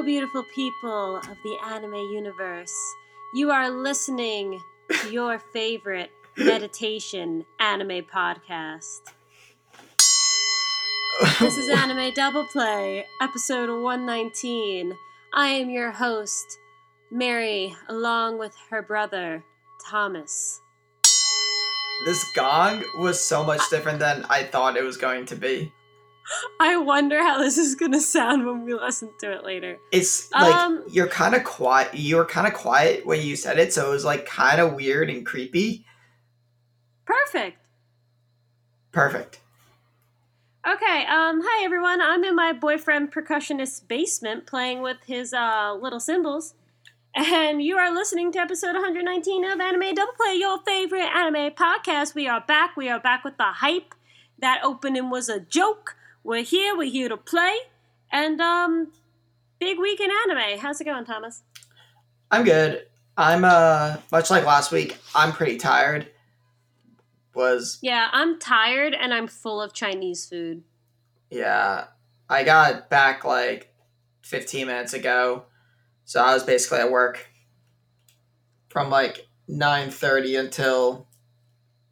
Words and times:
Hello, 0.00 0.06
beautiful 0.06 0.44
people 0.54 1.18
of 1.18 1.36
the 1.44 1.58
anime 1.62 1.92
universe. 1.92 2.72
You 3.34 3.50
are 3.50 3.68
listening 3.68 4.58
to 4.90 5.12
your 5.12 5.38
favorite 5.38 6.10
meditation 6.38 7.44
anime 7.60 8.06
podcast. 8.06 9.00
This 11.38 11.58
is 11.58 11.68
Anime 11.68 12.14
Double 12.14 12.46
Play, 12.46 13.04
episode 13.20 13.68
119. 13.68 14.94
I 15.34 15.48
am 15.48 15.68
your 15.68 15.90
host, 15.90 16.46
Mary, 17.10 17.76
along 17.86 18.38
with 18.38 18.56
her 18.70 18.80
brother, 18.80 19.44
Thomas. 19.86 20.62
This 22.06 22.24
gong 22.34 22.84
was 22.96 23.22
so 23.22 23.44
much 23.44 23.60
different 23.68 23.98
than 23.98 24.24
I 24.30 24.44
thought 24.44 24.78
it 24.78 24.82
was 24.82 24.96
going 24.96 25.26
to 25.26 25.36
be. 25.36 25.74
I 26.60 26.76
wonder 26.76 27.18
how 27.22 27.38
this 27.38 27.58
is 27.58 27.74
going 27.74 27.92
to 27.92 28.00
sound 28.00 28.46
when 28.46 28.64
we 28.64 28.74
listen 28.74 29.10
to 29.20 29.32
it 29.32 29.44
later. 29.44 29.78
It's 29.92 30.30
like 30.32 30.54
Um, 30.54 30.84
you're 30.90 31.08
kind 31.08 31.34
of 31.34 31.44
quiet. 31.44 31.94
You 31.94 32.16
were 32.16 32.24
kind 32.24 32.46
of 32.46 32.54
quiet 32.54 33.06
when 33.06 33.20
you 33.22 33.36
said 33.36 33.58
it, 33.58 33.72
so 33.72 33.88
it 33.88 33.90
was 33.90 34.04
like 34.04 34.26
kind 34.26 34.60
of 34.60 34.74
weird 34.74 35.10
and 35.10 35.24
creepy. 35.26 35.84
Perfect. 37.04 37.58
Perfect. 38.92 39.40
Okay, 40.66 41.06
um, 41.06 41.40
hi 41.42 41.64
everyone. 41.64 42.02
I'm 42.02 42.22
in 42.22 42.36
my 42.36 42.52
boyfriend 42.52 43.10
percussionist's 43.12 43.80
basement 43.80 44.46
playing 44.46 44.82
with 44.82 44.98
his 45.06 45.32
uh, 45.32 45.74
little 45.80 46.00
cymbals. 46.00 46.54
And 47.14 47.60
you 47.62 47.76
are 47.76 47.92
listening 47.92 48.30
to 48.32 48.38
episode 48.38 48.74
119 48.74 49.44
of 49.44 49.58
Anime 49.58 49.94
Double 49.94 50.12
Play, 50.16 50.34
your 50.36 50.60
favorite 50.64 51.08
anime 51.12 51.54
podcast. 51.54 52.14
We 52.14 52.28
are 52.28 52.44
back. 52.46 52.76
We 52.76 52.88
are 52.88 53.00
back 53.00 53.24
with 53.24 53.36
the 53.36 53.44
hype. 53.46 53.94
That 54.38 54.60
opening 54.62 55.10
was 55.10 55.28
a 55.28 55.40
joke. 55.40 55.96
We're 56.22 56.42
here. 56.42 56.76
We're 56.76 56.90
here 56.90 57.08
to 57.08 57.16
play. 57.16 57.56
And, 58.12 58.40
um, 58.40 58.92
big 59.58 59.78
week 59.78 60.00
in 60.00 60.10
anime. 60.10 60.58
How's 60.58 60.80
it 60.80 60.84
going, 60.84 61.04
Thomas? 61.04 61.42
I'm 62.30 62.44
good. 62.44 62.86
I'm 63.16 63.44
uh 63.44 63.96
much 64.12 64.30
like 64.30 64.44
last 64.46 64.72
week. 64.72 64.96
I'm 65.14 65.32
pretty 65.32 65.56
tired. 65.58 66.08
Was 67.34 67.78
Yeah, 67.82 68.08
I'm 68.12 68.38
tired 68.38 68.94
and 68.94 69.12
I'm 69.12 69.26
full 69.28 69.60
of 69.60 69.72
Chinese 69.72 70.26
food. 70.26 70.62
yeah. 71.30 71.86
I 72.28 72.44
got 72.44 72.88
back 72.88 73.24
like 73.24 73.74
15 74.22 74.68
minutes 74.68 74.92
ago, 74.92 75.46
so 76.04 76.22
I 76.22 76.32
was 76.32 76.44
basically 76.44 76.78
at 76.78 76.92
work 76.92 77.26
from 78.68 78.88
like 78.88 79.26
9:30 79.48 80.38
until 80.38 81.08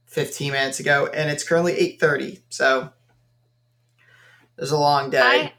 15 0.06 0.52
minutes 0.52 0.78
ago, 0.78 1.08
and 1.12 1.28
it's 1.28 1.42
currently 1.42 1.72
8:30. 1.74 2.42
So 2.50 2.92
there's 4.58 4.72
a 4.72 4.78
long 4.78 5.08
day. 5.08 5.54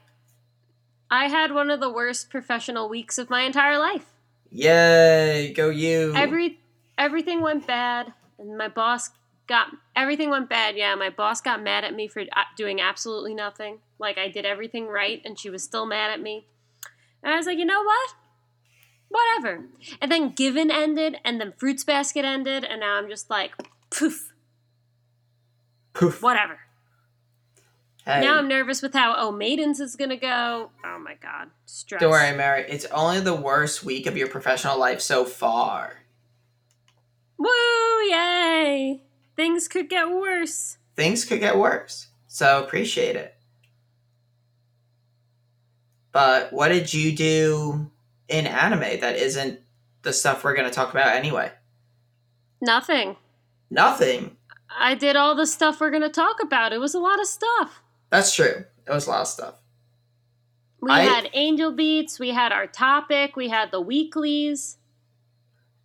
I, 1.10 1.24
I 1.24 1.28
had 1.28 1.52
one 1.52 1.70
of 1.70 1.80
the 1.80 1.90
worst 1.90 2.30
professional 2.30 2.88
weeks 2.88 3.18
of 3.18 3.30
my 3.30 3.42
entire 3.42 3.78
life. 3.78 4.04
Yay, 4.50 5.52
go 5.56 5.70
you! 5.70 6.12
Every 6.14 6.60
everything 6.98 7.40
went 7.40 7.66
bad, 7.66 8.12
and 8.38 8.58
my 8.58 8.68
boss 8.68 9.10
got 9.46 9.68
everything 9.96 10.28
went 10.28 10.48
bad. 10.50 10.76
Yeah, 10.76 10.94
my 10.96 11.08
boss 11.08 11.40
got 11.40 11.62
mad 11.62 11.82
at 11.84 11.94
me 11.94 12.08
for 12.08 12.20
uh, 12.20 12.42
doing 12.56 12.80
absolutely 12.80 13.32
nothing. 13.34 13.78
Like 13.98 14.18
I 14.18 14.28
did 14.28 14.44
everything 14.44 14.86
right, 14.86 15.22
and 15.24 15.38
she 15.38 15.48
was 15.50 15.62
still 15.62 15.86
mad 15.86 16.10
at 16.10 16.20
me. 16.20 16.46
And 17.22 17.32
I 17.32 17.36
was 17.36 17.46
like, 17.46 17.58
you 17.58 17.64
know 17.64 17.82
what? 17.82 18.14
Whatever. 19.08 19.64
And 20.00 20.10
then 20.12 20.30
Given 20.32 20.70
ended, 20.70 21.16
and 21.24 21.40
then 21.40 21.52
Fruits 21.56 21.84
Basket 21.84 22.24
ended, 22.24 22.64
and 22.64 22.80
now 22.80 22.96
I'm 22.96 23.08
just 23.08 23.30
like, 23.30 23.52
poof, 23.90 24.32
Poof. 25.94 26.22
whatever. 26.22 26.60
Hey, 28.10 28.22
Now 28.22 28.38
I'm 28.38 28.48
nervous 28.48 28.82
with 28.82 28.92
how 28.92 29.14
Oh 29.16 29.30
Maidens 29.30 29.78
is 29.78 29.94
gonna 29.94 30.16
go. 30.16 30.70
Oh 30.84 30.98
my 30.98 31.14
god, 31.14 31.48
stress. 31.66 32.00
don't 32.00 32.10
worry, 32.10 32.36
Mary. 32.36 32.64
It's 32.68 32.86
only 32.86 33.20
the 33.20 33.34
worst 33.34 33.84
week 33.84 34.06
of 34.06 34.16
your 34.16 34.26
professional 34.26 34.78
life 34.78 35.00
so 35.00 35.24
far. 35.24 35.98
Woo! 37.38 37.48
Yay! 38.10 39.02
Things 39.36 39.68
could 39.68 39.88
get 39.88 40.10
worse. 40.10 40.78
Things 40.96 41.24
could 41.24 41.38
get 41.38 41.56
worse, 41.56 42.08
so 42.26 42.62
appreciate 42.64 43.14
it. 43.14 43.36
But 46.12 46.52
what 46.52 46.68
did 46.68 46.92
you 46.92 47.12
do 47.12 47.90
in 48.28 48.46
anime 48.46 49.00
that 49.00 49.16
isn't 49.16 49.60
the 50.02 50.12
stuff 50.12 50.42
we're 50.42 50.56
going 50.56 50.68
to 50.68 50.74
talk 50.74 50.90
about 50.90 51.14
anyway? 51.14 51.52
Nothing. 52.60 53.16
Nothing. 53.70 54.36
I 54.76 54.96
did 54.96 55.14
all 55.14 55.36
the 55.36 55.46
stuff 55.46 55.80
we're 55.80 55.90
going 55.90 56.02
to 56.02 56.08
talk 56.08 56.42
about. 56.42 56.72
It 56.72 56.78
was 56.78 56.94
a 56.94 56.98
lot 56.98 57.20
of 57.20 57.26
stuff. 57.26 57.82
That's 58.10 58.34
true. 58.34 58.64
It 58.86 58.92
was 58.92 59.06
a 59.06 59.10
lot 59.10 59.20
of 59.22 59.28
stuff. 59.28 59.54
We 60.80 60.90
I- 60.90 61.00
had 61.02 61.30
Angel 61.32 61.72
Beats, 61.72 62.18
we 62.18 62.30
had 62.30 62.52
our 62.52 62.66
topic, 62.66 63.36
we 63.36 63.48
had 63.48 63.70
the 63.70 63.80
weeklies. 63.80 64.78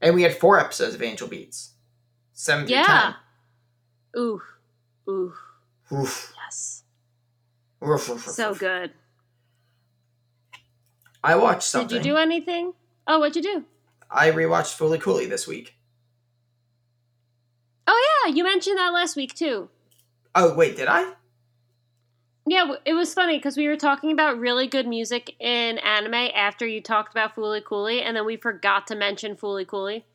And 0.01 0.15
we 0.15 0.23
had 0.23 0.35
four 0.37 0.59
episodes 0.59 0.95
of 0.95 1.01
Angel 1.01 1.27
Beats. 1.27 1.71
Seven 2.33 2.65
through 2.65 2.75
Yeah. 2.75 3.13
Ooh. 4.17 4.41
Ooh. 5.09 5.33
ten. 5.89 5.97
Oof. 5.99 6.33
Yes. 6.43 6.83
Oof, 7.83 8.09
oof, 8.09 8.27
oof, 8.27 8.33
So 8.33 8.51
oof. 8.51 8.59
good. 8.59 8.91
I 11.23 11.35
watched 11.35 11.63
something. 11.63 11.87
Did 11.97 12.05
you 12.05 12.13
do 12.13 12.17
anything? 12.17 12.73
Oh, 13.07 13.19
what'd 13.19 13.35
you 13.35 13.41
do? 13.41 13.65
I 14.09 14.31
rewatched 14.31 14.77
Fooly 14.77 14.99
Cooly 15.01 15.25
this 15.25 15.47
week. 15.47 15.75
Oh, 17.87 18.21
yeah. 18.25 18.33
You 18.33 18.43
mentioned 18.43 18.77
that 18.77 18.93
last 18.93 19.15
week, 19.15 19.33
too. 19.33 19.69
Oh, 20.33 20.53
wait, 20.55 20.75
did 20.75 20.87
I? 20.87 21.13
Yeah, 22.47 22.73
it 22.85 22.93
was 22.93 23.13
funny 23.13 23.37
because 23.37 23.57
we 23.57 23.67
were 23.67 23.75
talking 23.75 24.11
about 24.11 24.39
really 24.39 24.67
good 24.67 24.87
music 24.87 25.35
in 25.39 25.79
anime 25.79 26.29
after 26.35 26.67
you 26.67 26.79
talked 26.79 27.11
about 27.11 27.35
Fooly 27.35 27.63
Cooly, 27.63 28.03
and 28.03 28.15
then 28.15 28.25
we 28.25 28.37
forgot 28.37 28.87
to 28.87 28.95
mention 28.95 29.35
Fooly 29.35 29.65
Cooly. 29.65 30.05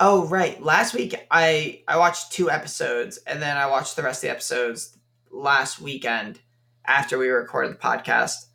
Oh, 0.00 0.26
right. 0.26 0.60
Last 0.62 0.94
week 0.94 1.14
I 1.30 1.82
I 1.86 1.98
watched 1.98 2.32
two 2.32 2.50
episodes 2.50 3.18
and 3.26 3.42
then 3.42 3.58
I 3.58 3.66
watched 3.66 3.96
the 3.96 4.02
rest 4.02 4.24
of 4.24 4.28
the 4.28 4.30
episodes 4.30 4.96
last 5.30 5.78
weekend 5.78 6.40
after 6.86 7.18
we 7.18 7.28
recorded 7.28 7.72
the 7.72 7.76
podcast. 7.76 8.46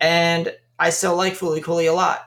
And 0.00 0.52
I 0.76 0.90
still 0.90 1.14
like 1.14 1.34
Fooly 1.34 1.62
Cooly 1.62 1.86
a 1.86 1.92
lot. 1.92 2.26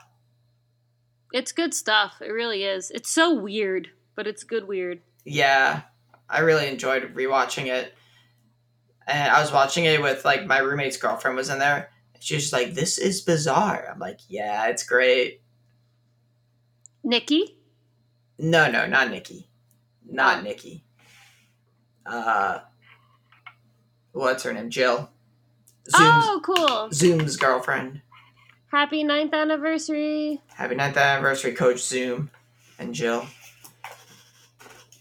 It's 1.32 1.52
good 1.52 1.74
stuff. 1.74 2.22
It 2.22 2.30
really 2.30 2.64
is. 2.64 2.90
It's 2.90 3.10
so 3.10 3.34
weird, 3.34 3.90
but 4.16 4.26
it's 4.26 4.42
good 4.42 4.66
weird. 4.66 5.02
Yeah, 5.24 5.82
I 6.28 6.40
really 6.40 6.66
enjoyed 6.66 7.14
rewatching 7.14 7.66
it. 7.66 7.94
And 9.06 9.30
I 9.32 9.40
was 9.40 9.52
watching 9.52 9.84
it 9.84 10.00
with 10.02 10.24
like 10.24 10.46
my 10.46 10.58
roommate's 10.58 10.96
girlfriend 10.96 11.36
was 11.36 11.50
in 11.50 11.58
there. 11.58 11.90
She 12.20 12.34
was 12.34 12.44
just 12.44 12.52
like, 12.52 12.74
"This 12.74 12.98
is 12.98 13.20
bizarre." 13.22 13.88
I'm 13.90 13.98
like, 13.98 14.20
"Yeah, 14.28 14.66
it's 14.68 14.82
great." 14.82 15.40
Nikki? 17.02 17.56
No, 18.38 18.70
no, 18.70 18.86
not 18.86 19.10
Nikki. 19.10 19.48
Not 20.08 20.38
Oh. 20.38 20.42
Nikki. 20.42 20.84
Uh, 22.04 22.60
what's 24.12 24.42
her 24.42 24.52
name? 24.52 24.70
Jill. 24.70 25.10
Zoom's, 25.88 26.24
Oh, 26.26 26.40
cool. 26.44 26.88
Zoom's 26.92 27.36
girlfriend. 27.36 28.02
Happy 28.70 29.02
ninth 29.02 29.34
anniversary. 29.34 30.40
Happy 30.54 30.74
ninth 30.74 30.96
anniversary, 30.96 31.52
Coach 31.52 31.80
Zoom 31.82 32.30
and 32.78 32.94
Jill. 32.94 33.26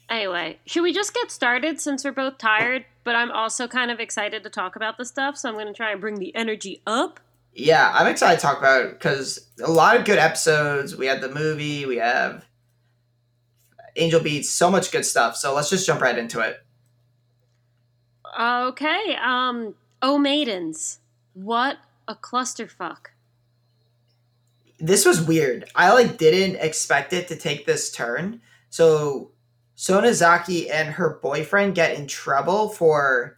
Anyway, 0.10 0.58
should 0.66 0.82
we 0.82 0.92
just 0.94 1.14
get 1.14 1.30
started 1.32 1.80
since 1.80 2.04
we're 2.04 2.12
both 2.12 2.38
tired? 2.40 2.86
But 3.10 3.16
I'm 3.16 3.32
also 3.32 3.68
kind 3.68 3.90
of 3.90 4.00
excited 4.00 4.44
to 4.44 4.52
talk 4.52 4.76
about 4.76 5.00
the 5.00 5.04
stuff, 5.04 5.36
so 5.36 5.50
I'm 5.50 5.56
going 5.56 5.66
to 5.66 5.74
try 5.74 5.92
and 5.92 6.00
bring 6.00 6.20
the 6.20 6.36
energy 6.36 6.84
up. 6.86 7.20
Yeah, 7.56 7.92
I'm 7.92 8.06
excited 8.06 8.36
to 8.36 8.42
talk 8.44 8.60
about 8.60 8.86
it 8.86 8.92
because 8.92 9.50
a 9.64 9.72
lot 9.72 9.98
of 9.98 10.06
good 10.06 10.20
episodes. 10.20 10.96
We 10.96 11.08
had 11.08 11.20
the 11.20 11.30
movie, 11.32 11.88
we 11.88 11.98
have 11.98 12.46
Angel 13.96 14.20
Beats, 14.22 14.52
so 14.52 14.70
much 14.70 14.92
good 14.92 15.08
stuff. 15.08 15.36
So 15.38 15.56
let's 15.56 15.72
just 15.72 15.88
jump 15.88 16.02
right 16.02 16.16
into 16.16 16.40
it. 16.42 16.64
Okay, 18.40 19.18
um, 19.20 19.74
Oh 20.04 20.20
Maidens. 20.20 21.00
What 21.34 21.80
a 22.08 22.14
clusterfuck. 22.14 23.08
This 24.78 25.04
was 25.04 25.20
weird. 25.20 25.66
I 25.74 25.92
like 25.94 26.20
didn't 26.20 26.58
expect 26.58 27.14
it 27.14 27.28
to 27.30 27.36
take 27.36 27.66
this 27.66 27.92
turn. 27.92 28.42
So 28.70 29.32
Sonazaki 29.80 30.70
and 30.70 30.90
her 30.90 31.18
boyfriend 31.24 31.74
get 31.74 31.98
in 31.98 32.06
trouble 32.06 32.68
for 32.68 33.38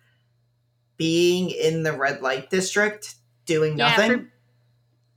being 0.97 1.51
in 1.51 1.83
the 1.83 1.93
red 1.93 2.23
light 2.23 2.49
district 2.49 3.13
doing 3.45 3.77
Yeah, 3.77 3.89
nothing. 3.89 4.11
for- 4.11 4.31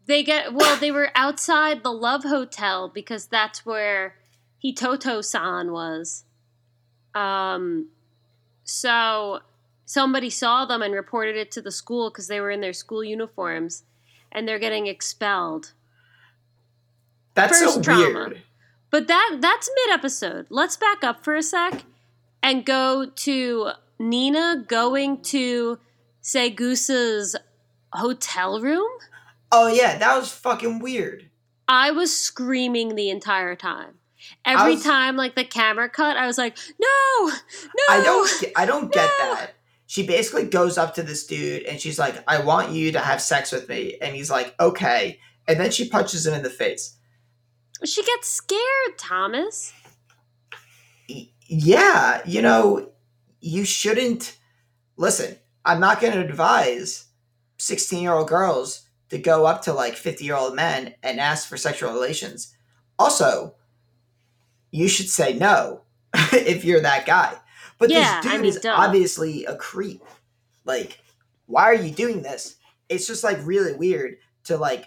They 0.04 0.22
get, 0.22 0.52
well, 0.52 0.76
they 0.76 0.90
were 0.90 1.10
outside 1.14 1.82
the 1.82 1.90
Love 1.92 2.24
Hotel 2.24 2.90
because 2.90 3.24
that's 3.26 3.64
where 3.64 4.16
Hitoha 4.62 5.24
san 5.24 5.72
was. 5.72 6.24
Um, 7.14 7.88
so 8.64 9.40
somebody 9.86 10.28
saw 10.28 10.66
them 10.66 10.82
and 10.82 10.92
reported 10.92 11.36
it 11.36 11.50
to 11.52 11.62
the 11.62 11.72
school 11.72 12.10
because 12.10 12.28
they 12.28 12.38
were 12.40 12.50
in 12.50 12.60
their 12.60 12.74
school 12.74 13.02
uniforms 13.02 13.84
and 14.30 14.46
they're 14.46 14.58
getting 14.58 14.88
expelled. 14.88 15.72
That's 17.32 17.58
so 17.58 17.72
first 17.76 17.84
trauma. 17.84 18.02
weird. 18.28 18.42
But 18.94 19.08
that 19.08 19.38
that's 19.40 19.68
mid 19.74 19.92
episode. 19.92 20.46
Let's 20.50 20.76
back 20.76 21.02
up 21.02 21.24
for 21.24 21.34
a 21.34 21.42
sec 21.42 21.82
and 22.44 22.64
go 22.64 23.06
to 23.06 23.70
Nina 23.98 24.64
going 24.68 25.20
to 25.22 25.80
Saegusa's 26.22 27.34
hotel 27.92 28.60
room. 28.60 28.88
Oh 29.50 29.66
yeah, 29.66 29.98
that 29.98 30.16
was 30.16 30.30
fucking 30.30 30.78
weird. 30.78 31.28
I 31.66 31.90
was 31.90 32.16
screaming 32.16 32.94
the 32.94 33.10
entire 33.10 33.56
time. 33.56 33.94
Every 34.44 34.74
was- 34.74 34.84
time 34.84 35.16
like 35.16 35.34
the 35.34 35.44
camera 35.44 35.88
cut, 35.88 36.16
I 36.16 36.28
was 36.28 36.38
like, 36.38 36.56
"No! 36.78 37.26
No!" 37.26 37.84
I 37.90 38.00
don't 38.00 38.44
I 38.54 38.64
don't 38.64 38.92
get 38.92 39.10
No. 39.18 39.34
that. 39.34 39.54
She 39.88 40.06
basically 40.06 40.44
goes 40.44 40.78
up 40.78 40.94
to 40.94 41.02
this 41.02 41.26
dude 41.26 41.64
and 41.64 41.80
she's 41.80 41.98
like, 41.98 42.14
"I 42.28 42.44
want 42.44 42.70
you 42.70 42.92
to 42.92 43.00
have 43.00 43.20
sex 43.20 43.50
with 43.50 43.68
me." 43.68 43.98
And 44.00 44.14
he's 44.14 44.30
like, 44.30 44.54
"Okay." 44.60 45.18
And 45.48 45.58
then 45.58 45.72
she 45.72 45.88
punches 45.88 46.24
him 46.24 46.34
in 46.34 46.44
the 46.44 46.48
face. 46.48 46.94
She 47.84 48.02
gets 48.02 48.28
scared, 48.28 48.98
Thomas. 48.98 49.72
Yeah, 51.46 52.22
you 52.26 52.40
know, 52.42 52.90
you 53.40 53.64
shouldn't 53.64 54.38
listen. 54.96 55.36
I'm 55.64 55.80
not 55.80 56.00
going 56.00 56.14
to 56.14 56.20
advise 56.20 57.06
16-year-old 57.58 58.28
girls 58.28 58.88
to 59.10 59.18
go 59.18 59.46
up 59.46 59.62
to 59.62 59.72
like 59.72 59.94
50-year-old 59.94 60.54
men 60.56 60.94
and 61.02 61.20
ask 61.20 61.48
for 61.48 61.56
sexual 61.56 61.92
relations. 61.92 62.56
Also, 62.98 63.54
you 64.70 64.88
should 64.88 65.08
say 65.08 65.34
no 65.34 65.82
if 66.32 66.64
you're 66.64 66.80
that 66.80 67.06
guy. 67.06 67.34
But 67.78 67.90
Yeah, 67.90 68.20
this 68.20 68.30
I 68.30 68.32
dude 68.32 68.40
mean, 68.42 68.48
is 68.50 68.66
obviously 68.66 69.44
a 69.44 69.56
creep. 69.56 70.02
Like, 70.64 71.00
why 71.46 71.64
are 71.64 71.74
you 71.74 71.90
doing 71.90 72.22
this? 72.22 72.56
It's 72.88 73.06
just 73.06 73.24
like 73.24 73.38
really 73.44 73.74
weird 73.74 74.16
to 74.44 74.56
like 74.56 74.86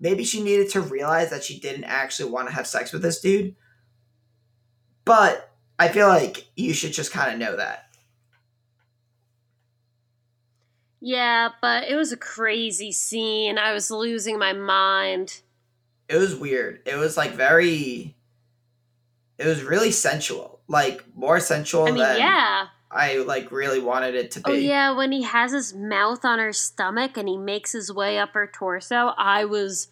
maybe 0.00 0.24
she 0.24 0.42
needed 0.42 0.70
to 0.70 0.80
realize 0.80 1.30
that 1.30 1.44
she 1.44 1.58
didn't 1.58 1.84
actually 1.84 2.30
want 2.30 2.48
to 2.48 2.54
have 2.54 2.66
sex 2.66 2.92
with 2.92 3.02
this 3.02 3.20
dude. 3.20 3.54
But 5.04 5.50
I 5.78 5.88
feel 5.88 6.08
like 6.08 6.46
you 6.56 6.72
should 6.72 6.92
just 6.92 7.12
kind 7.12 7.32
of 7.32 7.38
know 7.38 7.56
that. 7.56 7.86
Yeah, 11.00 11.50
but 11.60 11.84
it 11.84 11.96
was 11.96 12.12
a 12.12 12.16
crazy 12.16 12.90
scene. 12.90 13.58
I 13.58 13.72
was 13.72 13.90
losing 13.90 14.38
my 14.38 14.54
mind. 14.54 15.42
It 16.08 16.16
was 16.16 16.34
weird. 16.34 16.80
It 16.86 16.96
was 16.96 17.16
like 17.16 17.32
very 17.32 18.16
it 19.38 19.46
was 19.46 19.62
really 19.62 19.90
sensual. 19.90 20.60
Like 20.68 21.04
more 21.14 21.40
sensual 21.40 21.84
I 21.84 21.90
mean, 21.90 21.98
than 21.98 22.18
yeah. 22.18 22.66
I 22.94 23.16
like 23.18 23.50
really 23.50 23.80
wanted 23.80 24.14
it 24.14 24.30
to 24.32 24.40
be. 24.40 24.50
Oh 24.50 24.54
yeah, 24.54 24.92
when 24.92 25.10
he 25.10 25.22
has 25.22 25.52
his 25.52 25.74
mouth 25.74 26.24
on 26.24 26.38
her 26.38 26.52
stomach 26.52 27.16
and 27.16 27.28
he 27.28 27.36
makes 27.36 27.72
his 27.72 27.92
way 27.92 28.18
up 28.18 28.32
her 28.34 28.46
torso, 28.46 29.12
I 29.18 29.44
was 29.44 29.88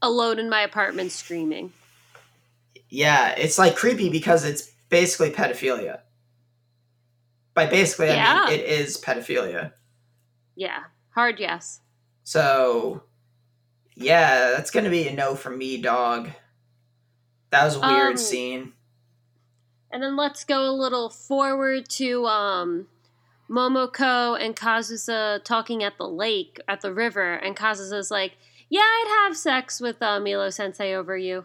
alone 0.00 0.38
in 0.38 0.48
my 0.48 0.60
apartment 0.60 1.10
screaming. 1.10 1.72
Yeah, 2.88 3.30
it's 3.36 3.58
like 3.58 3.74
creepy 3.74 4.10
because 4.10 4.44
it's 4.44 4.70
basically 4.88 5.30
pedophilia. 5.30 6.00
By 7.52 7.66
basically, 7.66 8.10
I 8.10 8.46
mean 8.48 8.60
it 8.60 8.64
is 8.64 9.00
pedophilia. 9.00 9.72
Yeah, 10.54 10.84
hard 11.10 11.40
yes. 11.40 11.80
So, 12.22 13.02
yeah, 13.96 14.50
that's 14.50 14.70
gonna 14.70 14.90
be 14.90 15.08
a 15.08 15.12
no 15.12 15.34
from 15.34 15.58
me, 15.58 15.78
dog. 15.82 16.30
That 17.50 17.64
was 17.64 17.76
a 17.76 17.80
weird 17.80 18.10
Um, 18.12 18.16
scene. 18.16 18.72
And 19.94 20.02
then 20.02 20.16
let's 20.16 20.42
go 20.42 20.68
a 20.68 20.74
little 20.74 21.08
forward 21.08 21.88
to 21.90 22.26
um, 22.26 22.88
Momoko 23.48 24.36
and 24.36 24.56
Kazusa 24.56 25.44
talking 25.44 25.84
at 25.84 25.98
the 25.98 26.08
lake, 26.08 26.58
at 26.66 26.80
the 26.80 26.92
river, 26.92 27.34
and 27.34 27.56
Kazusa's 27.56 28.10
like, 28.10 28.32
"Yeah, 28.68 28.80
I'd 28.80 29.24
have 29.28 29.36
sex 29.36 29.80
with 29.80 30.02
uh, 30.02 30.18
Milo 30.18 30.50
Sensei 30.50 30.96
over 30.96 31.16
you." 31.16 31.44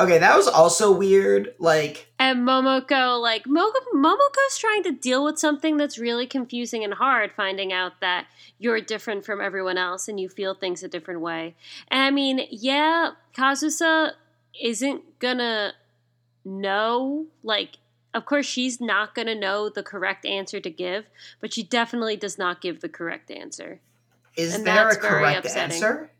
Okay, 0.00 0.18
that 0.18 0.36
was 0.36 0.48
also 0.48 0.90
weird. 0.90 1.54
Like, 1.60 2.10
And 2.18 2.38
Momoko, 2.38 3.20
like, 3.20 3.46
Mo- 3.46 3.70
Momoko's 3.94 4.58
trying 4.58 4.82
to 4.84 4.92
deal 4.92 5.22
with 5.24 5.38
something 5.38 5.76
that's 5.76 5.98
really 5.98 6.26
confusing 6.26 6.82
and 6.82 6.94
hard, 6.94 7.30
finding 7.36 7.72
out 7.72 8.00
that 8.00 8.26
you're 8.58 8.80
different 8.80 9.24
from 9.24 9.40
everyone 9.40 9.78
else 9.78 10.08
and 10.08 10.18
you 10.18 10.28
feel 10.28 10.54
things 10.54 10.82
a 10.82 10.88
different 10.88 11.20
way. 11.20 11.54
And 11.88 12.00
I 12.00 12.10
mean, 12.10 12.46
yeah, 12.50 13.10
Kazusa 13.36 14.12
isn't 14.60 15.20
gonna 15.20 15.74
know, 16.44 17.26
like, 17.42 17.78
of 18.14 18.24
course, 18.26 18.46
she's 18.46 18.80
not 18.80 19.14
gonna 19.14 19.34
know 19.34 19.68
the 19.68 19.82
correct 19.82 20.24
answer 20.26 20.60
to 20.60 20.70
give, 20.70 21.06
but 21.40 21.52
she 21.52 21.62
definitely 21.62 22.16
does 22.16 22.38
not 22.38 22.60
give 22.60 22.80
the 22.80 22.88
correct 22.88 23.30
answer. 23.30 23.80
is 24.36 24.54
And 24.54 24.66
there 24.66 24.88
a 24.88 24.96
correct 24.96 25.46
upsetting. 25.46 25.74
answer? 25.74 26.10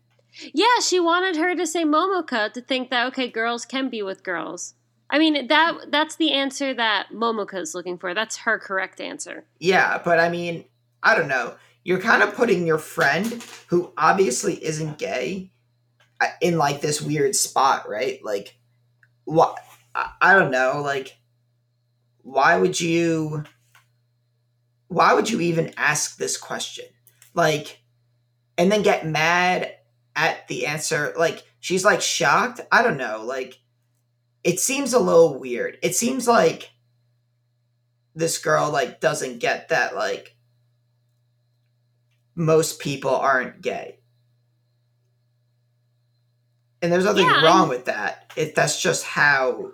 Yeah, 0.53 0.79
she 0.81 0.99
wanted 0.99 1.35
her 1.35 1.55
to 1.55 1.67
say 1.67 1.83
Momoka 1.83 2.51
to 2.53 2.61
think 2.61 2.89
that 2.89 3.07
okay, 3.07 3.27
girls 3.27 3.65
can 3.65 3.89
be 3.89 4.01
with 4.01 4.23
girls. 4.23 4.75
I 5.09 5.19
mean 5.19 5.47
that 5.47 5.91
that's 5.91 6.15
the 6.15 6.31
answer 6.31 6.73
that 6.73 7.07
Momoka 7.13 7.55
is 7.59 7.75
looking 7.75 7.97
for. 7.97 8.13
That's 8.13 8.37
her 8.37 8.57
correct 8.57 9.01
answer. 9.01 9.43
Yeah, 9.59 10.01
but 10.03 10.19
I 10.19 10.29
mean, 10.29 10.63
I 11.03 11.15
don't 11.15 11.27
know. 11.27 11.55
You're 11.83 11.99
kind 11.99 12.23
of 12.23 12.33
putting 12.35 12.65
your 12.67 12.77
friend, 12.77 13.43
who 13.67 13.91
obviously 13.97 14.63
isn't 14.63 14.97
gay, 14.99 15.49
uh, 16.21 16.27
in 16.39 16.57
like 16.57 16.79
this 16.79 17.01
weird 17.01 17.35
spot, 17.35 17.89
right? 17.89 18.23
Like, 18.23 18.55
what? 19.25 19.57
I, 19.95 20.11
I 20.21 20.33
don't 20.33 20.51
know. 20.51 20.81
Like, 20.83 21.17
why 22.23 22.57
would 22.57 22.79
you? 22.79 23.43
Why 24.87 25.13
would 25.13 25.29
you 25.29 25.39
even 25.41 25.73
ask 25.77 26.17
this 26.17 26.37
question? 26.37 26.85
Like, 27.33 27.81
and 28.57 28.71
then 28.71 28.81
get 28.81 29.05
mad 29.07 29.73
at 30.15 30.47
the 30.49 30.65
answer? 30.67 31.13
Like, 31.17 31.43
she's 31.61 31.85
like 31.85 32.01
shocked. 32.01 32.59
I 32.71 32.83
don't 32.83 32.97
know. 32.97 33.23
Like, 33.25 33.57
it 34.43 34.59
seems 34.59 34.93
a 34.93 34.99
little 34.99 35.39
weird. 35.39 35.77
It 35.81 35.95
seems 35.95 36.27
like 36.27 36.71
this 38.13 38.37
girl 38.39 38.69
like 38.69 38.99
doesn't 38.99 39.39
get 39.39 39.69
that 39.69 39.95
like 39.95 40.35
most 42.35 42.79
people 42.79 43.15
aren't 43.15 43.61
gay. 43.61 43.99
And 46.81 46.91
there's 46.91 47.05
nothing 47.05 47.25
Yeah, 47.27 47.43
wrong 47.45 47.59
I'm- 47.61 47.69
with 47.69 47.85
that. 47.85 48.31
It 48.35 48.55
that's 48.55 48.81
just 48.81 49.03
how 49.05 49.71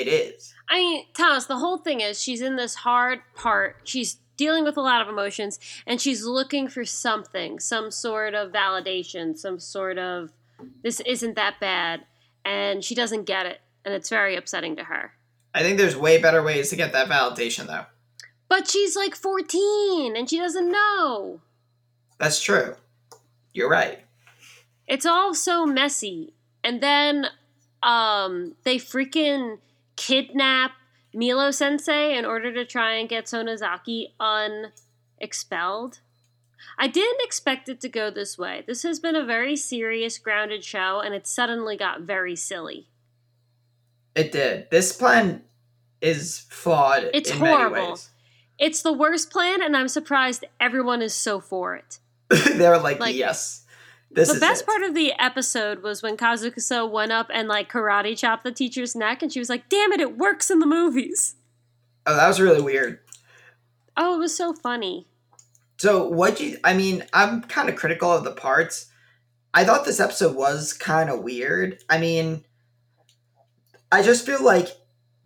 it 0.00 0.08
is. 0.08 0.54
I 0.68 0.78
mean, 0.78 1.04
Thomas, 1.14 1.44
the 1.46 1.58
whole 1.58 1.78
thing 1.78 2.00
is 2.00 2.20
she's 2.20 2.40
in 2.40 2.56
this 2.56 2.74
hard 2.76 3.20
part. 3.34 3.76
She's 3.84 4.18
dealing 4.36 4.64
with 4.64 4.76
a 4.76 4.80
lot 4.80 5.02
of 5.02 5.08
emotions 5.08 5.58
and 5.86 6.00
she's 6.00 6.24
looking 6.24 6.66
for 6.66 6.84
something, 6.84 7.58
some 7.58 7.90
sort 7.90 8.34
of 8.34 8.50
validation, 8.50 9.36
some 9.36 9.58
sort 9.58 9.98
of 9.98 10.30
this 10.82 11.00
isn't 11.00 11.36
that 11.36 11.60
bad 11.60 12.04
and 12.44 12.82
she 12.82 12.94
doesn't 12.94 13.24
get 13.24 13.46
it 13.46 13.60
and 13.84 13.94
it's 13.94 14.08
very 14.08 14.34
upsetting 14.36 14.76
to 14.76 14.84
her. 14.84 15.12
I 15.54 15.62
think 15.62 15.76
there's 15.76 15.96
way 15.96 16.18
better 16.18 16.42
ways 16.42 16.70
to 16.70 16.76
get 16.76 16.92
that 16.92 17.08
validation 17.08 17.66
though. 17.66 17.84
But 18.48 18.68
she's 18.68 18.96
like 18.96 19.14
14 19.14 20.16
and 20.16 20.28
she 20.28 20.38
doesn't 20.38 20.70
know. 20.70 21.40
That's 22.18 22.40
true. 22.42 22.76
You're 23.52 23.68
right. 23.70 24.00
it's 24.86 25.04
all 25.06 25.34
so 25.34 25.66
messy 25.66 26.32
and 26.64 26.80
then 26.82 27.26
um 27.82 28.54
they 28.64 28.76
freaking 28.76 29.58
kidnap 29.96 30.72
milo 31.14 31.50
sensei 31.50 32.16
in 32.16 32.24
order 32.24 32.52
to 32.52 32.64
try 32.64 32.94
and 32.94 33.08
get 33.08 33.24
sonozaki 33.26 34.06
unexpelled 34.20 36.00
i 36.78 36.86
didn't 36.86 37.20
expect 37.22 37.68
it 37.68 37.80
to 37.80 37.88
go 37.88 38.10
this 38.10 38.38
way 38.38 38.64
this 38.66 38.82
has 38.82 38.98
been 39.00 39.16
a 39.16 39.24
very 39.24 39.54
serious 39.56 40.18
grounded 40.18 40.64
show 40.64 41.00
and 41.04 41.14
it 41.14 41.26
suddenly 41.26 41.76
got 41.76 42.00
very 42.02 42.34
silly 42.36 42.88
It 44.14 44.30
did. 44.32 44.68
This 44.70 44.92
plan 44.92 45.42
is 46.00 46.46
flawed 46.50 47.10
It's 47.14 47.30
horrible. 47.30 47.98
it's 48.58 48.82
the 48.82 48.92
worst 48.92 49.30
plan 49.30 49.62
and 49.62 49.76
i'm 49.76 49.88
surprised 49.88 50.44
everyone 50.60 51.02
is 51.02 51.14
so 51.14 51.40
for 51.40 51.74
it 51.76 51.98
They're 52.56 52.78
like, 52.78 52.98
Like, 52.98 53.14
yes. 53.14 53.61
This 54.14 54.32
the 54.32 54.40
best 54.40 54.62
it. 54.62 54.66
part 54.66 54.82
of 54.82 54.94
the 54.94 55.12
episode 55.18 55.82
was 55.82 56.02
when 56.02 56.16
Kazukusa 56.16 56.90
went 56.90 57.12
up 57.12 57.30
and 57.32 57.48
like 57.48 57.70
karate 57.70 58.16
chopped 58.16 58.44
the 58.44 58.52
teacher's 58.52 58.94
neck, 58.94 59.22
and 59.22 59.32
she 59.32 59.38
was 59.38 59.48
like, 59.48 59.68
"Damn 59.68 59.92
it, 59.92 60.00
it 60.00 60.18
works 60.18 60.50
in 60.50 60.58
the 60.58 60.66
movies." 60.66 61.36
Oh, 62.06 62.16
that 62.16 62.28
was 62.28 62.40
really 62.40 62.60
weird. 62.60 62.98
Oh, 63.96 64.16
it 64.16 64.18
was 64.18 64.36
so 64.36 64.52
funny. 64.52 65.06
So 65.78 66.06
what 66.08 66.40
you 66.40 66.58
I 66.62 66.74
mean, 66.74 67.04
I'm 67.12 67.42
kind 67.42 67.68
of 67.68 67.76
critical 67.76 68.12
of 68.12 68.24
the 68.24 68.32
parts. 68.32 68.86
I 69.54 69.64
thought 69.64 69.84
this 69.84 70.00
episode 70.00 70.36
was 70.36 70.72
kind 70.72 71.10
of 71.10 71.20
weird. 71.20 71.78
I 71.88 71.98
mean, 71.98 72.44
I 73.90 74.02
just 74.02 74.24
feel 74.24 74.42
like 74.42 74.68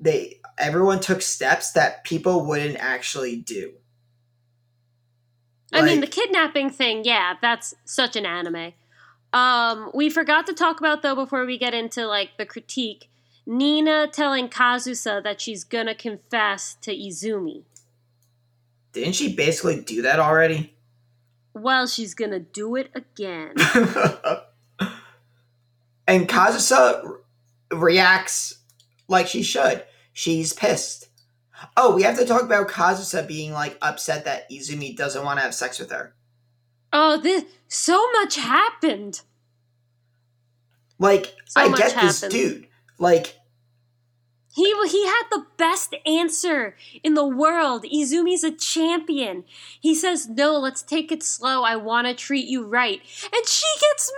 they 0.01 0.41
everyone 0.59 1.01
took 1.01 1.23
steps 1.23 1.73
that 1.73 2.05
people 2.05 2.47
wouldn't 2.47 2.77
actually 2.79 3.37
do. 3.37 3.75
I 5.73 5.83
mean, 5.83 6.01
the 6.01 6.07
kidnapping 6.07 6.71
thing, 6.71 7.05
yeah, 7.05 7.35
that's 7.41 7.75
such 7.85 8.17
an 8.17 8.25
anime. 8.25 8.73
Um, 9.33 9.91
we 9.93 10.09
forgot 10.09 10.47
to 10.47 10.55
talk 10.55 10.81
about 10.81 11.03
though 11.03 11.15
before 11.15 11.45
we 11.45 11.59
get 11.59 11.75
into 11.75 12.07
like 12.07 12.39
the 12.39 12.47
critique. 12.47 13.11
Nina 13.47 14.09
telling 14.09 14.49
Kazusa 14.49 15.23
that 15.23 15.41
she's 15.41 15.63
gonna 15.65 15.95
confess 15.95 16.77
to 16.83 16.93
Izumi. 16.93 17.63
Didn't 18.93 19.15
she 19.15 19.35
basically 19.35 19.81
do 19.83 20.03
that 20.03 20.19
already? 20.19 20.75
Well, 21.55 21.87
she's 21.87 22.15
gonna 22.15 22.41
do 22.41 22.77
it 22.77 22.91
again. 22.95 23.55
and 26.07 26.29
Kazusa 26.29 27.03
re- 27.05 27.19
reacts 27.79 28.59
like 29.09 29.27
she 29.27 29.43
should. 29.43 29.85
She's 30.13 30.53
pissed. 30.53 31.09
Oh, 31.77 31.95
we 31.95 32.03
have 32.03 32.19
to 32.19 32.27
talk 32.27 32.43
about 32.43 32.69
Kazusa 32.69 33.27
being 33.27 33.53
like 33.53 33.79
upset 33.83 34.25
that 34.25 34.51
Izumi 34.51 34.97
doesn't 34.97 35.25
want 35.25 35.39
to 35.39 35.43
have 35.43 35.55
sex 35.55 35.79
with 35.79 35.91
her. 35.91 36.15
Oh, 36.93 37.19
this 37.19 37.45
so 37.69 38.11
much 38.13 38.37
happened. 38.37 39.21
Like 40.99 41.35
So 41.47 41.61
I 41.61 41.77
get 41.77 42.01
this 42.01 42.21
dude. 42.21 42.69
Like 42.99 43.37
He 44.55 44.65
he 44.89 45.07
had 45.07 45.25
the 45.31 45.45
best 45.57 45.95
answer 46.07 46.77
in 47.03 47.15
the 47.15 47.27
world. 47.27 47.85
Izumi's 47.85 48.45
a 48.45 48.51
champion. 48.51 49.45
He 49.81 49.95
says, 49.95 50.29
"No, 50.29 50.59
let's 50.59 50.83
take 50.83 51.13
it 51.13 51.23
slow. 51.23 51.63
I 51.63 51.77
want 51.77 52.07
to 52.07 52.15
treat 52.15 52.47
you 52.47 52.65
right." 52.65 53.01
And 53.33 53.47
she 53.47 53.67
gets 53.81 54.13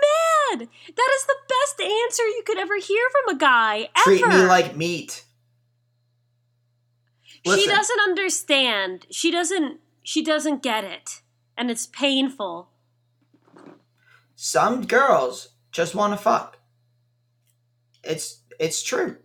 mad. 0.51 0.69
That 0.97 1.11
is 1.17 1.27
the 1.27 1.37
best 1.49 1.81
answer 1.81 2.23
you 2.23 2.43
could 2.47 2.59
ever 2.59 2.79
hear 2.79 3.03
from 3.11 3.35
a 3.35 3.39
guy 3.39 3.89
ever. 3.97 4.17
treat 4.17 4.29
me 4.29 4.45
like 4.47 4.77
meat. 4.77 5.25
She 7.57 7.67
doesn't 7.67 8.01
understand. 8.01 9.07
She 9.11 9.31
doesn't 9.31 9.81
she 10.03 10.23
doesn't 10.23 10.63
get 10.63 10.85
it. 10.85 11.23
And 11.57 11.71
it's 11.71 11.87
painful. 11.87 12.71
Some 14.35 14.87
girls 14.87 15.49
just 15.73 15.95
want 15.95 16.13
to 16.13 16.17
fuck. 16.17 16.59
It's 18.03 18.43
it's 18.59 18.83
true. 18.83 19.17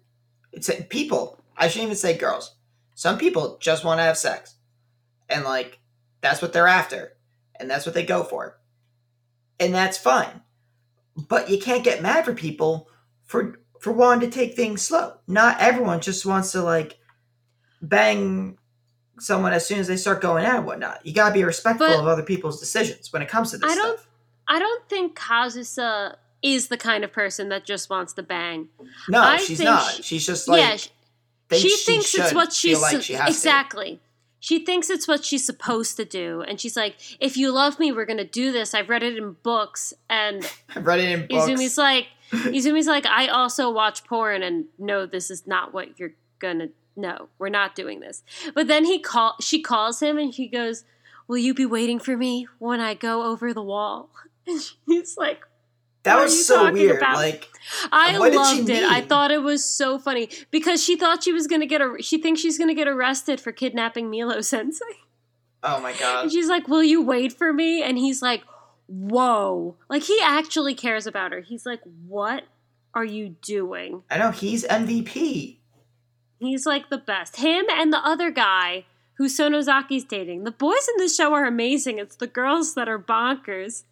It's 0.51 0.69
people. 0.89 1.39
I 1.55 1.67
shouldn't 1.67 1.87
even 1.87 1.95
say 1.95 2.17
girls. 2.17 2.55
Some 2.95 3.17
people 3.17 3.57
just 3.59 3.83
want 3.83 3.99
to 3.99 4.03
have 4.03 4.17
sex, 4.17 4.55
and 5.29 5.43
like 5.43 5.79
that's 6.21 6.41
what 6.41 6.53
they're 6.53 6.67
after, 6.67 7.13
and 7.59 7.69
that's 7.69 7.85
what 7.85 7.95
they 7.95 8.05
go 8.05 8.23
for, 8.23 8.59
and 9.59 9.73
that's 9.73 9.97
fine. 9.97 10.41
But 11.15 11.49
you 11.49 11.59
can't 11.59 11.83
get 11.83 12.01
mad 12.01 12.25
for 12.25 12.33
people 12.33 12.89
for 13.23 13.59
for 13.79 13.91
wanting 13.91 14.29
to 14.29 14.35
take 14.35 14.55
things 14.55 14.81
slow. 14.81 15.13
Not 15.27 15.59
everyone 15.59 16.01
just 16.01 16.25
wants 16.25 16.51
to 16.53 16.61
like 16.61 16.97
bang 17.87 18.57
someone 19.19 19.53
as 19.53 19.65
soon 19.67 19.79
as 19.79 19.87
they 19.87 19.97
start 19.97 20.21
going 20.21 20.43
out 20.45 20.55
and 20.57 20.65
whatnot. 20.65 21.05
You 21.05 21.13
gotta 21.13 21.33
be 21.33 21.43
respectful 21.43 21.87
But- 21.87 21.99
of 21.99 22.07
other 22.07 22.23
people's 22.23 22.59
decisions 22.59 23.13
when 23.13 23.21
it 23.21 23.29
comes 23.29 23.51
to 23.51 23.57
this 23.57 23.71
I 23.71 23.75
don't- 23.75 23.97
stuff. 23.99 24.07
I 24.47 24.59
don't 24.59 24.89
think 24.89 25.17
Kazusa 25.17 26.15
is 26.41 26.67
the 26.67 26.77
kind 26.77 27.03
of 27.03 27.11
person 27.13 27.49
that 27.49 27.63
just 27.65 27.89
wants 27.89 28.11
to 28.13 28.23
bang. 28.23 28.67
No, 29.07 29.21
I 29.21 29.37
she's 29.37 29.59
not. 29.61 29.89
she- 29.93 30.03
she's 30.03 30.25
just 30.25 30.47
like 30.47 30.59
yeah, 30.61 30.75
sh- 30.77 30.89
thinks 31.49 31.61
she 31.63 31.69
she 31.69 31.85
thinks 31.85 32.15
it's 32.15 32.33
what 32.33 32.51
she's 32.53 32.81
like 32.81 33.01
she 33.01 33.13
has 33.13 33.25
to. 33.25 33.29
exactly. 33.31 34.01
She 34.39 34.59
thinks 34.65 34.89
it's 34.89 35.07
what 35.07 35.23
she's 35.23 35.45
supposed 35.45 35.95
to 35.95 36.03
do, 36.03 36.41
and 36.41 36.59
she's 36.59 36.75
like, 36.75 36.97
"If 37.21 37.37
you 37.37 37.53
love 37.53 37.79
me, 37.79 37.93
we're 37.93 38.03
gonna 38.05 38.25
do 38.25 38.51
this." 38.51 38.73
I've 38.73 38.89
read 38.89 39.01
it 39.01 39.15
in 39.15 39.37
books, 39.41 39.93
and 40.09 40.43
I've 40.75 40.85
read 40.85 40.99
it 40.99 41.09
in 41.09 41.27
books. 41.27 41.49
Izumi's 41.49 41.77
like, 41.77 42.07
Izumi's 42.31 42.87
like, 42.87 43.05
"I 43.05 43.27
also 43.29 43.71
watch 43.71 44.03
porn, 44.03 44.43
and 44.43 44.65
no, 44.77 45.05
this 45.05 45.31
is 45.31 45.47
not 45.47 45.73
what 45.73 45.97
you're 45.97 46.11
gonna. 46.39 46.67
No, 46.95 47.29
we're 47.39 47.49
not 47.49 47.75
doing 47.75 47.99
this." 47.99 48.23
But 48.53 48.67
then 48.67 48.85
he 48.85 48.99
call, 48.99 49.35
she 49.41 49.61
calls 49.61 50.01
him, 50.01 50.17
and 50.17 50.33
he 50.33 50.47
goes, 50.47 50.83
"Will 51.27 51.37
you 51.37 51.53
be 51.53 51.65
waiting 51.65 51.99
for 51.99 52.15
me 52.17 52.47
when 52.59 52.79
I 52.79 52.93
go 52.93 53.23
over 53.23 53.53
the 53.53 53.63
wall?" 53.63 54.09
And 54.45 54.59
he's 54.85 55.15
like, 55.17 55.45
that 56.03 56.21
was 56.21 56.45
so 56.45 56.71
weird. 56.71 56.97
about? 56.97 57.15
Like, 57.15 57.49
I 57.91 58.19
What 58.19 58.33
did 58.33 58.45
she 58.47 58.57
loved 58.57 58.69
it. 58.69 58.83
I 58.83 59.01
thought 59.01 59.31
it 59.31 59.41
was 59.41 59.63
so 59.63 59.97
funny 59.97 60.29
because 60.51 60.83
she 60.83 60.97
thought 60.97 61.23
she 61.23 61.31
was 61.31 61.47
gonna 61.47 61.65
get 61.65 61.81
a. 61.81 61.95
She 62.01 62.17
thinks 62.17 62.41
she's 62.41 62.57
gonna 62.57 62.73
get 62.73 62.87
arrested 62.87 63.39
for 63.39 63.51
kidnapping 63.51 64.09
Milo 64.11 64.41
Sensei, 64.41 64.83
oh 65.63 65.79
my 65.79 65.93
god. 65.93 66.23
and 66.23 66.31
she's 66.31 66.47
like, 66.49 66.67
"Will 66.67 66.83
you 66.83 67.01
wait 67.01 67.31
for 67.31 67.53
me?" 67.53 67.81
And 67.81 67.97
he's 67.97 68.21
like, 68.21 68.43
"Whoa!" 68.87 69.77
Like 69.89 70.03
he 70.03 70.19
actually 70.21 70.75
cares 70.75 71.07
about 71.07 71.31
her. 71.31 71.39
He's 71.39 71.65
like, 71.65 71.79
"What 72.05 72.43
are 72.93 73.05
you 73.05 73.37
doing?" 73.41 74.03
I 74.11 74.17
know 74.17 74.31
he's 74.31 74.65
MVP. 74.65 75.57
He's 76.43 76.65
like 76.65 76.89
the 76.89 76.97
best. 76.97 77.37
Him 77.37 77.65
and 77.69 77.91
the 77.91 78.05
other 78.05 78.31
guy 78.31 78.85
who 79.15 79.27
Sonozaki's 79.27 80.03
dating. 80.03 80.43
The 80.43 80.51
boys 80.51 80.87
in 80.95 80.95
this 80.97 81.15
show 81.15 81.33
are 81.33 81.45
amazing. 81.45 81.99
It's 81.99 82.15
the 82.15 82.27
girls 82.27 82.75
that 82.75 82.89
are 82.89 82.99
bonkers. 82.99 83.83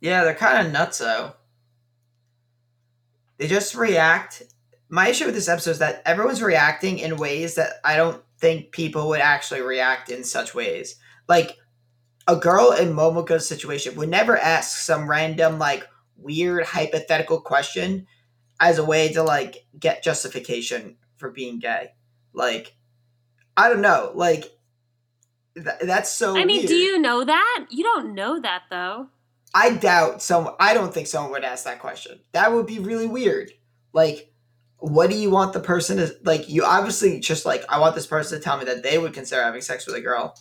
Yeah, 0.00 0.24
they're 0.24 0.34
kind 0.34 0.66
of 0.66 0.72
nuts 0.72 0.98
though. 0.98 1.34
They 3.38 3.46
just 3.46 3.74
react. 3.74 4.42
My 4.88 5.08
issue 5.08 5.26
with 5.26 5.34
this 5.34 5.48
episode 5.48 5.72
is 5.72 5.78
that 5.78 6.02
everyone's 6.04 6.42
reacting 6.42 6.98
in 6.98 7.16
ways 7.16 7.54
that 7.54 7.74
I 7.84 7.96
don't 7.96 8.22
think 8.38 8.72
people 8.72 9.08
would 9.08 9.20
actually 9.20 9.62
react 9.62 10.10
in 10.10 10.24
such 10.24 10.54
ways. 10.54 10.96
Like 11.28 11.56
a 12.26 12.36
girl 12.36 12.72
in 12.72 12.92
Momoko's 12.92 13.46
situation 13.46 13.96
would 13.96 14.08
never 14.08 14.36
ask 14.36 14.78
some 14.78 15.08
random 15.08 15.58
like 15.58 15.86
weird 16.16 16.64
hypothetical 16.64 17.40
question 17.40 18.06
as 18.60 18.78
a 18.78 18.84
way 18.84 19.12
to 19.12 19.22
like 19.22 19.66
get 19.78 20.02
justification 20.02 20.96
for 21.24 21.30
being 21.30 21.58
gay. 21.58 21.94
Like 22.34 22.76
I 23.56 23.70
don't 23.70 23.80
know, 23.80 24.12
like 24.14 24.42
th- 25.54 25.80
that's 25.80 26.10
so 26.10 26.36
I 26.36 26.44
mean, 26.44 26.58
weird. 26.58 26.68
do 26.68 26.74
you 26.74 26.98
know 26.98 27.24
that? 27.24 27.66
You 27.70 27.82
don't 27.82 28.14
know 28.14 28.38
that 28.40 28.64
though. 28.68 29.08
I 29.54 29.70
doubt 29.70 30.20
some. 30.20 30.50
I 30.60 30.74
don't 30.74 30.92
think 30.92 31.06
someone 31.06 31.32
would 31.32 31.44
ask 31.44 31.64
that 31.64 31.78
question. 31.78 32.20
That 32.32 32.52
would 32.52 32.66
be 32.66 32.78
really 32.78 33.06
weird. 33.06 33.52
Like, 33.94 34.32
what 34.76 35.08
do 35.08 35.16
you 35.16 35.30
want 35.30 35.54
the 35.54 35.60
person 35.60 35.96
to 35.96 36.14
like? 36.24 36.50
You 36.50 36.64
obviously 36.64 37.20
just 37.20 37.46
like 37.46 37.64
I 37.70 37.78
want 37.78 37.94
this 37.94 38.06
person 38.06 38.38
to 38.38 38.44
tell 38.44 38.58
me 38.58 38.66
that 38.66 38.82
they 38.82 38.98
would 38.98 39.14
consider 39.14 39.42
having 39.42 39.62
sex 39.62 39.86
with 39.86 39.96
a 39.96 40.02
girl. 40.02 40.36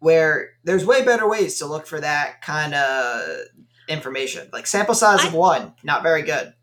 Where 0.00 0.54
there's 0.64 0.84
way 0.84 1.04
better 1.04 1.28
ways 1.28 1.58
to 1.58 1.66
look 1.66 1.86
for 1.86 2.00
that 2.00 2.42
kind 2.42 2.74
of 2.74 3.44
information. 3.86 4.48
Like 4.52 4.66
sample 4.66 4.96
size 4.96 5.24
of 5.24 5.32
one, 5.32 5.74
not 5.84 6.02
very 6.02 6.22
good. 6.22 6.54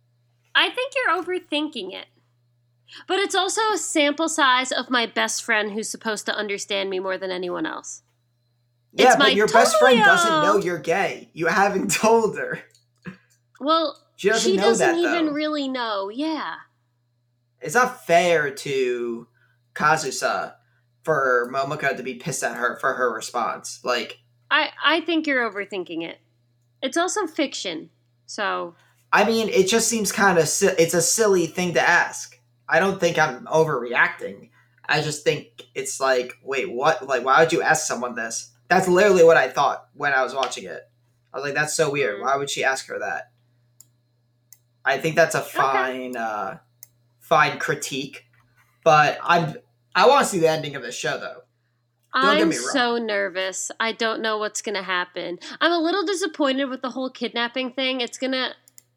I 0.53 0.69
think 0.71 0.93
you're 0.93 1.23
overthinking 1.23 1.93
it. 1.93 2.07
But 3.07 3.19
it's 3.19 3.35
also 3.35 3.61
a 3.73 3.77
sample 3.77 4.29
size 4.29 4.71
of 4.71 4.89
my 4.89 5.05
best 5.05 5.43
friend 5.43 5.71
who's 5.71 5.89
supposed 5.89 6.25
to 6.25 6.35
understand 6.35 6.89
me 6.89 6.99
more 6.99 7.17
than 7.17 7.31
anyone 7.31 7.65
else. 7.65 8.01
Yeah, 8.93 9.09
It's 9.09 9.17
my 9.19 9.25
but 9.25 9.35
your 9.35 9.47
best 9.47 9.77
friend 9.77 9.99
doesn't 9.99 10.29
know 10.43 10.57
you're 10.57 10.79
gay. 10.79 11.29
You 11.33 11.47
haven't 11.47 11.91
told 11.93 12.37
her. 12.37 12.59
Well, 13.59 13.99
She 14.15 14.29
doesn't 14.29 14.51
she 14.51 14.57
doesn't 14.57 14.87
that 14.87 14.97
even 14.97 15.27
though. 15.27 15.31
really 15.33 15.67
know. 15.67 16.09
Yeah. 16.09 16.55
it's 17.61 17.75
not 17.75 18.05
fair 18.05 18.49
to 18.51 19.27
Kazusa 19.75 20.55
for 21.03 21.49
Momoko 21.53 21.95
to 21.95 22.03
be 22.03 22.15
pissed 22.15 22.43
at 22.43 22.55
her 22.57 22.77
for 22.79 22.93
her 22.93 23.13
response. 23.13 23.79
Like, 23.83 24.19
I 24.49 24.69
I 24.83 25.01
think 25.01 25.27
you're 25.27 25.49
overthinking 25.49 26.03
it. 26.03 26.19
It's 26.81 26.97
also 26.97 27.27
fiction. 27.27 27.89
So, 28.25 28.75
I 29.11 29.25
mean, 29.25 29.49
it 29.49 29.67
just 29.67 29.87
seems 29.87 30.11
kind 30.11 30.37
of 30.39 30.47
si- 30.47 30.67
it's 30.79 30.93
a 30.93 31.01
silly 31.01 31.45
thing 31.47 31.73
to 31.75 31.81
ask. 31.81 32.38
I 32.69 32.79
don't 32.79 32.99
think 32.99 33.17
I'm 33.17 33.45
overreacting. 33.45 34.49
I 34.87 35.01
just 35.01 35.23
think 35.23 35.47
it's 35.75 35.99
like, 35.99 36.33
wait, 36.43 36.71
what? 36.71 37.07
Like, 37.07 37.25
why 37.25 37.39
would 37.39 37.51
you 37.51 37.61
ask 37.61 37.85
someone 37.87 38.15
this? 38.15 38.51
That's 38.67 38.87
literally 38.87 39.23
what 39.23 39.37
I 39.37 39.49
thought 39.49 39.87
when 39.93 40.13
I 40.13 40.23
was 40.23 40.35
watching 40.35 40.65
it. 40.65 40.81
I 41.33 41.37
was 41.37 41.43
like, 41.43 41.55
that's 41.55 41.75
so 41.75 41.91
weird. 41.91 42.21
Why 42.21 42.35
would 42.35 42.49
she 42.49 42.63
ask 42.63 42.87
her 42.87 42.99
that? 42.99 43.31
I 44.85 44.97
think 44.97 45.15
that's 45.15 45.35
a 45.35 45.41
fine, 45.41 46.15
uh, 46.15 46.59
fine 47.19 47.59
critique. 47.59 48.25
But 48.83 49.19
I'm, 49.21 49.55
I 49.95 50.07
want 50.07 50.25
to 50.25 50.31
see 50.31 50.39
the 50.39 50.49
ending 50.49 50.75
of 50.75 50.83
the 50.83 50.91
show 50.91 51.17
though. 51.19 51.41
Don't 52.13 52.37
get 52.37 52.41
I'm 52.41 52.53
so 52.53 52.97
nervous. 52.97 53.69
I 53.79 53.91
don't 53.91 54.21
know 54.21 54.39
what's 54.39 54.63
going 54.63 54.75
to 54.75 54.81
happen. 54.81 55.37
I'm 55.61 55.71
a 55.71 55.77
little 55.77 56.03
disappointed 56.03 56.65
with 56.65 56.81
the 56.81 56.89
whole 56.89 57.11
kidnapping 57.11 57.73
thing. 57.73 58.01
It's 58.01 58.17
going 58.17 58.31
to 58.31 58.53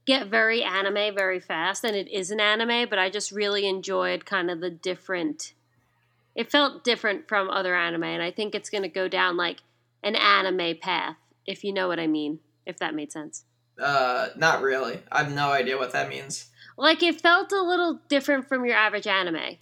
get 0.06 0.28
very 0.28 0.62
anime 0.62 1.14
very 1.14 1.40
fast, 1.40 1.84
and 1.84 1.96
it 1.96 2.08
is 2.08 2.30
an 2.30 2.40
anime, 2.40 2.88
but 2.88 2.98
I 2.98 3.10
just 3.10 3.32
really 3.32 3.66
enjoyed 3.66 4.26
kind 4.26 4.50
of 4.50 4.60
the 4.60 4.70
different. 4.70 5.54
It 6.34 6.50
felt 6.50 6.84
different 6.84 7.28
from 7.28 7.50
other 7.50 7.76
anime, 7.76 8.04
and 8.04 8.22
I 8.22 8.30
think 8.30 8.54
it's 8.54 8.70
going 8.70 8.82
to 8.82 8.88
go 8.88 9.08
down 9.08 9.36
like 9.36 9.60
an 10.02 10.16
anime 10.16 10.78
path, 10.78 11.16
if 11.46 11.62
you 11.62 11.72
know 11.72 11.88
what 11.88 12.00
I 12.00 12.06
mean, 12.06 12.40
if 12.66 12.78
that 12.78 12.94
made 12.94 13.12
sense. 13.12 13.44
Uh, 13.78 14.28
not 14.36 14.62
really. 14.62 15.00
I 15.10 15.22
have 15.22 15.32
no 15.32 15.50
idea 15.50 15.78
what 15.78 15.92
that 15.92 16.08
means. 16.08 16.50
Like, 16.76 17.02
it 17.02 17.20
felt 17.20 17.52
a 17.52 17.62
little 17.62 18.00
different 18.08 18.48
from 18.48 18.64
your 18.64 18.76
average 18.76 19.06
anime. 19.06 19.56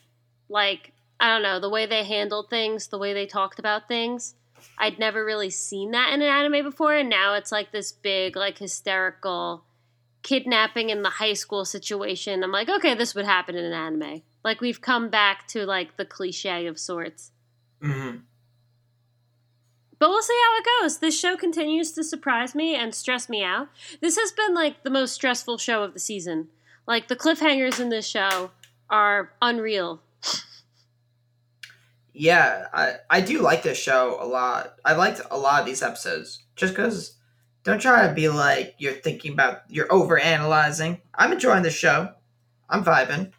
Like, 0.48 0.92
I 1.18 1.28
don't 1.28 1.42
know, 1.42 1.60
the 1.60 1.68
way 1.68 1.86
they 1.86 2.04
handled 2.04 2.48
things, 2.50 2.88
the 2.88 2.98
way 2.98 3.12
they 3.12 3.26
talked 3.26 3.58
about 3.58 3.88
things. 3.88 4.34
I'd 4.78 4.98
never 4.98 5.24
really 5.24 5.50
seen 5.50 5.90
that 5.90 6.12
in 6.12 6.22
an 6.22 6.28
anime 6.28 6.64
before, 6.64 6.94
and 6.94 7.08
now 7.08 7.34
it's 7.34 7.52
like 7.52 7.72
this 7.72 7.92
big, 7.92 8.36
like, 8.36 8.58
hysterical 8.58 9.64
kidnapping 10.22 10.90
in 10.90 11.02
the 11.02 11.10
high 11.10 11.32
school 11.32 11.64
situation. 11.64 12.42
I'm 12.42 12.52
like, 12.52 12.68
okay, 12.68 12.94
this 12.94 13.14
would 13.14 13.24
happen 13.24 13.56
in 13.56 13.64
an 13.64 13.72
anime. 13.72 14.22
Like, 14.44 14.60
we've 14.60 14.80
come 14.80 15.10
back 15.10 15.46
to, 15.48 15.66
like, 15.66 15.96
the 15.96 16.04
cliche 16.04 16.66
of 16.66 16.78
sorts. 16.78 17.32
hmm 17.82 18.16
But 19.98 20.08
we'll 20.08 20.22
see 20.22 20.40
how 20.44 20.58
it 20.58 20.66
goes. 20.82 20.98
This 20.98 21.18
show 21.18 21.36
continues 21.36 21.92
to 21.92 22.04
surprise 22.04 22.54
me 22.54 22.74
and 22.74 22.94
stress 22.94 23.28
me 23.28 23.44
out. 23.44 23.68
This 24.00 24.18
has 24.18 24.32
been, 24.32 24.54
like, 24.54 24.82
the 24.82 24.90
most 24.90 25.12
stressful 25.12 25.58
show 25.58 25.82
of 25.82 25.92
the 25.92 26.00
season. 26.00 26.48
Like, 26.86 27.08
the 27.08 27.16
cliffhangers 27.16 27.78
in 27.78 27.90
this 27.90 28.06
show 28.06 28.50
are 28.88 29.32
unreal. 29.42 30.00
Yeah, 32.12 32.66
I, 32.72 32.94
I 33.08 33.20
do 33.20 33.40
like 33.40 33.62
this 33.62 33.78
show 33.78 34.18
a 34.20 34.26
lot. 34.26 34.74
I 34.84 34.94
liked 34.94 35.20
a 35.30 35.38
lot 35.38 35.60
of 35.60 35.66
these 35.66 35.82
episodes. 35.82 36.42
Just 36.56 36.74
because, 36.74 37.16
don't 37.64 37.80
try 37.80 38.06
to 38.06 38.14
be 38.14 38.28
like 38.28 38.74
you're 38.78 38.92
thinking 38.92 39.32
about, 39.32 39.62
you're 39.68 39.92
over 39.92 40.18
analyzing. 40.18 41.00
I'm 41.14 41.32
enjoying 41.32 41.62
the 41.62 41.70
show. 41.70 42.12
I'm 42.68 42.84
vibing. 42.84 43.32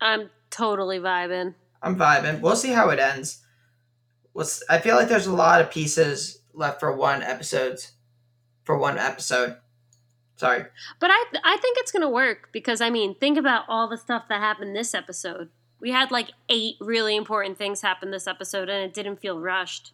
I'm 0.00 0.30
totally 0.50 0.98
vibing. 0.98 1.54
I'm 1.82 1.96
vibing. 1.96 2.40
We'll 2.40 2.56
see 2.56 2.72
how 2.72 2.90
it 2.90 2.98
ends. 2.98 3.44
We'll, 4.34 4.44
s- 4.46 4.62
I 4.68 4.78
feel 4.78 4.96
like 4.96 5.08
there's 5.08 5.26
a 5.26 5.32
lot 5.34 5.60
of 5.60 5.70
pieces 5.70 6.42
left 6.52 6.80
for 6.80 6.94
one 6.94 7.22
episode 7.22 7.78
for 8.64 8.76
one 8.78 8.98
episode. 8.98 9.56
Sorry. 10.36 10.64
But 11.00 11.10
I 11.10 11.24
I 11.44 11.56
think 11.58 11.78
it's 11.78 11.92
gonna 11.92 12.08
work 12.10 12.48
because 12.52 12.80
I 12.80 12.90
mean, 12.90 13.14
think 13.14 13.36
about 13.38 13.64
all 13.68 13.88
the 13.88 13.98
stuff 13.98 14.24
that 14.28 14.40
happened 14.40 14.74
this 14.76 14.94
episode. 14.94 15.48
We 15.80 15.90
had 15.90 16.10
like 16.10 16.30
eight 16.48 16.76
really 16.80 17.16
important 17.16 17.56
things 17.58 17.80
happen 17.82 18.10
this 18.10 18.26
episode, 18.26 18.68
and 18.68 18.84
it 18.84 18.94
didn't 18.94 19.20
feel 19.20 19.38
rushed. 19.38 19.92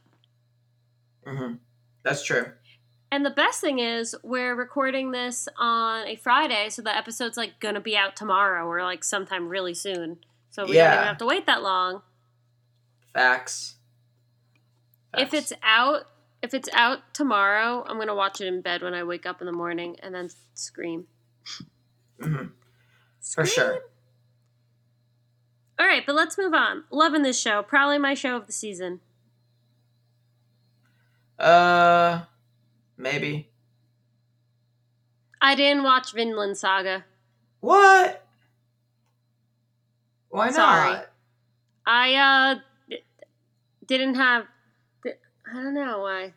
hmm 1.26 1.54
That's 2.02 2.24
true. 2.24 2.52
And 3.16 3.24
the 3.24 3.30
best 3.30 3.62
thing 3.62 3.78
is, 3.78 4.14
we're 4.22 4.54
recording 4.54 5.10
this 5.10 5.48
on 5.56 6.06
a 6.06 6.16
Friday, 6.16 6.68
so 6.68 6.82
the 6.82 6.94
episode's 6.94 7.38
like 7.38 7.58
gonna 7.60 7.80
be 7.80 7.96
out 7.96 8.14
tomorrow 8.14 8.66
or 8.66 8.82
like 8.82 9.02
sometime 9.02 9.48
really 9.48 9.72
soon. 9.72 10.18
So 10.50 10.66
we 10.66 10.74
don't 10.74 10.92
even 10.92 11.06
have 11.06 11.16
to 11.16 11.24
wait 11.24 11.46
that 11.46 11.62
long. 11.62 12.02
Facts. 13.14 13.76
If 15.16 15.32
it's 15.32 15.54
out, 15.62 16.08
if 16.42 16.52
it's 16.52 16.68
out 16.74 17.14
tomorrow, 17.14 17.86
I'm 17.88 17.98
gonna 17.98 18.14
watch 18.14 18.42
it 18.42 18.48
in 18.48 18.60
bed 18.60 18.82
when 18.82 18.92
I 18.92 19.02
wake 19.02 19.24
up 19.24 19.40
in 19.40 19.46
the 19.46 19.52
morning 19.52 19.96
and 20.02 20.14
then 20.14 20.28
scream. 20.52 21.06
Scream. 22.20 22.52
for 23.34 23.46
sure. 23.46 23.80
All 25.78 25.86
right, 25.86 26.04
but 26.04 26.14
let's 26.14 26.36
move 26.36 26.52
on. 26.52 26.84
Loving 26.90 27.22
this 27.22 27.40
show. 27.40 27.62
Probably 27.62 27.96
my 27.96 28.12
show 28.12 28.36
of 28.36 28.46
the 28.46 28.52
season. 28.52 29.00
Uh, 31.38 32.24
maybe. 32.96 33.48
I 35.40 35.54
didn't 35.54 35.84
watch 35.84 36.12
Vinland 36.12 36.56
Saga. 36.56 37.04
What? 37.60 38.24
Why 40.28 40.46
not? 40.46 40.54
Sorry. 40.54 40.98
I 41.86 42.14
uh 42.14 42.98
didn't 43.86 44.16
have. 44.16 44.46
I 45.06 45.52
don't 45.52 45.74
know 45.74 46.00
why. 46.00 46.32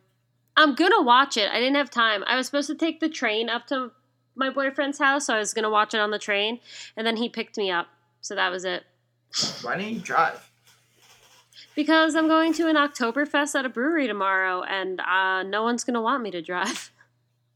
I'm 0.56 0.76
gonna 0.76 1.02
watch 1.02 1.38
it. 1.38 1.50
I 1.50 1.60
didn't 1.60 1.76
have 1.76 1.90
time. 1.90 2.24
I 2.28 2.36
was 2.36 2.46
supposed 2.46 2.68
to 2.68 2.76
take 2.76 3.00
the 3.00 3.10
train 3.10 3.50
up 3.50 3.66
to 3.68 3.92
my 4.36 4.50
boyfriend's 4.50 5.00
house, 5.00 5.26
so 5.26 5.36
I 5.36 5.40
was 5.40 5.54
gonna 5.54 5.70
watch 5.70 5.94
it 5.94 6.00
on 6.00 6.12
the 6.12 6.20
train, 6.20 6.60
and 6.96 7.08
then 7.08 7.18
he 7.18 7.30
picked 7.30 7.58
me 7.58 7.72
up. 7.72 7.88
So 8.22 8.36
that 8.36 8.52
was 8.52 8.66
it. 8.66 8.84
Why 9.62 9.78
didn't 9.78 9.94
you 9.94 10.00
drive? 10.02 10.49
Because 11.80 12.14
I'm 12.14 12.28
going 12.28 12.52
to 12.56 12.68
an 12.68 12.76
Oktoberfest 12.76 13.58
at 13.58 13.66
a 13.66 13.70
brewery 13.70 14.06
tomorrow, 14.06 14.64
and 14.64 15.00
uh, 15.00 15.44
no 15.44 15.64
one's 15.64 15.86
gonna 15.86 16.02
want 16.02 16.22
me 16.22 16.30
to 16.30 16.42
drive. 16.42 16.92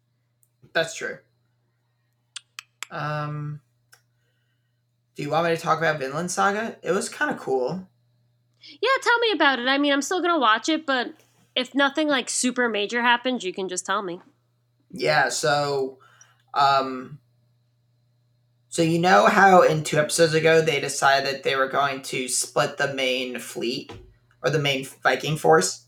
That's 0.74 0.96
true. 0.96 1.18
Um, 2.90 3.60
do 5.18 5.24
you 5.24 5.30
want 5.30 5.50
me 5.50 5.54
to 5.54 5.62
talk 5.62 5.78
about 5.78 6.00
Vinland 6.00 6.32
Saga? 6.32 6.78
It 6.82 6.92
was 6.92 7.10
kind 7.10 7.32
of 7.32 7.38
cool. 7.38 7.86
Yeah, 8.62 8.90
tell 9.02 9.20
me 9.20 9.32
about 9.34 9.60
it. 9.60 9.68
I 9.68 9.78
mean, 9.78 9.92
I'm 9.92 10.02
still 10.02 10.22
gonna 10.22 10.40
watch 10.40 10.70
it, 10.70 10.86
but 10.86 11.12
if 11.54 11.76
nothing 11.76 12.08
like 12.08 12.30
super 12.30 12.70
major 12.70 13.02
happens, 13.02 13.44
you 13.44 13.52
can 13.52 13.68
just 13.68 13.86
tell 13.86 14.04
me. 14.04 14.22
Yeah, 14.90 15.28
so 15.28 15.98
um 16.54 17.20
so 18.70 18.84
you 18.84 19.00
know 19.00 19.26
how 19.26 19.64
in 19.64 19.84
two 19.84 19.98
episodes 19.98 20.34
ago 20.34 20.62
they 20.62 20.80
decided 20.80 21.28
that 21.28 21.44
they 21.44 21.58
were 21.58 21.68
going 21.68 22.04
to 22.04 22.30
split 22.30 22.78
the 22.78 22.94
main 22.94 23.38
fleet 23.38 23.92
or 24.44 24.50
the 24.50 24.60
main 24.60 24.86
Viking 25.02 25.38
force 25.38 25.86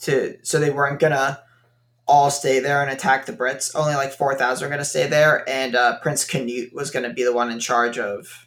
to 0.00 0.38
so 0.42 0.60
they 0.60 0.70
weren't 0.70 1.00
gonna 1.00 1.42
all 2.06 2.30
stay 2.30 2.58
there 2.58 2.82
and 2.82 2.90
attack 2.90 3.26
the 3.26 3.32
Brits. 3.32 3.74
Only 3.74 3.94
like 3.94 4.12
four 4.12 4.34
thousand 4.34 4.66
are 4.66 4.70
gonna 4.70 4.84
stay 4.84 5.06
there, 5.06 5.48
and 5.48 5.74
uh, 5.74 5.98
Prince 6.00 6.24
Canute 6.24 6.74
was 6.74 6.90
gonna 6.90 7.12
be 7.12 7.24
the 7.24 7.32
one 7.32 7.50
in 7.50 7.60
charge 7.60 7.98
of. 7.98 8.46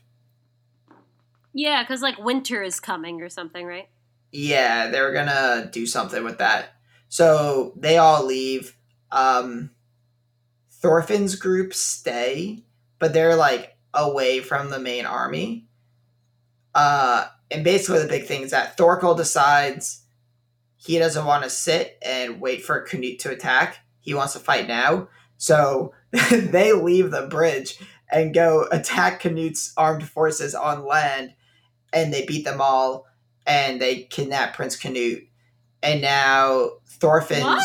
Yeah, 1.53 1.83
because 1.83 2.01
like 2.01 2.17
winter 2.17 2.63
is 2.63 2.79
coming 2.79 3.21
or 3.21 3.29
something, 3.29 3.65
right? 3.65 3.89
Yeah, 4.31 4.87
they 4.89 5.01
were 5.01 5.11
gonna 5.11 5.69
do 5.71 5.85
something 5.85 6.23
with 6.23 6.37
that. 6.39 6.75
So 7.09 7.73
they 7.75 7.97
all 7.97 8.25
leave. 8.25 8.75
Um, 9.11 9.71
Thorfinn's 10.81 11.35
group 11.35 11.73
stay, 11.73 12.63
but 12.97 13.13
they're 13.13 13.35
like 13.35 13.77
away 13.93 14.39
from 14.39 14.69
the 14.69 14.79
main 14.79 15.05
army. 15.05 15.67
Uh, 16.73 17.27
and 17.51 17.63
basically, 17.63 18.01
the 18.01 18.07
big 18.07 18.25
thing 18.25 18.41
is 18.43 18.51
that 18.51 18.77
Thorkell 18.77 19.17
decides 19.17 20.03
he 20.77 20.97
doesn't 20.97 21.25
want 21.25 21.43
to 21.43 21.49
sit 21.49 21.97
and 22.01 22.41
wait 22.41 22.63
for 22.63 22.81
Canute 22.81 23.19
to 23.19 23.29
attack. 23.31 23.79
He 23.99 24.13
wants 24.13 24.33
to 24.33 24.39
fight 24.39 24.67
now. 24.67 25.09
So 25.37 25.93
they 26.31 26.73
leave 26.73 27.11
the 27.11 27.27
bridge 27.27 27.77
and 28.11 28.33
go 28.33 28.67
attack 28.71 29.19
Canute's 29.19 29.73
armed 29.77 30.07
forces 30.07 30.53
on 30.55 30.85
land, 30.85 31.33
and 31.93 32.13
they 32.13 32.25
beat 32.25 32.45
them 32.45 32.61
all, 32.61 33.05
and 33.45 33.81
they 33.81 34.03
kidnap 34.03 34.55
Prince 34.55 34.75
Canute. 34.75 35.27
And 35.83 36.01
now 36.01 36.71
Thorfinn's 36.87 37.43
What? 37.43 37.63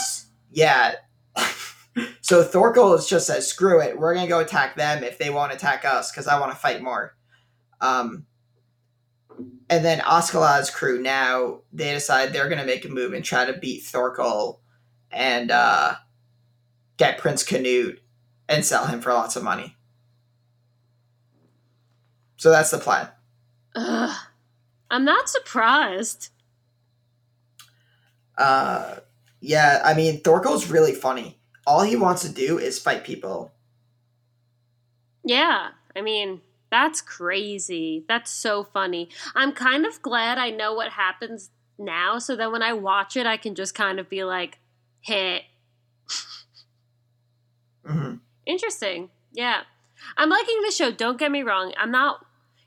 yeah. 0.51 0.95
so 2.21 2.45
Thorkell 2.45 2.99
is 2.99 3.07
just 3.09 3.27
says, 3.27 3.47
"Screw 3.47 3.81
it, 3.81 3.99
we're 3.99 4.15
gonna 4.15 4.29
go 4.29 4.41
attack 4.41 4.77
them 4.77 5.05
if 5.05 5.19
they 5.19 5.31
won't 5.31 5.53
attack 5.53 5.85
us, 5.85 6.11
because 6.11 6.27
I 6.27 6.39
want 6.41 6.53
to 6.53 6.59
fight 6.59 6.83
more." 6.83 7.15
Um, 7.81 8.27
and 9.69 9.85
then 9.85 10.01
Askeladd's 10.01 10.71
crew 10.71 11.01
now 11.01 11.61
they 11.73 11.93
decide 11.93 12.33
they're 12.33 12.49
gonna 12.49 12.65
make 12.65 12.85
a 12.85 12.89
move 12.89 13.13
and 13.13 13.25
try 13.25 13.45
to 13.45 13.59
beat 13.59 13.83
Thorkell 13.83 14.59
and 15.11 15.51
uh, 15.51 15.95
get 16.97 17.19
Prince 17.19 17.43
Canute 17.43 18.01
and 18.49 18.65
sell 18.65 18.87
him 18.87 19.01
for 19.01 19.13
lots 19.13 19.37
of 19.37 19.43
money. 19.43 19.77
So 22.37 22.51
that's 22.51 22.71
the 22.71 22.79
plan. 22.79 23.09
Ugh. 23.75 24.17
I'm 24.91 25.05
not 25.05 25.29
surprised. 25.29 26.31
Uh, 28.39 28.97
yeah, 29.41 29.81
I 29.85 29.95
mean 29.95 30.21
Thorkell's 30.21 30.71
really 30.71 30.93
funny. 30.93 31.39
All 31.67 31.83
he 31.83 31.97
wants 31.97 32.23
to 32.23 32.29
do 32.29 32.59
is 32.59 32.79
fight 32.79 33.05
people. 33.05 33.53
Yeah, 35.25 35.71
I 35.97 36.03
mean, 36.03 36.41
that's 36.71 37.01
crazy. 37.01 38.05
That's 38.09 38.31
so 38.31 38.65
funny. 38.65 39.09
I'm 39.35 39.53
kind 39.53 39.87
of 39.87 40.03
glad 40.03 40.39
I 40.39 40.51
know 40.51 40.75
what 40.75 40.93
happens 40.93 41.51
now, 41.79 42.19
so 42.19 42.37
that 42.37 42.53
when 42.53 42.63
I 42.63 42.73
watch 42.73 43.17
it, 43.17 43.27
I 43.27 43.37
can 43.37 43.55
just 43.55 43.75
kind 43.75 43.99
of 44.01 44.09
be 44.09 44.25
like, 44.25 44.59
hit. 45.01 45.43
hmm 47.85 48.15
Interesting. 48.47 49.11
Yeah. 49.33 49.63
I'm 50.17 50.29
liking 50.29 50.61
the 50.63 50.71
show, 50.71 50.91
don't 50.91 51.19
get 51.19 51.31
me 51.31 51.43
wrong. 51.43 51.73
I'm 51.77 51.91
not 51.91 52.27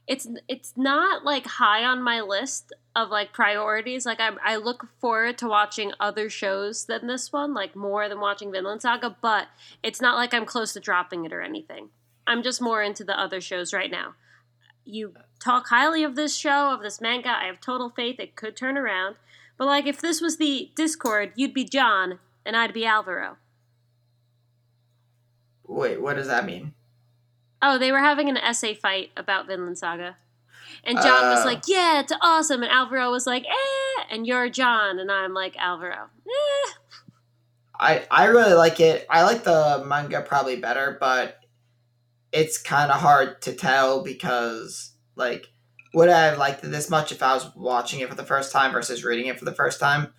it's 0.10 0.28
it's 0.48 0.74
not 0.76 1.24
like 1.24 1.46
high 1.46 1.84
on 1.86 2.02
my 2.02 2.20
list 2.20 2.74
of 2.96 3.10
like 3.10 3.32
priorities. 3.32 4.06
Like 4.08 4.20
I 4.20 4.32
I 4.44 4.56
look 4.56 4.88
forward 5.00 5.38
to 5.38 5.48
watching 5.48 5.94
other 6.00 6.30
shows 6.30 6.86
than 6.86 7.06
this 7.06 7.32
one, 7.32 7.54
like 7.54 7.76
more 7.76 8.10
than 8.10 8.20
watching 8.20 8.52
Vinland 8.52 8.82
Saga, 8.82 9.16
but 9.22 9.48
it's 9.84 10.02
not 10.02 10.16
like 10.16 10.34
I'm 10.34 10.46
close 10.46 10.74
to 10.74 10.80
dropping 10.80 11.26
it 11.26 11.32
or 11.32 11.42
anything. 11.42 11.90
I'm 12.30 12.44
just 12.44 12.62
more 12.62 12.82
into 12.82 13.04
the 13.04 13.20
other 13.20 13.42
shows 13.42 13.74
right 13.74 13.92
now. 13.92 14.13
You 14.86 15.13
talk 15.39 15.68
highly 15.68 16.04
of 16.04 16.15
this 16.15 16.36
show, 16.38 16.72
of 16.72 16.82
this 16.82 17.02
manga. 17.02 17.30
I 17.30 17.46
have 17.48 17.60
total 17.60 17.89
faith 17.89 18.20
it 18.20 18.36
could 18.36 18.56
turn 18.56 18.78
around. 18.78 19.15
But 19.58 19.65
like 19.65 19.86
if 19.88 20.00
this 20.00 20.22
was 20.22 20.38
the 20.38 20.72
Discord, 20.76 21.34
you'd 21.36 21.54
be 21.54 21.65
John 21.65 22.20
and 22.46 22.56
I'd 22.56 22.74
be 22.74 22.86
Alvaro. 22.86 23.38
Wait, 25.68 26.02
what 26.02 26.15
does 26.15 26.28
that 26.28 26.46
mean? 26.46 26.74
Oh, 27.62 27.78
they 27.78 27.92
were 27.92 28.00
having 28.00 28.30
an 28.30 28.38
essay 28.38 28.74
fight 28.74 29.12
about 29.18 29.48
Vinland 29.48 29.78
Saga. 29.78 30.18
And 30.84 30.98
John 31.02 31.30
was 31.30 31.42
Oh. 31.42 31.46
like, 31.46 31.63
Yeah, 31.68 32.00
it's 32.00 32.13
awesome. 32.22 32.63
And 32.63 32.72
Alvaro 32.72 33.12
was 33.12 33.28
like, 33.28 33.44
Eh. 33.46 34.04
And 34.10 34.26
you're 34.26 34.50
John. 34.50 34.98
And 35.00 35.12
I'm 35.12 35.34
like, 35.34 35.56
Alvaro. 35.58 36.10
Eh. 36.28 36.72
I 37.82 38.08
I 38.12 38.26
really 38.26 38.54
like 38.54 38.80
it. 38.80 39.06
I 39.10 39.24
like 39.24 39.44
the 39.44 39.84
manga 39.86 40.22
probably 40.22 40.58
better, 40.58 40.98
but 41.00 41.38
it's 42.32 42.58
kind 42.62 42.92
of 42.92 43.00
hard 43.00 43.42
to 43.44 43.54
tell 43.54 44.04
because 44.04 44.94
like 45.15 45.48
would 45.94 46.10
I 46.10 46.26
have 46.26 46.38
liked 46.38 46.63
it 46.63 46.68
this 46.68 46.89
much 46.89 47.12
if 47.12 47.24
I 47.24 47.34
was 47.34 47.50
watching 47.56 48.00
it 48.02 48.10
for 48.10 48.15
the 48.15 48.26
first 48.26 48.52
time 48.52 48.72
versus 48.72 49.04
reading 49.04 49.26
it 49.28 49.39
for 49.39 49.46
the 49.46 49.54
first 49.56 49.80
time? 49.80 50.13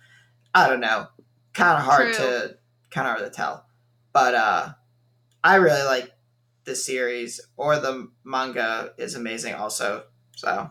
I 0.53 0.67
don't 0.67 0.81
know. 0.81 1.07
Kind 1.53 1.77
of 1.79 1.85
hard 1.85 2.13
True. 2.13 2.25
to 2.25 2.55
kind 2.89 3.07
of 3.07 3.17
hard 3.17 3.31
to 3.31 3.35
tell. 3.35 3.65
But 4.11 4.35
uh 4.35 4.69
I 5.43 5.55
really 5.55 5.83
like 5.85 6.11
the 6.65 6.75
series 6.75 7.39
or 7.57 7.79
the 7.79 8.09
manga 8.23 8.93
is 8.97 9.15
amazing 9.15 9.53
also. 9.55 10.03
So, 10.35 10.69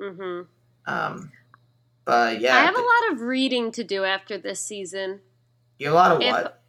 hmm 0.00 0.42
um 0.86 1.32
but 2.04 2.40
yeah, 2.40 2.56
I 2.56 2.60
have 2.60 2.76
a 2.76 2.78
lot 2.78 3.12
of 3.12 3.20
reading 3.22 3.72
to 3.72 3.82
do 3.84 4.04
after 4.04 4.38
this 4.38 4.60
season. 4.60 5.20
you 5.78 5.86
have 5.88 5.94
a 5.94 5.96
lot 5.96 6.12
of 6.12 6.22
if- 6.22 6.32
what? 6.32 6.62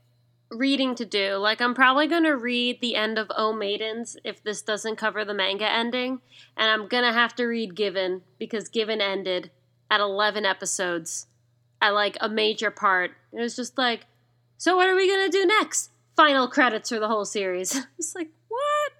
Reading 0.50 0.96
to 0.96 1.06
do. 1.06 1.36
Like, 1.36 1.62
I'm 1.62 1.76
probably 1.76 2.08
going 2.08 2.24
to 2.24 2.36
read 2.36 2.80
the 2.80 2.96
end 2.96 3.18
of 3.18 3.32
O 3.36 3.54
Maidens 3.54 4.16
if 4.24 4.42
this 4.44 4.62
doesn't 4.62 4.96
cover 4.96 5.26
the 5.26 5.34
manga 5.34 5.70
ending. 5.70 6.22
And 6.56 6.72
I'm 6.72 6.88
going 6.88 7.04
to 7.04 7.12
have 7.12 7.36
to 7.36 7.46
read 7.46 7.76
Given 7.76 8.22
because 8.40 8.70
Given 8.70 9.02
ended 9.02 9.52
at 9.92 10.00
11 10.00 10.46
episodes 10.46 11.28
at 11.82 11.90
like 11.90 12.18
a 12.22 12.30
major 12.30 12.72
part. 12.72 13.12
It 13.34 13.42
was 13.42 13.56
just 13.56 13.78
like, 13.78 14.06
so 14.58 14.76
what 14.76 14.90
are 14.90 14.96
we 14.96 15.08
going 15.08 15.30
to 15.30 15.38
do 15.38 15.46
next? 15.46 15.92
Final 16.16 16.48
credits 16.48 16.90
for 16.90 17.00
the 17.00 17.08
whole 17.08 17.26
series. 17.26 17.76
it's 17.98 18.16
like, 18.16 18.30
what? 18.48 18.92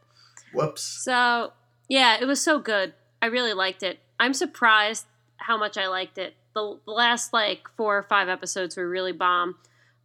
Whoops. 0.54 0.84
So, 0.84 1.54
yeah, 1.90 2.18
it 2.20 2.26
was 2.26 2.42
so 2.42 2.60
good. 2.60 2.94
I 3.22 3.28
really 3.28 3.54
liked 3.54 3.84
it. 3.84 4.00
I'm 4.20 4.34
surprised 4.34 5.06
how 5.38 5.58
much 5.58 5.78
I 5.78 5.88
liked 5.88 6.18
it. 6.18 6.36
The, 6.54 6.80
the 6.86 6.92
last 6.92 7.34
like 7.34 7.68
four 7.76 7.98
or 7.98 8.04
five 8.04 8.30
episodes 8.30 8.78
were 8.78 8.88
really 8.88 9.12
bomb. 9.12 9.56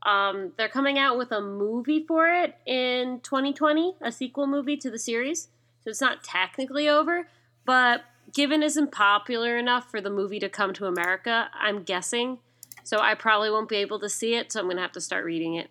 Um, 0.05 0.53
they're 0.57 0.69
coming 0.69 0.99
out 0.99 1.17
with 1.17 1.31
a 1.31 1.41
movie 1.41 2.05
for 2.05 2.29
it 2.29 2.57
in 2.67 3.21
2020, 3.23 3.95
a 4.01 4.11
sequel 4.11 4.47
movie 4.47 4.77
to 4.79 4.91
the 4.91 4.99
series. 4.99 5.49
So 5.85 5.91
it's 5.91 6.01
not 6.01 6.25
technically 6.25 6.89
over, 6.89 7.29
but 7.65 8.03
Given 8.33 8.63
isn't 8.63 8.93
popular 8.93 9.59
enough 9.59 9.91
for 9.91 10.01
the 10.01 10.09
movie 10.11 10.39
to 10.39 10.49
come 10.49 10.73
to 10.75 10.87
America, 10.87 11.51
I'm 11.55 11.83
guessing. 11.83 12.39
So 12.83 12.99
I 12.99 13.15
probably 13.15 13.51
won't 13.51 13.69
be 13.69 13.77
able 13.77 14.01
to 14.01 14.09
see 14.09 14.35
it, 14.35 14.53
so 14.53 14.61
I'm 14.61 14.67
going 14.67 14.77
to 14.77 14.83
have 14.83 14.93
to 14.93 15.01
start 15.01 15.25
reading 15.25 15.55
it. 15.55 15.71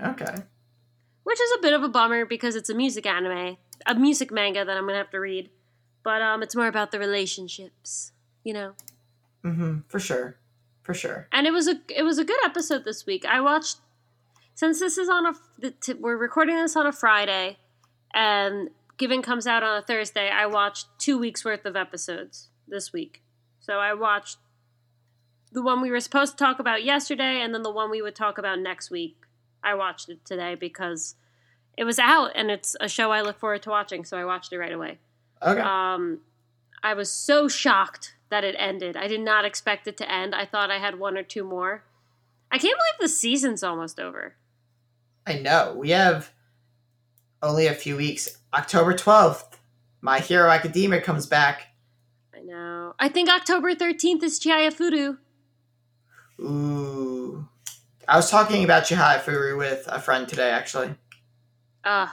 Okay. 0.00 0.34
Which 1.24 1.40
is 1.40 1.52
a 1.58 1.62
bit 1.62 1.74
of 1.74 1.82
a 1.82 1.88
bummer 1.88 2.24
because 2.24 2.56
it's 2.56 2.70
a 2.70 2.74
music 2.74 3.06
anime, 3.06 3.58
a 3.86 3.94
music 3.94 4.30
manga 4.32 4.64
that 4.64 4.76
I'm 4.76 4.84
going 4.84 4.94
to 4.94 4.98
have 4.98 5.10
to 5.10 5.20
read. 5.20 5.50
But 6.02 6.22
um, 6.22 6.42
it's 6.42 6.56
more 6.56 6.66
about 6.66 6.92
the 6.92 6.98
relationships, 6.98 8.12
you 8.42 8.54
know. 8.54 8.72
Mm-hmm. 9.44 9.80
For 9.88 10.00
sure. 10.00 10.36
For 10.82 10.94
sure. 10.94 11.28
And 11.32 11.46
it 11.46 11.52
was 11.52 11.68
a 11.68 11.80
it 11.94 12.02
was 12.02 12.18
a 12.18 12.24
good 12.24 12.44
episode 12.44 12.84
this 12.84 13.06
week. 13.06 13.24
I 13.24 13.40
watched 13.40 13.78
since 14.54 14.80
this 14.80 14.98
is 14.98 15.08
on 15.08 15.26
a 15.26 15.34
we're 15.98 16.16
recording 16.16 16.56
this 16.56 16.76
on 16.76 16.86
a 16.86 16.92
Friday, 16.92 17.58
and 18.12 18.70
Given 18.98 19.22
comes 19.22 19.46
out 19.46 19.62
on 19.62 19.76
a 19.76 19.82
Thursday. 19.82 20.28
I 20.28 20.46
watched 20.46 20.86
two 20.98 21.18
weeks 21.18 21.44
worth 21.44 21.64
of 21.64 21.74
episodes 21.74 22.50
this 22.68 22.92
week. 22.92 23.22
So 23.58 23.78
I 23.78 23.94
watched 23.94 24.38
the 25.50 25.62
one 25.62 25.82
we 25.82 25.90
were 25.90 26.00
supposed 26.00 26.38
to 26.38 26.44
talk 26.44 26.58
about 26.58 26.84
yesterday, 26.84 27.40
and 27.40 27.54
then 27.54 27.62
the 27.62 27.70
one 27.70 27.90
we 27.90 28.02
would 28.02 28.14
talk 28.14 28.38
about 28.38 28.58
next 28.58 28.90
week. 28.90 29.16
I 29.62 29.74
watched 29.74 30.08
it 30.08 30.24
today 30.24 30.54
because 30.54 31.16
it 31.76 31.84
was 31.84 31.98
out, 31.98 32.30
and 32.34 32.50
it's 32.50 32.76
a 32.80 32.88
show 32.88 33.10
I 33.10 33.22
look 33.22 33.38
forward 33.38 33.62
to 33.62 33.70
watching. 33.70 34.04
So 34.04 34.16
I 34.16 34.24
watched 34.24 34.52
it 34.52 34.58
right 34.58 34.72
away. 34.72 34.98
Okay. 35.42 35.60
Um, 35.60 36.20
I 36.82 36.94
was 36.94 37.10
so 37.10 37.48
shocked 37.48 38.14
that 38.32 38.44
it 38.44 38.56
ended. 38.58 38.96
I 38.96 39.08
did 39.08 39.20
not 39.20 39.44
expect 39.44 39.86
it 39.86 39.98
to 39.98 40.10
end. 40.10 40.34
I 40.34 40.46
thought 40.46 40.70
I 40.70 40.78
had 40.78 40.98
one 40.98 41.18
or 41.18 41.22
two 41.22 41.44
more. 41.44 41.84
I 42.50 42.58
can't 42.58 42.78
believe 42.78 43.10
the 43.10 43.14
season's 43.14 43.62
almost 43.62 44.00
over. 44.00 44.36
I 45.26 45.38
know. 45.38 45.74
We 45.76 45.90
have 45.90 46.32
only 47.42 47.66
a 47.66 47.74
few 47.74 47.96
weeks. 47.96 48.38
October 48.54 48.94
12th, 48.94 49.58
My 50.00 50.18
Hero 50.18 50.48
Academia 50.48 51.02
comes 51.02 51.26
back. 51.26 51.68
I 52.34 52.40
know. 52.40 52.94
I 52.98 53.08
think 53.08 53.28
October 53.28 53.74
13th 53.74 54.22
is 54.22 54.40
Chihaya 54.40 55.18
Ooh. 56.40 57.46
I 58.08 58.16
was 58.16 58.30
talking 58.30 58.64
about 58.64 58.84
Chihaya 58.84 59.58
with 59.58 59.86
a 59.88 60.00
friend 60.00 60.26
today, 60.26 60.50
actually. 60.50 60.94
Uh, 61.84 62.08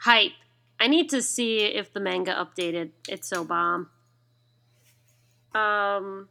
hype. 0.00 0.32
I 0.78 0.86
need 0.86 1.10
to 1.10 1.20
see 1.22 1.58
if 1.58 1.92
the 1.92 2.00
manga 2.00 2.32
updated. 2.32 2.90
It's 3.08 3.28
so 3.28 3.44
bomb. 3.44 3.90
Um, 5.54 6.28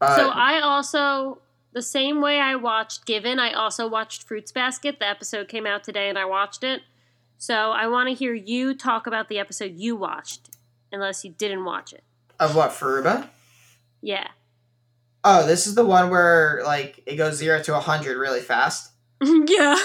uh, 0.00 0.16
so 0.16 0.28
I 0.30 0.60
also 0.60 1.40
the 1.72 1.82
same 1.82 2.22
way 2.22 2.40
I 2.40 2.56
watched 2.56 3.04
Given, 3.04 3.38
I 3.38 3.52
also 3.52 3.86
watched 3.86 4.22
Fruits 4.22 4.50
Basket. 4.50 4.98
The 4.98 5.06
episode 5.08 5.48
came 5.48 5.66
out 5.66 5.84
today, 5.84 6.08
and 6.08 6.18
I 6.18 6.24
watched 6.24 6.64
it. 6.64 6.82
So 7.38 7.54
I 7.54 7.86
want 7.88 8.08
to 8.08 8.14
hear 8.14 8.32
you 8.32 8.74
talk 8.74 9.06
about 9.06 9.28
the 9.28 9.38
episode 9.38 9.74
you 9.76 9.94
watched, 9.94 10.56
unless 10.90 11.24
you 11.24 11.32
didn't 11.36 11.64
watch 11.64 11.92
it. 11.92 12.02
Of 12.40 12.56
what, 12.56 12.70
Furuba? 12.70 13.28
Yeah. 14.00 14.28
Oh, 15.22 15.46
this 15.46 15.66
is 15.66 15.74
the 15.74 15.84
one 15.84 16.08
where 16.08 16.62
like 16.64 17.02
it 17.04 17.16
goes 17.16 17.36
zero 17.36 17.62
to 17.62 17.78
hundred 17.80 18.16
really 18.16 18.40
fast. 18.40 18.92
yeah. 19.20 19.76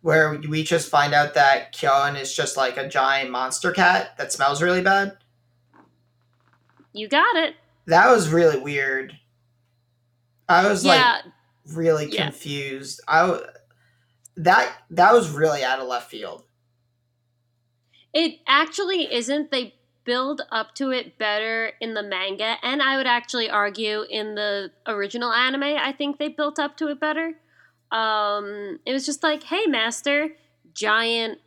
Where 0.00 0.40
we 0.48 0.62
just 0.62 0.88
find 0.88 1.12
out 1.12 1.34
that 1.34 1.72
Kyon 1.72 2.16
is 2.16 2.34
just 2.34 2.56
like 2.56 2.76
a 2.76 2.88
giant 2.88 3.30
monster 3.30 3.70
cat 3.70 4.16
that 4.18 4.32
smells 4.32 4.62
really 4.62 4.82
bad. 4.82 5.18
You 6.92 7.08
got 7.08 7.36
it. 7.36 7.54
That 7.88 8.10
was 8.10 8.28
really 8.28 8.58
weird. 8.58 9.18
I 10.46 10.68
was 10.68 10.84
yeah. 10.84 11.22
like 11.24 11.32
really 11.74 12.06
yeah. 12.10 12.24
confused. 12.24 13.00
I 13.08 13.40
that 14.36 14.72
that 14.90 15.14
was 15.14 15.30
really 15.30 15.64
out 15.64 15.80
of 15.80 15.88
left 15.88 16.10
field. 16.10 16.44
It 18.12 18.40
actually 18.46 19.12
isn't. 19.12 19.50
They 19.50 19.74
build 20.04 20.42
up 20.52 20.74
to 20.74 20.90
it 20.90 21.16
better 21.16 21.72
in 21.80 21.94
the 21.94 22.02
manga, 22.02 22.56
and 22.62 22.82
I 22.82 22.98
would 22.98 23.06
actually 23.06 23.48
argue 23.48 24.02
in 24.02 24.34
the 24.34 24.70
original 24.86 25.32
anime, 25.32 25.62
I 25.62 25.92
think 25.92 26.18
they 26.18 26.28
built 26.28 26.58
up 26.58 26.76
to 26.78 26.88
it 26.88 27.00
better. 27.00 27.34
Um, 27.90 28.80
it 28.84 28.92
was 28.92 29.06
just 29.06 29.22
like, 29.22 29.44
hey, 29.44 29.66
master, 29.66 30.30
giant 30.74 31.38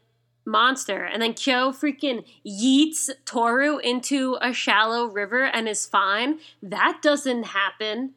monster. 0.45 1.04
And 1.04 1.21
then 1.21 1.34
Kyo 1.34 1.71
freaking 1.71 2.25
yeets 2.45 3.10
Toru 3.25 3.77
into 3.77 4.38
a 4.41 4.54
shallow 4.54 5.06
river 5.06 5.43
and 5.43 5.67
is 5.67 5.86
fine. 5.86 6.39
That 6.62 6.99
doesn't 7.01 7.43
happen. 7.43 8.12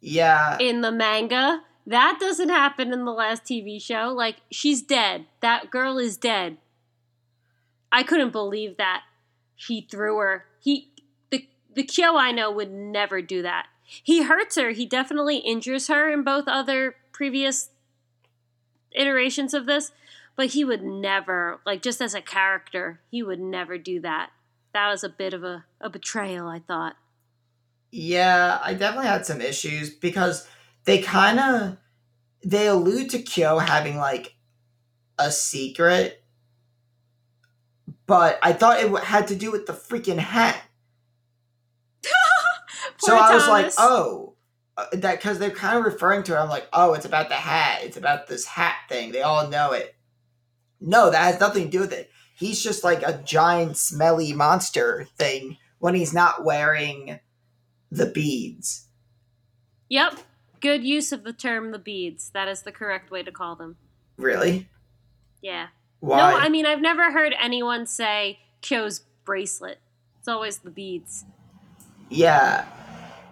Yeah. 0.00 0.56
In 0.58 0.80
the 0.80 0.92
manga. 0.92 1.62
That 1.86 2.18
doesn't 2.20 2.50
happen 2.50 2.92
in 2.92 3.04
the 3.04 3.12
last 3.12 3.44
TV 3.44 3.82
show. 3.82 4.12
Like, 4.16 4.36
she's 4.50 4.82
dead. 4.82 5.26
That 5.40 5.70
girl 5.70 5.98
is 5.98 6.16
dead. 6.16 6.58
I 7.92 8.02
couldn't 8.02 8.30
believe 8.30 8.76
that 8.76 9.02
he 9.56 9.86
threw 9.90 10.18
her. 10.18 10.46
He 10.60 10.90
the 11.30 11.46
the 11.74 11.82
Kyo 11.82 12.16
I 12.16 12.30
know 12.32 12.50
would 12.50 12.70
never 12.70 13.20
do 13.20 13.42
that. 13.42 13.66
He 13.84 14.22
hurts 14.22 14.56
her. 14.56 14.70
He 14.70 14.86
definitely 14.86 15.38
injures 15.38 15.88
her 15.88 16.10
in 16.10 16.22
both 16.22 16.46
other 16.46 16.94
previous 17.12 17.70
iterations 18.92 19.52
of 19.52 19.66
this, 19.66 19.92
but 20.40 20.48
he 20.48 20.64
would 20.64 20.82
never, 20.82 21.60
like 21.66 21.82
just 21.82 22.00
as 22.00 22.14
a 22.14 22.22
character, 22.22 22.98
he 23.10 23.22
would 23.22 23.38
never 23.38 23.76
do 23.76 24.00
that. 24.00 24.30
That 24.72 24.88
was 24.88 25.04
a 25.04 25.10
bit 25.10 25.34
of 25.34 25.44
a, 25.44 25.66
a 25.82 25.90
betrayal, 25.90 26.48
I 26.48 26.60
thought. 26.60 26.96
Yeah, 27.90 28.58
I 28.64 28.72
definitely 28.72 29.08
had 29.08 29.26
some 29.26 29.42
issues 29.42 29.90
because 29.90 30.48
they 30.84 31.02
kind 31.02 31.38
of 31.38 31.76
they 32.42 32.68
allude 32.68 33.10
to 33.10 33.18
Kyo 33.18 33.58
having 33.58 33.98
like 33.98 34.34
a 35.18 35.30
secret 35.30 36.24
but 38.06 38.38
I 38.42 38.54
thought 38.54 38.80
it 38.80 38.90
had 39.04 39.28
to 39.28 39.36
do 39.36 39.52
with 39.52 39.66
the 39.66 39.74
freaking 39.74 40.16
hat. 40.16 40.58
so 42.96 43.14
I 43.14 43.34
was 43.34 43.46
like, 43.46 43.72
oh, 43.76 44.36
uh, 44.78 44.86
that 44.94 45.18
because 45.18 45.38
they're 45.38 45.50
kind 45.50 45.76
of 45.76 45.84
referring 45.84 46.22
to 46.22 46.32
it. 46.32 46.38
I'm 46.38 46.48
like, 46.48 46.66
oh, 46.72 46.94
it's 46.94 47.04
about 47.04 47.28
the 47.28 47.34
hat. 47.34 47.80
It's 47.82 47.98
about 47.98 48.26
this 48.26 48.46
hat 48.46 48.76
thing. 48.88 49.12
They 49.12 49.20
all 49.20 49.46
know 49.48 49.72
it. 49.72 49.94
No, 50.80 51.10
that 51.10 51.32
has 51.32 51.40
nothing 51.40 51.64
to 51.64 51.70
do 51.70 51.80
with 51.80 51.92
it. 51.92 52.10
He's 52.34 52.62
just 52.62 52.84
like 52.84 53.02
a 53.02 53.20
giant, 53.24 53.76
smelly 53.76 54.32
monster 54.32 55.06
thing 55.18 55.58
when 55.78 55.94
he's 55.94 56.14
not 56.14 56.44
wearing 56.44 57.20
the 57.90 58.06
beads. 58.06 58.86
Yep. 59.88 60.20
Good 60.60 60.84
use 60.84 61.12
of 61.12 61.24
the 61.24 61.32
term 61.32 61.72
the 61.72 61.78
beads. 61.78 62.30
That 62.30 62.48
is 62.48 62.62
the 62.62 62.72
correct 62.72 63.10
way 63.10 63.22
to 63.22 63.32
call 63.32 63.56
them. 63.56 63.76
Really? 64.16 64.68
Yeah. 65.42 65.68
Why? 66.00 66.18
No, 66.18 66.38
I 66.38 66.48
mean 66.48 66.66
I've 66.66 66.80
never 66.80 67.12
heard 67.12 67.34
anyone 67.38 67.86
say 67.86 68.38
Kyo's 68.62 69.02
bracelet. 69.24 69.78
It's 70.18 70.28
always 70.28 70.58
the 70.58 70.70
beads. 70.70 71.24
Yeah. 72.08 72.66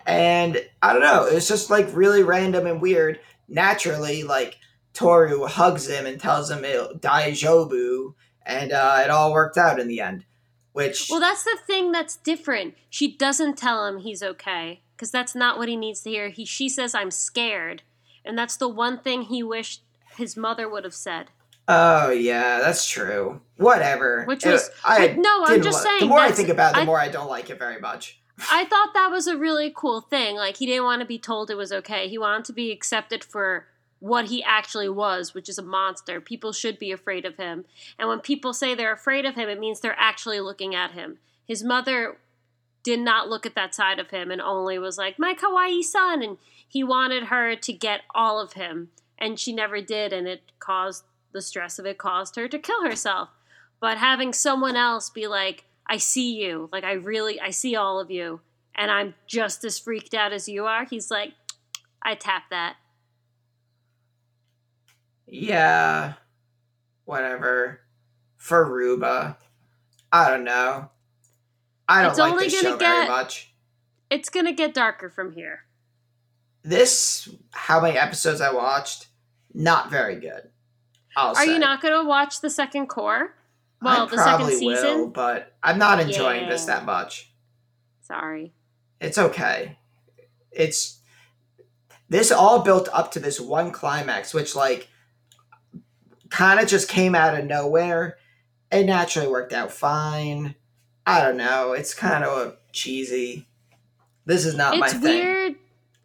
And 0.07 0.63
I 0.83 0.93
don't 0.93 1.03
know, 1.03 1.27
it's 1.27 1.49
just 1.49 1.71
like 1.71 1.89
really 1.95 2.23
random 2.23 2.67
and 2.67 2.81
weird. 2.81 3.21
Naturally, 3.49 4.23
like 4.23 4.57
Toru 4.99 5.47
hugs 5.47 5.89
him 5.89 6.07
and 6.07 6.21
tells 6.21 6.51
him 6.51 6.65
it 6.65 7.01
Daijobu, 7.01 8.15
and 8.45 8.73
uh, 8.73 9.01
it 9.05 9.11
all 9.11 9.33
worked 9.33 9.57
out 9.57 9.79
in 9.79 9.87
the 9.87 10.01
end. 10.01 10.25
Which 10.73 11.07
Well, 11.09 11.21
that's 11.21 11.45
the 11.45 11.57
thing 11.69 11.93
that's 11.93 12.17
different. 12.17 12.75
She 12.91 13.17
doesn't 13.17 13.57
tell 13.57 13.87
him 13.87 13.99
he's 13.99 14.25
okay 14.25 14.83
because 14.97 15.13
that's 15.13 15.37
not 15.37 15.57
what 15.57 15.69
he 15.69 15.77
needs 15.77 16.01
to 16.01 16.11
hear. 16.11 16.31
He 16.31 16.45
she 16.45 16.69
says 16.69 16.97
I'm 16.97 17.13
scared, 17.13 17.83
and 18.25 18.37
that's 18.37 18.57
the 18.57 18.69
one 18.69 18.99
thing 18.99 19.23
he 19.23 19.41
wished 19.41 19.83
his 20.17 20.37
mother 20.37 20.69
would 20.69 20.83
have 20.83 20.95
said. 20.95 21.27
Oh 21.69 22.11
yeah, 22.11 22.59
that's 22.59 22.89
true. 22.89 23.41
Whatever. 23.57 24.25
Which 24.25 24.45
was 24.45 24.69
I 24.85 25.15
no, 25.17 25.45
I'm 25.47 25.63
just 25.63 25.81
saying. 25.81 26.01
The 26.01 26.07
more 26.07 26.19
I 26.19 26.33
think 26.33 26.49
about 26.49 26.73
it, 26.73 26.75
the 26.75 26.81
I, 26.81 26.85
more 26.87 27.01
I 27.01 27.09
don't 27.09 27.31
like 27.31 27.51
it 27.51 27.59
very 27.61 27.81
much. 27.81 28.21
I 28.51 28.65
thought 28.65 28.95
that 28.95 29.13
was 29.13 29.29
a 29.29 29.37
really 29.37 29.73
cool 29.75 30.01
thing. 30.01 30.35
Like 30.35 30.57
he 30.57 30.67
didn't 30.67 30.85
want 30.85 31.03
to 31.03 31.07
be 31.07 31.21
told 31.21 31.51
it 31.51 31.57
was 31.57 31.71
okay. 31.73 32.09
He 32.09 32.19
wanted 32.19 32.47
to 32.47 32.53
be 32.53 32.73
accepted 32.73 33.23
for 33.23 33.69
what 34.01 34.27
he 34.27 34.43
actually 34.43 34.89
was, 34.89 35.35
which 35.35 35.49
is 35.49 35.59
a 35.59 35.63
monster. 35.63 36.21
People 36.21 36.53
should 36.53 36.79
be 36.79 36.93
afraid 36.93 37.25
of 37.25 37.37
him. 37.37 37.65
And 37.99 38.09
when 38.09 38.21
people 38.21 38.53
say 38.53 38.75
they're 38.75 38.93
afraid 38.93 39.25
of 39.25 39.35
him, 39.35 39.49
it 39.49 39.59
means 39.59 39.81
they're 39.81 39.99
actually 39.99 40.41
looking 40.41 40.75
at 40.75 40.93
him. 40.93 41.19
His 41.47 41.65
mother 41.65 42.19
did 42.83 43.01
not 43.01 43.29
look 43.29 43.45
at 43.45 43.55
that 43.55 43.75
side 43.75 43.99
of 43.99 44.11
him 44.11 44.31
and 44.31 44.41
only 44.41 44.79
was 44.79 44.99
like, 44.99 45.19
"My 45.19 45.35
kawaii 45.35 45.83
son," 45.83 46.23
and 46.23 46.39
he 46.67 46.85
wanted 46.85 47.25
her 47.25 47.57
to 47.57 47.73
get 47.73 48.03
all 48.15 48.41
of 48.41 48.53
him, 48.53 48.91
and 49.19 49.39
she 49.39 49.53
never 49.53 49.81
did, 49.81 50.13
and 50.13 50.29
it 50.29 50.43
caused 50.59 51.05
the 51.33 51.43
stress 51.43 51.79
of 51.79 51.87
it 51.87 51.99
caused 51.99 52.37
her 52.37 52.49
to 52.49 52.59
kill 52.59 52.85
herself. 52.85 53.31
But 53.81 53.99
having 53.99 54.33
someone 54.33 54.77
else 54.77 55.11
be 55.11 55.27
like, 55.27 55.65
I 55.87 55.97
see 55.97 56.35
you, 56.35 56.69
like 56.73 56.85
I 56.85 56.93
really, 56.93 57.41
I 57.41 57.51
see 57.51 57.75
all 57.75 57.99
of 57.99 58.11
you, 58.11 58.41
and 58.75 58.91
I'm 58.91 59.15
just 59.27 59.65
as 59.65 59.79
freaked 59.79 60.15
out 60.15 60.33
as 60.33 60.49
you 60.49 60.67
are, 60.67 60.85
he's 60.85 61.11
like, 61.11 61.33
I 62.03 62.15
tap 62.15 62.45
that. 62.51 62.77
Yeah, 65.29 66.15
whatever. 67.05 67.81
Furuba. 68.41 69.37
I 70.11 70.31
don't 70.31 70.45
know. 70.45 70.91
I 71.89 72.03
don't 72.03 72.11
it's 72.11 72.19
like 72.19 72.39
this 72.39 72.61
show 72.61 72.77
get, 72.77 72.79
very 72.79 73.09
much. 73.09 73.53
It's 74.11 74.29
gonna 74.29 74.53
get 74.53 74.75
darker 74.75 75.11
from 75.11 75.33
here. 75.33 75.65
This, 76.63 77.29
how 77.51 77.81
many 77.81 77.97
episodes 77.97 78.41
I 78.41 78.53
watched, 78.53 79.09
not 79.55 79.91
very 79.91 80.17
good. 80.17 80.51
I'll 81.17 81.35
Are 81.35 81.47
you 81.47 81.59
not 81.59 81.81
going 81.81 81.95
to 81.95 82.09
watch 82.09 82.41
the 82.41 82.51
second 82.51 82.89
cour? 82.89 83.35
Well, 83.83 84.07
I 84.07 84.11
the 84.11 84.23
second 84.23 84.51
season. 84.51 84.99
will, 84.99 85.07
but 85.09 85.55
I'm 85.63 85.79
not 85.79 86.01
enjoying 86.01 86.49
this 86.49 86.65
that 86.67 86.85
much. 86.85 87.33
Sorry. 88.03 88.53
It's 89.01 89.19
okay. 89.19 89.79
It's 90.51 90.99
this 92.09 92.31
all 92.31 92.61
built 92.61 92.89
up 92.93 93.13
to 93.13 93.21
this 93.21 93.41
one 93.41 93.71
climax, 93.71 94.35
which 94.35 94.55
like 94.55 94.89
kind 96.31 96.61
of 96.61 96.69
just 96.69 96.89
came 96.89 97.15
out 97.15 97.39
of 97.39 97.45
nowhere. 97.45 98.17
It 98.71 98.85
naturally 98.85 99.29
worked 99.29 99.53
out 99.53 99.73
fine. 99.73 100.55
I 101.07 101.23
don't 101.23 101.37
know. 101.37 101.73
It's 101.73 101.95
kind 101.95 102.25
of 102.25 102.57
cheesy. 102.73 103.47
This 104.27 104.45
is 104.45 104.55
not 104.55 104.77
my 104.77 104.87
it's 104.87 104.95
thing. 104.95 105.03
weird. 105.03 105.55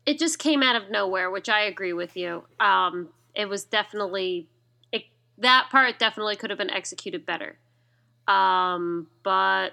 It 0.05 0.17
just 0.17 0.39
came 0.39 0.63
out 0.63 0.75
of 0.75 0.89
nowhere, 0.89 1.29
which 1.29 1.49
I 1.49 1.61
agree 1.61 1.93
with 1.93 2.15
you. 2.15 2.43
Um, 2.59 3.09
it 3.35 3.49
was 3.49 3.65
definitely 3.65 4.47
it, 4.91 5.03
that 5.37 5.67
part 5.71 5.99
definitely 5.99 6.35
could 6.37 6.49
have 6.49 6.59
been 6.59 6.69
executed 6.69 7.25
better. 7.25 7.57
Um, 8.27 9.07
but 9.23 9.71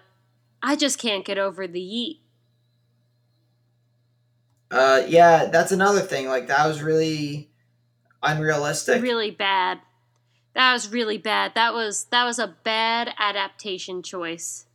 I 0.62 0.74
just 0.76 0.98
can't 0.98 1.24
get 1.24 1.38
over 1.38 1.66
the 1.68 1.80
yeet. 1.80 2.18
Uh, 4.70 5.02
yeah, 5.06 5.46
that's 5.46 5.72
another 5.72 6.00
thing. 6.00 6.28
Like 6.28 6.48
that 6.48 6.66
was 6.66 6.82
really 6.82 7.50
unrealistic. 8.22 9.02
Really 9.02 9.30
bad. 9.30 9.78
That 10.54 10.72
was 10.72 10.90
really 10.90 11.18
bad. 11.18 11.52
That 11.54 11.74
was 11.74 12.04
that 12.10 12.24
was 12.24 12.38
a 12.38 12.56
bad 12.64 13.14
adaptation 13.18 14.02
choice. 14.02 14.66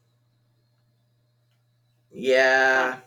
Yeah. 2.11 2.99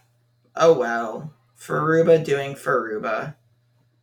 Oh 0.55 0.73
well. 0.79 1.33
Furuba 1.59 2.23
doing 2.25 2.55
Furuba. 2.55 3.35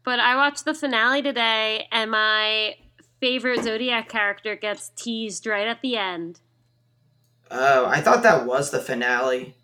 But 0.04 0.20
I 0.20 0.36
watched 0.36 0.66
the 0.66 0.74
finale 0.74 1.22
today, 1.22 1.88
and 1.92 2.12
my 2.12 2.76
favorite 3.20 3.64
Zodiac 3.64 4.10
character 4.10 4.56
gets 4.56 4.92
teased 4.96 5.48
right 5.48 5.68
at 5.68 5.82
the 5.82 5.98
end. 5.98 6.42
Oh, 7.50 7.86
I 7.86 8.02
thought 8.02 8.24
that 8.24 8.46
was 8.46 8.72
the 8.72 8.80
finale. 8.80 9.56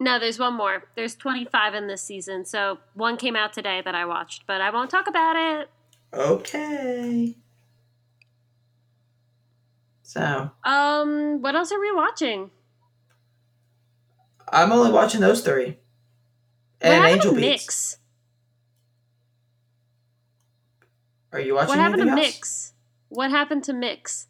No, 0.00 0.18
there's 0.18 0.38
one 0.38 0.54
more. 0.54 0.84
There's 0.94 1.16
25 1.16 1.74
in 1.74 1.86
this 1.88 2.02
season, 2.02 2.44
so 2.44 2.78
one 2.94 3.16
came 3.16 3.34
out 3.34 3.52
today 3.52 3.82
that 3.84 3.94
I 3.94 4.04
watched, 4.04 4.46
but 4.46 4.60
I 4.60 4.70
won't 4.70 4.90
talk 4.90 5.08
about 5.08 5.34
it. 5.36 5.70
Okay. 6.12 7.34
So 10.08 10.50
Um, 10.64 11.42
what 11.42 11.54
else 11.54 11.70
are 11.70 11.78
we 11.78 11.92
watching? 11.92 12.50
I'm 14.50 14.72
only 14.72 14.90
watching 14.90 15.20
those 15.20 15.42
three. 15.42 15.76
And 16.80 16.94
happened 16.94 17.14
Angel 17.16 17.34
to 17.34 17.36
Beats. 17.36 17.50
Mix? 17.50 17.96
Are 21.30 21.40
you 21.40 21.56
watching 21.56 21.68
What 21.68 21.78
happened 21.78 22.04
to 22.04 22.08
else? 22.08 22.20
Mix? 22.20 22.72
What 23.10 23.30
happened 23.30 23.64
to 23.64 23.74
Mix? 23.74 24.28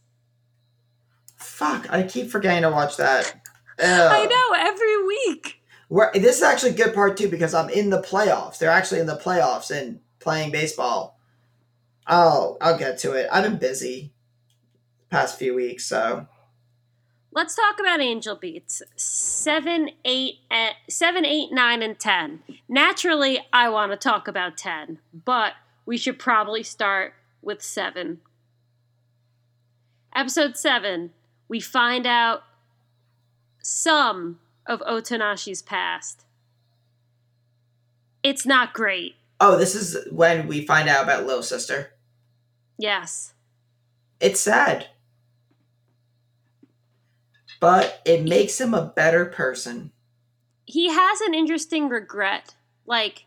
Fuck, 1.37 1.87
I 1.93 2.03
keep 2.03 2.29
forgetting 2.29 2.63
to 2.63 2.71
watch 2.71 2.97
that. 2.97 3.41
I 3.79 4.27
know 4.27 4.57
every 4.59 5.07
week. 5.07 5.63
We're, 5.89 6.13
this 6.13 6.39
is 6.39 6.43
actually 6.43 6.73
a 6.73 6.85
good 6.85 6.93
part 6.93 7.17
too 7.17 7.29
because 7.29 7.55
I'm 7.55 7.71
in 7.71 7.91
the 7.91 8.03
playoffs. 8.03 8.59
They're 8.59 8.69
actually 8.69 8.99
in 8.99 9.07
the 9.07 9.17
playoffs 9.17 9.71
and 9.71 10.01
playing 10.19 10.51
baseball. 10.51 11.21
I'll 12.05 12.57
I'll 12.61 12.77
get 12.77 12.99
to 12.99 13.13
it. 13.13 13.29
I've 13.31 13.45
been 13.45 13.59
busy 13.59 14.13
past 15.11 15.39
few 15.39 15.55
weeks, 15.55 15.85
so 15.85 16.27
Let's 17.31 17.55
talk 17.55 17.79
about 17.79 18.01
Angel 18.01 18.35
Beats. 18.37 18.83
Seven, 18.97 19.91
eight, 20.05 20.37
and, 20.51 20.75
seven, 20.89 21.25
eight, 21.27 21.53
nine, 21.53 21.83
and 21.83 21.99
ten. 21.99 22.41
Naturally, 22.69 23.39
I 23.53 23.69
want 23.69 23.93
to 23.93 23.99
talk 23.99 24.27
about 24.27 24.57
ten, 24.57 24.99
but 25.13 25.53
we 25.85 25.99
should 25.99 26.19
probably 26.19 26.63
start 26.63 27.13
with 27.43 27.63
seven. 27.63 28.21
Episode 30.17 30.57
seven, 30.57 31.11
we 31.49 31.61
find 31.61 32.07
out 32.07 32.43
some 33.63 34.41
of 34.67 34.81
Otonashi's 34.81 35.63
past. 35.63 36.25
It's 38.23 38.47
not 38.47 38.73
great. 38.73 39.15
oh, 39.41 39.57
this 39.57 39.75
is 39.75 39.97
when 40.11 40.49
we 40.49 40.67
find 40.67 40.89
out 40.89 41.05
about 41.05 41.27
little 41.27 41.43
sister. 41.43 41.93
Yes. 42.79 43.35
It's 44.19 44.41
sad. 44.41 44.89
But 47.61 48.01
it 48.05 48.23
makes 48.25 48.61
him 48.61 48.75
a 48.75 48.85
better 48.87 49.25
person. 49.25 49.93
he 50.67 50.91
has 50.91 51.21
an 51.23 51.35
interesting 51.35 51.89
regret. 51.89 52.55
Like 52.87 53.25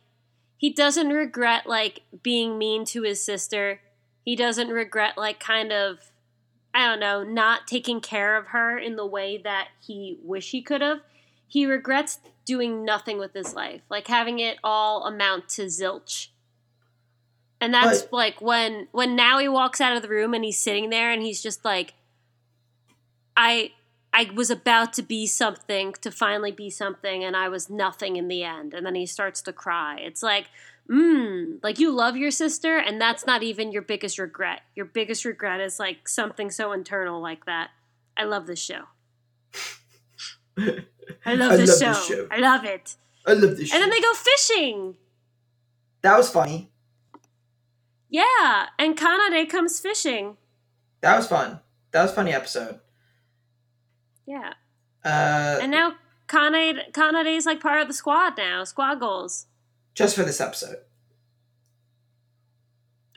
he 0.58 0.72
doesn't 0.72 1.10
regret 1.10 1.66
like 1.68 2.02
being 2.24 2.58
mean 2.58 2.86
to 2.86 3.02
his 3.04 3.24
sister. 3.24 3.82
He 4.24 4.36
doesn't 4.36 4.70
regret 4.70 5.18
like 5.18 5.40
kind 5.40 5.72
of 5.72 6.12
I 6.74 6.88
don't 6.88 7.00
know, 7.02 7.24
not 7.24 7.68
taking 7.68 8.00
care 8.00 8.38
of 8.38 8.48
her 8.48 8.78
in 8.78 8.96
the 8.96 9.06
way 9.06 9.38
that 9.38 9.70
he 9.82 10.18
wish 10.24 10.52
he 10.52 10.62
could 10.62 10.82
have. 10.82 11.00
He 11.48 11.66
regrets 11.66 12.20
doing 12.46 12.86
nothing 12.86 13.18
with 13.18 13.34
his 13.34 13.54
life, 13.54 13.82
like 13.90 14.08
having 14.08 14.40
it 14.40 14.58
all 14.64 15.06
amount 15.06 15.50
to 15.50 15.64
zilch. 15.64 16.28
And 17.60 17.74
that's 17.74 18.04
But- 18.04 18.14
like 18.14 18.42
when 18.42 18.88
when 18.92 19.16
now 19.16 19.40
he 19.40 19.48
walks 19.50 19.82
out 19.82 19.96
of 19.96 20.02
the 20.02 20.08
room 20.10 20.34
and 20.34 20.46
he's 20.46 20.60
sitting 20.60 20.90
there 20.92 21.12
and 21.12 21.22
he's 21.22 21.42
just 21.42 21.66
like 21.66 21.94
I 23.36 23.72
I 24.14 24.30
was 24.34 24.50
about 24.50 24.94
to 24.94 25.02
be 25.02 25.26
something 25.26 25.94
to 26.02 26.12
finally 26.12 26.52
be 26.52 26.70
something 26.70 27.24
and 27.24 27.36
I 27.36 27.48
was 27.50 27.70
nothing 27.70 28.18
in 28.18 28.28
the 28.28 28.44
end. 28.44 28.74
And 28.74 28.86
then 28.86 28.96
he 28.96 29.06
starts 29.06 29.42
to 29.44 29.54
cry. 29.54 29.98
It's 30.02 30.22
like, 30.22 30.48
mmm, 30.90 31.60
like 31.64 31.80
you 31.80 31.92
love 31.92 32.18
your 32.18 32.32
sister 32.32 32.78
and 32.78 33.00
that's 33.00 33.26
not 33.26 33.42
even 33.42 33.72
your 33.72 33.82
biggest 33.82 34.20
regret. 34.20 34.62
Your 34.76 34.86
biggest 34.86 35.24
regret 35.24 35.62
is 35.62 35.80
like 35.80 36.10
something 36.10 36.52
so 36.52 36.74
internal 36.74 37.22
like 37.22 37.46
that. 37.46 37.70
I 38.18 38.26
love 38.26 38.48
this 38.48 38.62
show. 38.62 38.84
I 41.26 41.36
love, 41.36 41.54
I 41.54 41.58
this, 41.58 41.82
love 41.82 41.96
show. 41.96 42.00
this 42.00 42.08
show. 42.08 42.28
I 42.30 42.38
love 42.40 42.66
it. 42.66 42.96
I 43.26 43.34
love 43.34 43.58
this 43.58 43.70
show. 43.70 43.76
And 43.76 43.84
then 43.84 43.90
they 43.90 44.02
go 44.02 44.14
fishing. 44.14 44.96
That 46.02 46.18
was 46.18 46.30
funny. 46.30 46.70
Yeah. 48.10 48.68
And 48.78 48.98
Kanade 48.98 49.50
comes 49.50 49.80
fishing. 49.80 50.36
That 51.00 51.16
was 51.16 51.28
fun. 51.28 51.62
That 51.92 52.04
was 52.04 52.12
a 52.12 52.16
funny 52.16 52.34
episode. 52.34 52.80
Yeah. 54.32 54.54
Uh, 55.04 55.60
And 55.62 55.72
now 55.72 55.96
Kanade 56.28 56.92
Kanade 56.94 57.36
is 57.36 57.46
like 57.46 57.60
part 57.60 57.82
of 57.82 57.88
the 57.88 57.94
squad 57.94 58.38
now. 58.38 58.64
Squad 58.64 59.00
goals. 59.00 59.48
just 59.94 60.16
for 60.16 60.24
this 60.24 60.40
episode. 60.40 60.78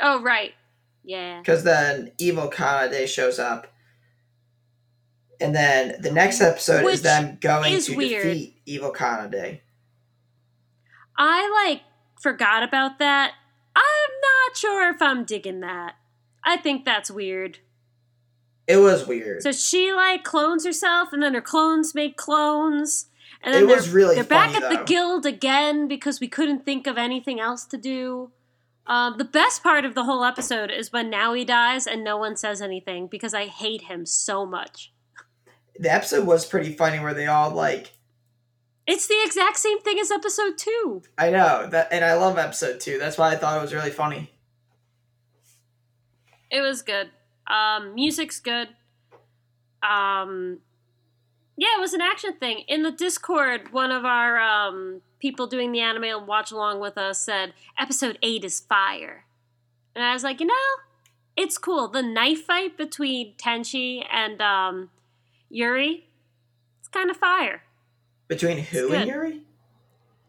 Oh 0.00 0.20
right. 0.22 0.54
Yeah. 1.04 1.38
Because 1.40 1.62
then 1.64 2.12
Evil 2.18 2.50
Kanade 2.50 3.06
shows 3.06 3.38
up. 3.38 3.68
And 5.40 5.54
then 5.54 6.00
the 6.00 6.10
next 6.10 6.40
episode 6.40 6.84
Which 6.84 6.94
is 6.94 7.02
them 7.02 7.38
going 7.40 7.74
is 7.74 7.86
to 7.86 7.96
weird. 7.96 8.24
defeat 8.24 8.56
Evil 8.66 8.92
Kanade. 8.92 9.60
I 11.16 11.64
like 11.66 11.82
forgot 12.20 12.62
about 12.62 12.98
that. 12.98 13.34
I'm 13.76 14.12
not 14.48 14.56
sure 14.56 14.88
if 14.90 15.00
I'm 15.02 15.24
digging 15.24 15.60
that. 15.60 15.96
I 16.44 16.56
think 16.56 16.84
that's 16.84 17.10
weird. 17.10 17.58
It 18.66 18.78
was 18.78 19.06
weird. 19.06 19.42
So 19.42 19.52
she 19.52 19.92
like 19.92 20.24
clones 20.24 20.64
herself, 20.64 21.12
and 21.12 21.22
then 21.22 21.34
her 21.34 21.40
clones 21.40 21.94
make 21.94 22.16
clones, 22.16 23.06
and 23.42 23.52
then 23.54 23.64
It 23.64 23.66
they're, 23.66 23.76
was 23.76 23.90
really 23.90 24.14
they're 24.14 24.24
back 24.24 24.52
funny, 24.52 24.64
at 24.64 24.70
the 24.70 24.84
guild 24.84 25.26
again 25.26 25.86
because 25.88 26.20
we 26.20 26.28
couldn't 26.28 26.64
think 26.64 26.86
of 26.86 26.96
anything 26.96 27.40
else 27.40 27.64
to 27.66 27.76
do. 27.76 28.30
Um, 28.86 29.16
the 29.18 29.24
best 29.24 29.62
part 29.62 29.84
of 29.84 29.94
the 29.94 30.04
whole 30.04 30.24
episode 30.24 30.70
is 30.70 30.92
when 30.92 31.10
Nowie 31.10 31.46
dies 31.46 31.86
and 31.86 32.04
no 32.04 32.16
one 32.18 32.36
says 32.36 32.60
anything 32.60 33.06
because 33.06 33.32
I 33.32 33.46
hate 33.46 33.82
him 33.82 34.04
so 34.06 34.44
much. 34.44 34.92
the 35.78 35.92
episode 35.92 36.26
was 36.26 36.44
pretty 36.46 36.72
funny 36.74 37.00
where 37.00 37.14
they 37.14 37.26
all 37.26 37.50
like 37.50 37.92
It's 38.86 39.06
the 39.06 39.22
exact 39.24 39.56
same 39.56 39.80
thing 39.80 39.98
as 39.98 40.10
episode 40.10 40.58
two. 40.58 41.02
I 41.16 41.30
know 41.30 41.66
that 41.70 41.88
and 41.92 42.04
I 42.04 42.14
love 42.14 42.36
episode 42.38 42.78
two. 42.80 42.98
That's 42.98 43.16
why 43.16 43.32
I 43.32 43.36
thought 43.36 43.56
it 43.58 43.62
was 43.62 43.72
really 43.72 43.90
funny. 43.90 44.30
It 46.50 46.60
was 46.60 46.82
good. 46.82 47.10
Um, 47.46 47.94
music's 47.94 48.40
good. 48.40 48.68
Um, 49.82 50.58
yeah, 51.56 51.76
it 51.76 51.80
was 51.80 51.92
an 51.92 52.00
action 52.00 52.34
thing. 52.38 52.64
In 52.68 52.82
the 52.82 52.90
Discord, 52.90 53.72
one 53.72 53.90
of 53.92 54.04
our 54.04 54.38
um, 54.40 55.02
people 55.20 55.46
doing 55.46 55.72
the 55.72 55.80
anime 55.80 56.04
and 56.04 56.26
watch 56.26 56.50
along 56.50 56.80
with 56.80 56.96
us 56.98 57.18
said 57.24 57.52
episode 57.78 58.18
eight 58.22 58.44
is 58.44 58.60
fire, 58.60 59.24
and 59.94 60.02
I 60.04 60.12
was 60.12 60.24
like, 60.24 60.40
you 60.40 60.46
know, 60.46 60.54
it's 61.36 61.58
cool. 61.58 61.88
The 61.88 62.02
knife 62.02 62.44
fight 62.44 62.76
between 62.76 63.34
Tenshi 63.36 64.04
and 64.10 64.40
um, 64.40 64.90
Yuri, 65.50 66.08
it's 66.80 66.88
kind 66.88 67.10
of 67.10 67.16
fire. 67.16 67.62
Between 68.26 68.58
who 68.58 68.92
and. 68.92 69.08
Yuri? 69.08 69.40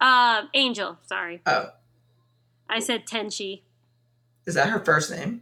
Uh, 0.02 0.44
Angel, 0.54 0.98
sorry, 1.08 1.42
Oh, 1.46 1.70
I 2.70 2.80
said 2.80 3.08
Tenshi. 3.08 3.62
is 4.46 4.54
that 4.56 4.68
her 4.68 4.80
first 4.84 5.10
name? 5.10 5.42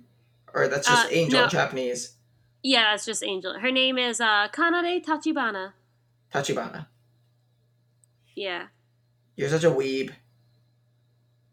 Or 0.53 0.67
that's 0.67 0.87
just 0.87 1.05
Uh, 1.07 1.09
Angel 1.11 1.39
no. 1.39 1.43
in 1.45 1.49
Japanese. 1.49 2.13
Yeah, 2.61 2.93
it's 2.93 3.05
just 3.05 3.23
Angel. 3.23 3.59
Her 3.59 3.71
name 3.71 3.97
is 3.97 4.21
uh, 4.21 4.47
Kanade 4.53 5.03
Tachibana. 5.03 5.73
Tachibana. 6.33 6.87
Yeah. 8.35 8.67
You're 9.35 9.49
such 9.49 9.63
a 9.63 9.71
weeb. 9.71 10.11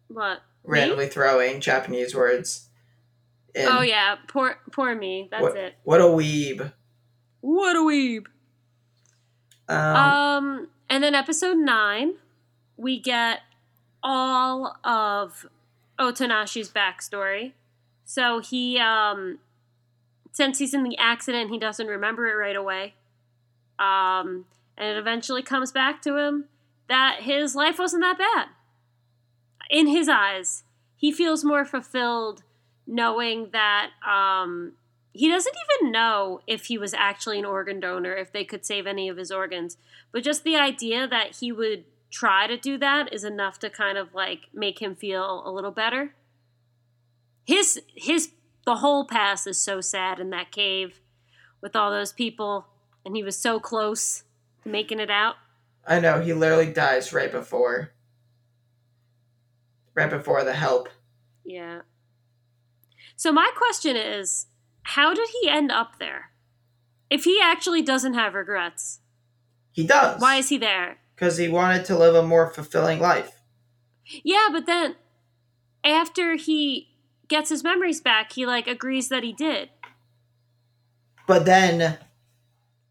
What? 0.09 0.43
Randomly 0.65 1.09
throwing 1.09 1.61
Japanese 1.61 2.15
words. 2.15 2.69
And 3.55 3.69
oh 3.69 3.81
yeah, 3.81 4.17
poor 4.29 4.59
poor 4.71 4.95
me. 4.95 5.29
That's 5.31 5.43
what, 5.43 5.57
it. 5.57 5.75
What 5.83 6.01
a 6.01 6.05
weeb. 6.05 6.73
What 7.41 7.75
a 7.77 7.81
weeb. 7.81 8.27
Um, 9.69 9.97
Um, 9.97 10.69
and 10.89 11.03
then 11.03 11.15
episode 11.15 11.57
nine, 11.57 12.15
we 12.77 13.01
get 13.01 13.41
all 14.03 14.77
of 14.85 15.47
Otonashi's 15.99 16.71
backstory. 16.71 17.53
So 18.11 18.41
he, 18.41 18.77
um, 18.81 19.39
since 20.33 20.59
he's 20.59 20.75
in 20.75 20.83
the 20.83 20.99
accident, 20.99 21.53
he 21.53 21.61
doesn't 21.61 21.87
remember 21.87 22.27
it 22.27 22.35
right 22.35 22.57
away. 22.57 22.95
Um, 23.79 24.47
and 24.77 24.89
it 24.89 24.97
eventually 24.97 25.45
comes 25.45 25.71
back 25.71 26.03
to 26.03 26.17
him 26.17 26.47
that 26.89 27.21
his 27.21 27.55
life 27.55 27.79
wasn't 27.79 28.03
that 28.03 28.19
bad. 28.19 28.49
In 29.71 29.87
his 29.87 30.09
eyes, 30.09 30.65
he 30.97 31.13
feels 31.13 31.45
more 31.45 31.65
fulfilled 31.65 32.43
knowing 32.85 33.51
that 33.53 33.91
um, 34.05 34.73
he 35.13 35.29
doesn't 35.29 35.55
even 35.79 35.93
know 35.93 36.41
if 36.49 36.65
he 36.65 36.77
was 36.77 36.93
actually 36.93 37.39
an 37.39 37.45
organ 37.45 37.79
donor, 37.79 38.17
if 38.17 38.33
they 38.33 38.43
could 38.43 38.67
save 38.67 38.89
any 38.89 39.09
of 39.09 39.19
his 39.19 39.31
organs. 39.31 39.77
But 40.11 40.25
just 40.25 40.43
the 40.43 40.57
idea 40.57 41.07
that 41.07 41.37
he 41.37 41.53
would 41.53 41.85
try 42.11 42.49
to 42.49 42.57
do 42.57 42.77
that 42.77 43.13
is 43.13 43.23
enough 43.23 43.61
to 43.61 43.71
kind 43.71 43.97
of 43.97 44.15
like 44.15 44.49
make 44.53 44.83
him 44.83 44.97
feel 44.97 45.45
a 45.47 45.53
little 45.53 45.71
better. 45.71 46.13
His 47.51 47.81
his 47.97 48.31
the 48.65 48.77
whole 48.77 49.05
past 49.07 49.49
is 49.49 49.59
so 49.59 49.81
sad 49.81 50.21
in 50.21 50.31
that 50.31 50.53
cave 50.53 51.01
with 51.61 51.75
all 51.75 51.91
those 51.91 52.13
people 52.13 52.67
and 53.05 53.17
he 53.17 53.25
was 53.25 53.37
so 53.37 53.59
close 53.59 54.23
to 54.63 54.69
making 54.69 55.01
it 55.01 55.11
out. 55.11 55.35
I 55.85 55.99
know 55.99 56.21
he 56.21 56.33
literally 56.33 56.73
dies 56.73 57.13
right 57.13 57.33
before, 57.33 57.91
right 59.95 60.09
before 60.11 60.45
the 60.45 60.53
help. 60.53 60.89
Yeah. 61.45 61.81
So 63.17 63.33
my 63.33 63.51
question 63.57 63.97
is, 63.97 64.47
how 64.85 65.13
did 65.13 65.29
he 65.43 65.49
end 65.49 65.73
up 65.73 65.99
there? 65.99 66.31
If 67.11 67.25
he 67.25 67.41
actually 67.43 67.83
doesn't 67.83 68.15
have 68.15 68.35
regrets, 68.35 69.01
He 69.73 69.85
does. 69.85 70.21
why 70.21 70.37
is 70.37 70.51
he 70.51 70.59
there? 70.59 70.99
Because 71.17 71.37
he 71.39 71.49
wanted 71.49 71.85
to 71.87 71.99
live 71.99 72.15
a 72.15 72.23
more 72.23 72.49
fulfilling 72.49 73.01
life. 73.01 73.41
Yeah, 74.23 74.49
but 74.53 74.67
then 74.67 74.95
after 75.83 76.37
he 76.37 76.90
gets 77.31 77.49
his 77.49 77.65
memories 77.65 78.03
back, 78.03 78.33
he 78.33 78.45
like 78.45 78.67
agrees 78.67 79.09
that 79.09 79.23
he 79.23 79.33
did. 79.33 79.71
But 81.27 81.47
then, 81.47 81.99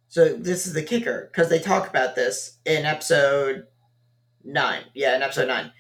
so 0.08 0.30
this 0.30 0.66
is 0.66 0.74
the 0.74 0.82
kicker 0.82 1.30
because 1.32 1.50
they 1.50 1.60
talk 1.60 1.88
about 1.88 2.16
this 2.16 2.58
in 2.66 2.86
episode 2.86 3.68
nine. 4.44 4.84
Yeah, 4.96 5.16
in 5.16 5.22
episode 5.22 5.50
nine, 5.50 5.72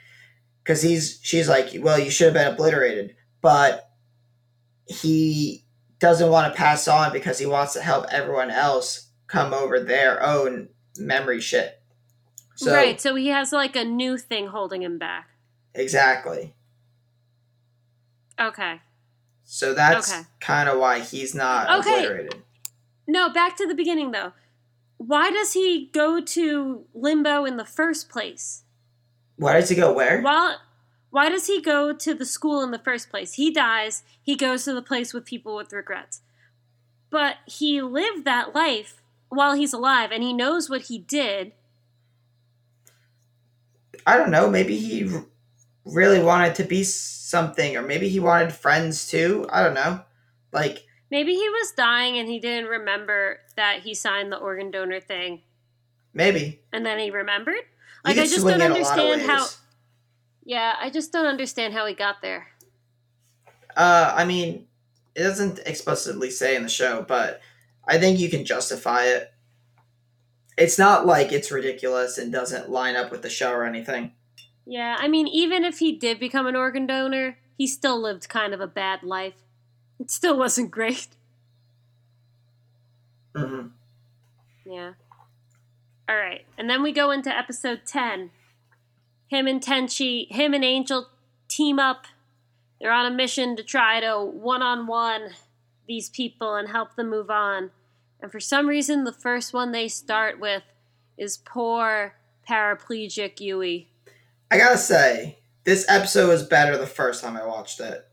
because 0.63 0.83
he's 0.83 1.19
she's 1.23 1.49
like, 1.49 1.69
well, 1.79 1.97
you 1.97 2.11
should 2.11 2.25
have 2.25 2.33
been 2.35 2.53
obliterated, 2.53 3.15
but 3.41 3.89
he 4.85 5.65
doesn't 5.99 6.29
want 6.29 6.53
to 6.53 6.57
pass 6.57 6.87
on 6.87 7.11
because 7.11 7.39
he 7.39 7.45
wants 7.45 7.73
to 7.73 7.81
help 7.81 8.05
everyone 8.11 8.51
else 8.51 9.09
come 9.27 9.53
over 9.53 9.79
their 9.79 10.21
own 10.23 10.69
memory 10.97 11.39
shit. 11.41 11.81
So 12.55 12.73
right, 12.73 12.99
so 12.99 13.15
he 13.15 13.27
has 13.27 13.53
like 13.53 13.75
a 13.75 13.85
new 13.85 14.17
thing 14.17 14.47
holding 14.47 14.81
him 14.83 14.97
back. 14.97 15.29
exactly. 15.73 16.53
Okay. 18.39 18.81
So 19.43 19.73
that's 19.73 20.11
Okay. 20.11 20.21
kind 20.39 20.69
of 20.69 20.79
why 20.79 20.99
he's 20.99 21.33
not 21.33 21.69
Okay. 21.79 21.97
obliterated. 22.05 22.43
No, 23.07 23.29
back 23.29 23.57
to 23.57 23.67
the 23.67 23.75
beginning 23.75 24.11
though. 24.11 24.33
Why 24.97 25.31
does 25.31 25.53
he 25.53 25.89
go 25.93 26.21
to 26.21 26.85
limbo 26.93 27.45
in 27.45 27.57
the 27.57 27.65
first 27.65 28.09
place? 28.09 28.63
Why 29.37 29.53
does 29.53 29.69
he 29.69 29.75
go 29.75 29.93
where? 29.93 30.21
Why, 30.21 30.57
why 31.09 31.29
does 31.29 31.47
he 31.47 31.61
go 31.61 31.93
to 31.93 32.13
the 32.13 32.25
school 32.25 32.61
in 32.61 32.71
the 32.71 32.79
first 32.79 33.09
place? 33.09 33.33
He 33.33 33.51
dies, 33.51 34.03
he 34.21 34.35
goes 34.35 34.65
to 34.65 34.73
the 34.73 34.81
place 34.81 35.13
with 35.13 35.25
people 35.25 35.55
with 35.55 35.73
regrets. 35.73 36.21
But 37.09 37.37
he 37.47 37.81
lived 37.81 38.25
that 38.25 38.53
life 38.53 39.01
while 39.29 39.55
he's 39.55 39.73
alive 39.73 40.11
and 40.11 40.21
he 40.21 40.33
knows 40.33 40.69
what 40.69 40.83
he 40.83 40.97
did. 40.99 41.53
I 44.05 44.17
don't 44.17 44.31
know. 44.31 44.49
Maybe 44.49 44.77
he 44.77 45.09
really 45.93 46.21
wanted 46.21 46.55
to 46.55 46.63
be 46.63 46.83
something, 46.83 47.75
or 47.75 47.81
maybe 47.81 48.09
he 48.09 48.19
wanted 48.19 48.53
friends 48.53 49.07
too. 49.07 49.47
I 49.49 49.63
don't 49.63 49.73
know. 49.73 50.01
Like, 50.51 50.85
Maybe 51.11 51.33
he 51.33 51.49
was 51.49 51.71
dying 51.71 52.17
and 52.17 52.29
he 52.29 52.39
didn't 52.39 52.69
remember 52.69 53.39
that 53.55 53.79
he 53.79 53.95
signed 53.95 54.31
the 54.31 54.37
organ 54.37 54.69
donor 54.71 54.99
thing 54.99 55.41
maybe. 56.13 56.61
and 56.71 56.85
then 56.85 56.99
he 56.99 57.09
remembered. 57.11 57.61
Like 58.05 58.17
I 58.17 58.25
just 58.25 58.45
don't 58.45 58.61
it 58.61 58.71
a 58.71 58.73
lot 58.73 58.99
of 58.99 59.05
understand 59.05 59.21
how. 59.23 59.47
Yeah, 60.43 60.75
I 60.79 60.89
just 60.89 61.11
don't 61.11 61.25
understand 61.25 61.73
how 61.73 61.85
he 61.85 61.93
got 61.93 62.21
there. 62.21 62.47
Uh, 63.75 64.13
I 64.15 64.25
mean, 64.25 64.67
it 65.15 65.23
doesn't 65.23 65.59
explicitly 65.65 66.31
say 66.31 66.55
in 66.55 66.63
the 66.63 66.69
show, 66.69 67.03
but 67.07 67.41
I 67.87 67.97
think 67.97 68.19
you 68.19 68.29
can 68.29 68.45
justify 68.45 69.05
it. 69.05 69.31
It's 70.57 70.79
not 70.79 71.05
like 71.05 71.31
it's 71.31 71.51
ridiculous 71.51 72.17
and 72.17 72.31
doesn't 72.31 72.69
line 72.69 72.95
up 72.95 73.11
with 73.11 73.21
the 73.21 73.29
show 73.29 73.51
or 73.51 73.65
anything. 73.65 74.13
Yeah, 74.69 74.97
I 74.99 75.07
mean 75.07 75.27
even 75.27 75.63
if 75.63 75.79
he 75.79 75.91
did 75.91 76.19
become 76.19 76.45
an 76.45 76.55
organ 76.55 76.85
donor, 76.85 77.39
he 77.57 77.65
still 77.65 77.99
lived 77.99 78.29
kind 78.29 78.53
of 78.53 78.61
a 78.61 78.67
bad 78.67 79.01
life. 79.01 79.33
It 79.99 80.11
still 80.11 80.37
wasn't 80.37 80.69
great. 80.69 81.07
hmm 83.35 83.69
Yeah. 84.65 84.93
All 86.07 86.15
right. 86.15 86.45
And 86.55 86.69
then 86.69 86.83
we 86.83 86.91
go 86.91 87.09
into 87.09 87.35
episode 87.35 87.81
10. 87.87 88.29
Him 89.27 89.47
and 89.47 89.59
Tenshi, 89.59 90.31
him 90.31 90.53
and 90.53 90.63
Angel 90.63 91.07
team 91.47 91.79
up. 91.79 92.05
They're 92.79 92.91
on 92.91 93.11
a 93.11 93.15
mission 93.15 93.55
to 93.55 93.63
try 93.63 93.99
to 93.99 94.23
one 94.23 94.61
on 94.61 94.85
one 94.85 95.31
these 95.87 96.09
people 96.09 96.53
and 96.53 96.69
help 96.69 96.95
them 96.95 97.09
move 97.09 97.31
on. 97.31 97.71
And 98.21 98.31
for 98.31 98.39
some 98.39 98.67
reason, 98.67 99.03
the 99.03 99.11
first 99.11 99.51
one 99.51 99.71
they 99.71 99.87
start 99.87 100.39
with 100.39 100.61
is 101.17 101.37
poor 101.37 102.13
paraplegic 102.47 103.39
Yui. 103.39 103.88
I 104.51 104.57
gotta 104.57 104.77
say, 104.77 105.39
this 105.63 105.85
episode 105.89 106.29
was 106.29 106.43
better 106.43 106.77
the 106.77 106.87
first 106.87 107.23
time 107.23 107.37
I 107.37 107.45
watched 107.45 107.79
it. 107.79 108.05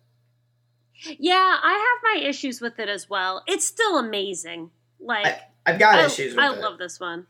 Yeah, 1.19 1.59
I 1.63 1.73
have 1.73 2.23
my 2.23 2.29
issues 2.29 2.61
with 2.61 2.79
it 2.79 2.89
as 2.89 3.09
well. 3.09 3.43
It's 3.47 3.65
still 3.67 3.99
amazing. 3.99 4.71
Like, 4.99 5.39
I've 5.65 5.79
got 5.79 5.97
I, 5.97 6.07
issues 6.07 6.35
with 6.35 6.45
I 6.45 6.55
it. 6.55 6.61
love 6.61 6.79
this 6.79 6.99
one. 6.99 7.27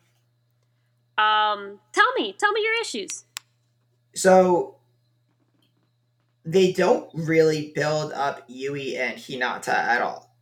Um, 1.18 1.80
tell 1.92 2.12
me, 2.16 2.34
tell 2.38 2.52
me 2.52 2.62
your 2.62 2.80
issues. 2.80 3.24
So 4.14 4.76
they 6.44 6.72
don't 6.72 7.08
really 7.14 7.72
build 7.74 8.12
up 8.12 8.44
Yui 8.46 8.96
and 8.96 9.16
Hinata 9.18 9.68
at 9.68 10.00
all. 10.00 10.34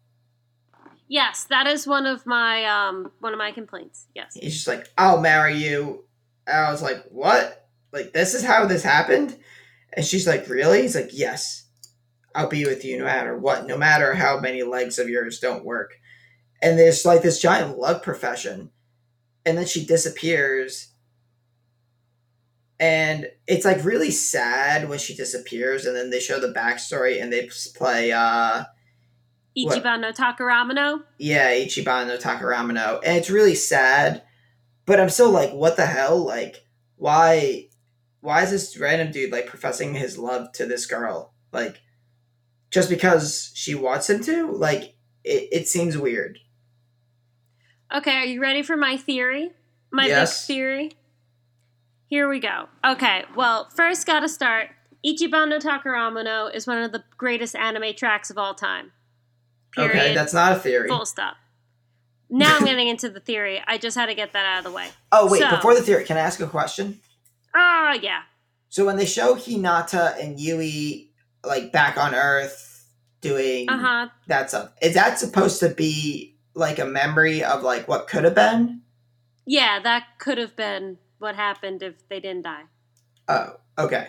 Yes, 1.09 1.44
that 1.44 1.66
is 1.66 1.87
one 1.87 2.07
of 2.07 2.27
my 2.27 2.64
um 2.64 3.11
one 3.20 3.33
of 3.33 3.38
my 3.38 3.53
complaints. 3.53 4.07
Yes. 4.14 4.35
He's 4.35 4.55
just 4.55 4.68
like, 4.68 4.88
I'll 4.96 5.20
marry 5.20 5.57
you. 5.57 6.05
And 6.46 6.57
I 6.57 6.70
was 6.70 6.83
like, 6.83 7.05
What? 7.11 7.63
Like 7.94 8.12
this 8.12 8.35
is 8.35 8.44
how 8.44 8.66
this 8.66 8.83
happened? 8.83 9.38
And 9.94 10.04
she's 10.04 10.26
like, 10.26 10.48
Really? 10.48 10.83
He's 10.83 10.96
like, 10.96 11.11
Yes. 11.12 11.62
I'll 12.35 12.48
be 12.48 12.64
with 12.66 12.85
you 12.85 12.98
no 12.98 13.04
matter 13.04 13.38
what, 13.38 13.66
no 13.66 13.76
matter 13.78 14.12
how 14.14 14.40
many 14.40 14.64
legs 14.64 14.98
of 14.98 15.09
yours 15.09 15.38
don't 15.38 15.64
work. 15.64 15.94
And 16.61 16.76
there's 16.76 17.04
like 17.04 17.22
this 17.22 17.40
giant 17.40 17.78
love 17.78 18.02
profession. 18.02 18.70
And 19.46 19.57
then 19.57 19.66
she 19.66 19.87
disappears. 19.87 20.88
And 22.80 23.28
it's 23.47 23.64
like 23.64 23.84
really 23.84 24.11
sad 24.11 24.88
when 24.88 24.99
she 24.99 25.14
disappears, 25.14 25.86
and 25.86 25.95
then 25.95 26.11
they 26.11 26.18
show 26.18 26.40
the 26.40 26.53
backstory 26.53 27.22
and 27.22 27.32
they 27.32 27.49
play 27.76 28.11
uh? 28.11 28.64
Ichiban 29.57 30.01
no 30.01 30.11
Takaramono. 30.11 31.03
yeah, 31.18 31.53
Ichiban 31.53 32.09
no 32.09 32.16
Takaramono. 32.16 33.01
And 33.05 33.16
it's 33.16 33.30
really 33.30 33.55
sad. 33.55 34.22
But 34.86 34.99
I'm 34.99 35.09
still 35.09 35.30
like, 35.30 35.53
what 35.53 35.76
the 35.76 35.86
hell? 35.86 36.18
Like, 36.18 36.66
why 36.97 37.68
why 38.25 38.43
is 38.43 38.51
this 38.51 38.79
random 38.79 39.11
dude 39.12 39.31
like 39.31 39.47
professing 39.47 39.93
his 39.95 40.16
love 40.16 40.51
to 40.53 40.64
this 40.64 40.87
girl? 40.87 41.35
Like 41.53 41.83
just 42.70 42.89
because 42.89 43.53
she 43.55 43.75
wants 43.75 44.09
him 44.09 44.22
to? 44.25 44.51
Like 44.51 44.95
it, 45.22 45.49
it 45.53 45.68
seems 45.68 45.99
weird. 45.99 46.39
Okay, 47.95 48.16
are 48.16 48.25
you 48.25 48.41
ready 48.41 48.62
for 48.62 48.77
my 48.79 48.97
theory? 48.97 49.51
My 49.93 50.07
Yes. 50.07 50.47
big 50.47 50.57
theory? 50.57 50.93
Here 52.07 52.27
we 52.29 52.41
go. 52.41 52.68
Okay, 52.85 53.25
well, 53.37 53.68
first 53.77 54.07
gotta 54.07 54.29
start. 54.29 54.70
Ichiban 55.07 55.51
no 55.51 55.59
Takaramono 55.59 56.53
is 56.55 56.66
one 56.66 56.79
of 56.83 56.93
the 56.93 57.05
greatest 57.18 57.55
anime 57.55 57.95
tracks 57.95 58.31
of 58.31 58.39
all 58.39 58.55
time. 58.55 58.93
Period. 59.72 59.91
Okay, 59.91 60.14
that's 60.14 60.33
not 60.33 60.53
a 60.53 60.59
theory. 60.59 60.89
Full 60.89 61.05
stop. 61.05 61.37
Now 62.31 62.57
I'm 62.57 62.64
getting 62.64 62.89
into 62.89 63.11
the 63.11 63.20
theory. 63.20 63.61
I 63.66 63.77
just 63.77 63.97
had 63.99 64.07
to 64.07 64.14
get 64.14 64.33
that 64.33 64.47
out 64.47 64.59
of 64.59 64.64
the 64.64 64.70
way. 64.72 64.89
Oh 65.12 65.31
wait, 65.31 65.41
So- 65.43 65.51
before 65.51 65.75
the 65.75 65.83
theory, 65.83 66.05
can 66.05 66.16
I 66.16 66.20
ask 66.20 66.41
a 66.41 66.47
question? 66.47 67.01
Oh, 67.55 67.98
yeah. 68.00 68.22
So 68.68 68.84
when 68.84 68.96
they 68.96 69.07
show 69.07 69.34
Hinata 69.36 70.18
and 70.20 70.38
Yui 70.40 71.11
like 71.44 71.70
back 71.72 71.96
on 71.96 72.14
Earth 72.14 72.88
doing 73.20 73.68
Uh 73.70 73.78
huh. 73.78 74.09
that 74.26 74.50
stuff, 74.50 74.72
is 74.82 74.94
that 74.94 75.18
supposed 75.18 75.61
to 75.61 75.68
be 75.68 76.36
like 76.55 76.78
a 76.78 76.84
memory 76.84 77.44
of 77.44 77.62
like 77.62 77.86
what 77.86 78.09
could 78.09 78.24
have 78.24 78.34
been? 78.34 78.82
Yeah, 79.46 79.78
that 79.82 80.05
could 80.18 80.38
have 80.38 80.57
been 80.57 80.98
what 81.18 81.36
happened 81.36 81.82
if 81.82 82.09
they 82.09 82.18
didn't 82.20 82.42
die. 82.42 82.62
Oh, 83.28 83.57
okay. 83.78 84.09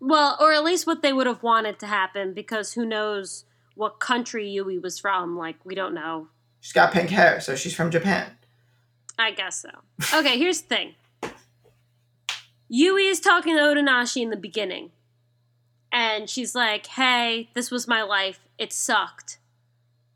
Well, 0.00 0.36
or 0.40 0.52
at 0.52 0.64
least 0.64 0.86
what 0.86 1.02
they 1.02 1.12
would 1.12 1.26
have 1.26 1.42
wanted 1.42 1.78
to 1.80 1.86
happen, 1.86 2.34
because 2.34 2.72
who 2.74 2.84
knows 2.86 3.44
what 3.74 3.98
country 4.00 4.48
Yui 4.48 4.78
was 4.78 4.98
from. 4.98 5.36
Like 5.36 5.56
we 5.64 5.74
don't 5.74 5.94
know. 5.94 6.28
She's 6.60 6.72
got 6.72 6.92
pink 6.92 7.10
hair, 7.10 7.40
so 7.40 7.54
she's 7.54 7.74
from 7.74 7.90
Japan. 7.90 8.30
I 9.18 9.30
guess 9.32 9.62
so. 9.62 10.18
Okay, 10.18 10.38
here's 10.38 10.62
the 10.62 10.68
thing. 10.68 10.94
Yui 12.68 13.06
is 13.06 13.20
talking 13.20 13.56
to 13.56 13.62
Otonashi 13.62 14.22
in 14.22 14.30
the 14.30 14.36
beginning. 14.36 14.90
And 15.92 16.28
she's 16.28 16.54
like, 16.54 16.86
hey, 16.86 17.50
this 17.54 17.70
was 17.70 17.88
my 17.88 18.02
life. 18.02 18.40
It 18.58 18.72
sucked. 18.72 19.38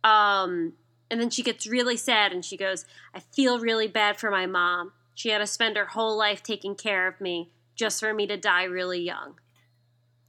Um, 0.02 0.74
and 1.10 1.20
then 1.20 1.30
she 1.30 1.42
gets 1.42 1.66
really 1.66 1.96
sad 1.96 2.32
and 2.32 2.44
she 2.44 2.56
goes, 2.56 2.84
I 3.14 3.20
feel 3.20 3.58
really 3.58 3.88
bad 3.88 4.18
for 4.18 4.30
my 4.30 4.46
mom. 4.46 4.92
She 5.14 5.30
had 5.30 5.38
to 5.38 5.46
spend 5.46 5.76
her 5.76 5.86
whole 5.86 6.16
life 6.16 6.42
taking 6.42 6.74
care 6.74 7.06
of 7.06 7.20
me 7.20 7.50
just 7.74 8.00
for 8.00 8.12
me 8.12 8.26
to 8.26 8.36
die 8.36 8.64
really 8.64 9.00
young. 9.00 9.34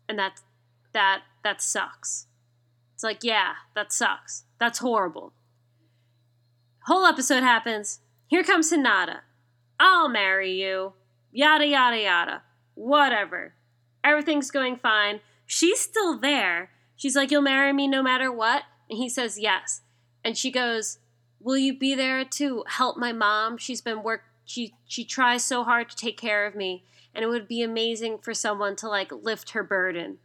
And 0.08 0.18
that 0.20 0.42
that 0.94 1.22
that 1.44 1.62
sucks. 1.62 2.28
It's 2.94 3.04
like, 3.04 3.24
yeah, 3.24 3.54
that 3.76 3.92
sucks. 3.92 4.44
That's 4.60 4.80
horrible. 4.80 5.34
Whole 6.86 7.06
episode 7.06 7.44
happens. 7.44 8.00
Here 8.28 8.44
comes 8.44 8.72
Hinata. 8.72 9.20
I'll 9.80 10.10
marry 10.10 10.52
you. 10.52 10.94
Yada 11.32 11.66
yada 11.66 12.02
yada. 12.02 12.44
Whatever. 12.76 13.54
Everything's 14.04 14.52
going 14.52 14.78
fine. 14.78 15.20
She's 15.46 15.80
still 15.80 16.18
there. 16.18 16.72
She's 16.96 17.16
like, 17.16 17.32
You'll 17.32 17.42
marry 17.42 17.74
me 17.74 17.88
no 17.88 18.04
matter 18.04 18.32
what? 18.32 18.64
And 18.90 18.98
he 18.98 19.10
says 19.10 19.40
yes. 19.40 19.82
And 20.24 20.38
she 20.38 20.52
goes, 20.52 21.00
Will 21.40 21.58
you 21.58 21.78
be 21.78 21.96
there 21.96 22.24
to 22.24 22.64
help 22.68 22.98
my 22.98 23.12
mom? 23.12 23.58
She's 23.58 23.82
been 23.82 24.04
work 24.04 24.24
she 24.52 24.74
she 24.86 25.04
tries 25.04 25.44
so 25.44 25.64
hard 25.64 25.90
to 25.90 25.96
take 25.96 26.18
care 26.18 26.46
of 26.46 26.56
me, 26.56 26.84
and 27.16 27.24
it 27.24 27.28
would 27.28 27.48
be 27.48 27.62
amazing 27.62 28.20
for 28.20 28.34
someone 28.34 28.76
to 28.78 28.88
like 28.88 29.12
lift 29.12 29.52
her 29.52 29.64
burden. 29.64 30.18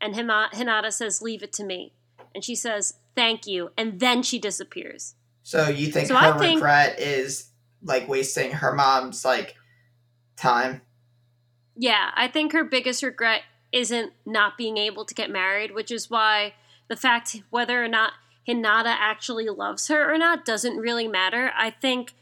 And 0.00 0.14
Hinata 0.14 0.92
says, 0.92 1.20
"Leave 1.22 1.42
it 1.42 1.52
to 1.54 1.64
me." 1.64 1.92
And 2.34 2.44
she 2.44 2.54
says, 2.54 2.94
"Thank 3.14 3.46
you." 3.46 3.70
And 3.76 3.98
then 4.00 4.22
she 4.22 4.38
disappears. 4.38 5.14
So 5.42 5.68
you 5.68 5.88
think 5.88 6.08
so 6.08 6.16
her 6.16 6.38
think, 6.38 6.56
regret 6.56 7.00
is 7.00 7.50
like 7.82 8.08
wasting 8.08 8.52
her 8.52 8.72
mom's 8.72 9.24
like 9.24 9.56
time? 10.36 10.82
Yeah, 11.76 12.10
I 12.14 12.28
think 12.28 12.52
her 12.52 12.64
biggest 12.64 13.02
regret 13.02 13.42
isn't 13.72 14.12
not 14.24 14.56
being 14.56 14.78
able 14.78 15.04
to 15.04 15.14
get 15.14 15.30
married, 15.30 15.74
which 15.74 15.90
is 15.90 16.10
why 16.10 16.54
the 16.88 16.96
fact 16.96 17.42
whether 17.50 17.82
or 17.82 17.88
not 17.88 18.12
Hinata 18.48 18.94
actually 18.98 19.48
loves 19.48 19.88
her 19.88 20.12
or 20.12 20.16
not 20.16 20.44
doesn't 20.44 20.78
really 20.78 21.08
matter. 21.08 21.50
I 21.56 21.70
think 21.70 22.14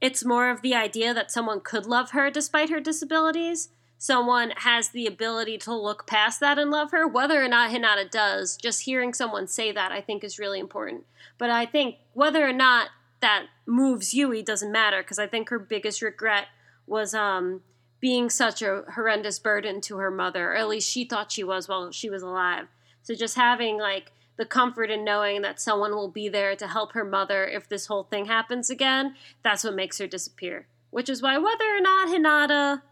it's 0.00 0.24
more 0.24 0.50
of 0.50 0.62
the 0.62 0.74
idea 0.74 1.12
that 1.14 1.30
someone 1.30 1.60
could 1.60 1.86
love 1.86 2.10
her 2.10 2.30
despite 2.30 2.70
her 2.70 2.80
disabilities. 2.80 3.70
Someone 3.98 4.52
has 4.56 4.90
the 4.90 5.06
ability 5.06 5.58
to 5.58 5.74
look 5.74 6.06
past 6.06 6.40
that 6.40 6.58
and 6.58 6.70
love 6.70 6.90
her. 6.90 7.06
Whether 7.06 7.42
or 7.42 7.48
not 7.48 7.70
Hinata 7.70 8.10
does, 8.10 8.56
just 8.56 8.82
hearing 8.82 9.12
someone 9.12 9.46
say 9.46 9.72
that 9.72 9.92
I 9.92 10.00
think 10.00 10.24
is 10.24 10.38
really 10.38 10.58
important. 10.58 11.04
But 11.36 11.50
I 11.50 11.66
think 11.66 11.96
whether 12.14 12.46
or 12.46 12.52
not 12.52 12.88
that 13.20 13.46
moves 13.66 14.14
Yui 14.14 14.42
doesn't 14.42 14.72
matter 14.72 15.02
because 15.02 15.18
I 15.18 15.26
think 15.26 15.50
her 15.50 15.58
biggest 15.58 16.00
regret 16.00 16.46
was 16.90 17.14
um, 17.14 17.62
being 18.00 18.28
such 18.28 18.60
a 18.60 18.82
horrendous 18.94 19.38
burden 19.38 19.80
to 19.82 19.98
her 19.98 20.10
mother, 20.10 20.52
or 20.52 20.56
at 20.56 20.68
least 20.68 20.90
she 20.90 21.04
thought 21.04 21.32
she 21.32 21.44
was 21.44 21.68
while 21.68 21.92
she 21.92 22.10
was 22.10 22.22
alive. 22.22 22.66
So 23.02 23.14
just 23.14 23.36
having 23.36 23.78
like 23.78 24.12
the 24.36 24.44
comfort 24.44 24.90
in 24.90 25.04
knowing 25.04 25.42
that 25.42 25.60
someone 25.60 25.94
will 25.94 26.10
be 26.10 26.28
there 26.28 26.56
to 26.56 26.66
help 26.66 26.92
her 26.92 27.04
mother 27.04 27.46
if 27.46 27.68
this 27.68 27.86
whole 27.86 28.04
thing 28.04 28.26
happens 28.26 28.70
again, 28.70 29.14
that's 29.42 29.62
what 29.62 29.74
makes 29.74 29.98
her 29.98 30.06
disappear. 30.06 30.66
Which 30.90 31.08
is 31.08 31.22
why 31.22 31.38
whether 31.38 31.76
or 31.76 31.80
not 31.80 32.08
Hinata 32.08 32.82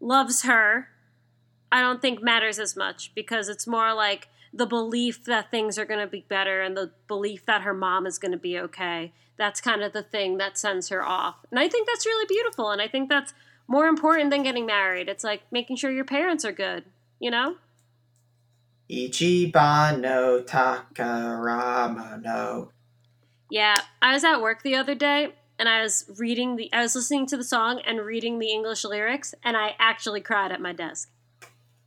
loves 0.00 0.42
her, 0.42 0.88
I 1.70 1.80
don't 1.80 2.00
think 2.00 2.22
matters 2.22 2.58
as 2.58 2.76
much 2.76 3.12
because 3.14 3.48
it's 3.48 3.66
more 3.66 3.92
like 3.92 4.28
the 4.52 4.66
belief 4.66 5.24
that 5.24 5.50
things 5.50 5.78
are 5.78 5.84
going 5.84 6.00
to 6.00 6.06
be 6.06 6.24
better 6.28 6.62
and 6.62 6.76
the 6.76 6.92
belief 7.08 7.44
that 7.46 7.62
her 7.62 7.74
mom 7.74 8.06
is 8.06 8.18
going 8.18 8.32
to 8.32 8.38
be 8.38 8.58
okay. 8.58 9.12
That's 9.36 9.60
kind 9.60 9.82
of 9.82 9.92
the 9.92 10.02
thing 10.02 10.38
that 10.38 10.56
sends 10.56 10.88
her 10.88 11.04
off. 11.04 11.36
And 11.50 11.58
I 11.58 11.68
think 11.68 11.88
that's 11.88 12.06
really 12.06 12.26
beautiful. 12.26 12.70
And 12.70 12.80
I 12.80 12.88
think 12.88 13.08
that's 13.08 13.34
more 13.66 13.86
important 13.86 14.30
than 14.30 14.42
getting 14.42 14.66
married. 14.66 15.08
It's 15.08 15.24
like 15.24 15.42
making 15.50 15.76
sure 15.76 15.90
your 15.90 16.04
parents 16.04 16.44
are 16.44 16.52
good, 16.52 16.84
you 17.18 17.30
know? 17.30 17.56
Ichiban 18.90 20.00
no 20.00 20.42
Takaramono. 20.42 22.68
Yeah, 23.50 23.76
I 24.02 24.12
was 24.12 24.24
at 24.24 24.40
work 24.40 24.62
the 24.62 24.76
other 24.76 24.94
day 24.94 25.32
and 25.58 25.68
I 25.68 25.82
was 25.82 26.04
reading 26.18 26.56
the 26.56 26.72
I 26.72 26.82
was 26.82 26.94
listening 26.94 27.26
to 27.26 27.36
the 27.36 27.44
song 27.44 27.80
and 27.86 28.00
reading 28.00 28.38
the 28.38 28.50
English 28.50 28.84
lyrics 28.84 29.34
and 29.42 29.56
I 29.56 29.74
actually 29.78 30.20
cried 30.20 30.52
at 30.52 30.60
my 30.60 30.72
desk. 30.72 31.10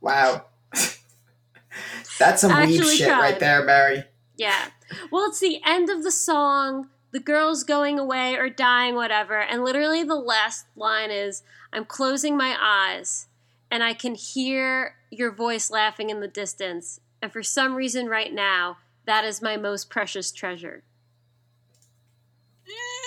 Wow. 0.00 0.46
That's 2.18 2.40
some 2.40 2.50
weeb 2.50 2.96
shit 2.96 3.08
cried. 3.08 3.20
right 3.20 3.38
there, 3.38 3.64
Mary. 3.64 4.04
Yeah. 4.36 4.70
Well, 5.10 5.28
it's 5.28 5.40
the 5.40 5.60
end 5.64 5.90
of 5.90 6.02
the 6.02 6.10
song, 6.10 6.88
the 7.10 7.20
girl's 7.20 7.64
going 7.64 7.98
away 7.98 8.34
or 8.34 8.48
dying, 8.48 8.94
whatever, 8.94 9.40
and 9.40 9.64
literally 9.64 10.02
the 10.02 10.14
last 10.14 10.66
line 10.76 11.10
is 11.10 11.42
I'm 11.72 11.84
closing 11.84 12.36
my 12.36 12.56
eyes 12.60 13.26
and 13.70 13.82
I 13.82 13.94
can 13.94 14.14
hear 14.14 14.96
your 15.10 15.32
voice 15.32 15.70
laughing 15.70 16.10
in 16.10 16.20
the 16.20 16.28
distance. 16.28 17.00
And 17.20 17.32
for 17.32 17.42
some 17.42 17.74
reason, 17.74 18.06
right 18.06 18.32
now, 18.32 18.78
that 19.06 19.24
is 19.24 19.42
my 19.42 19.56
most 19.56 19.90
precious 19.90 20.30
treasure. 20.30 20.82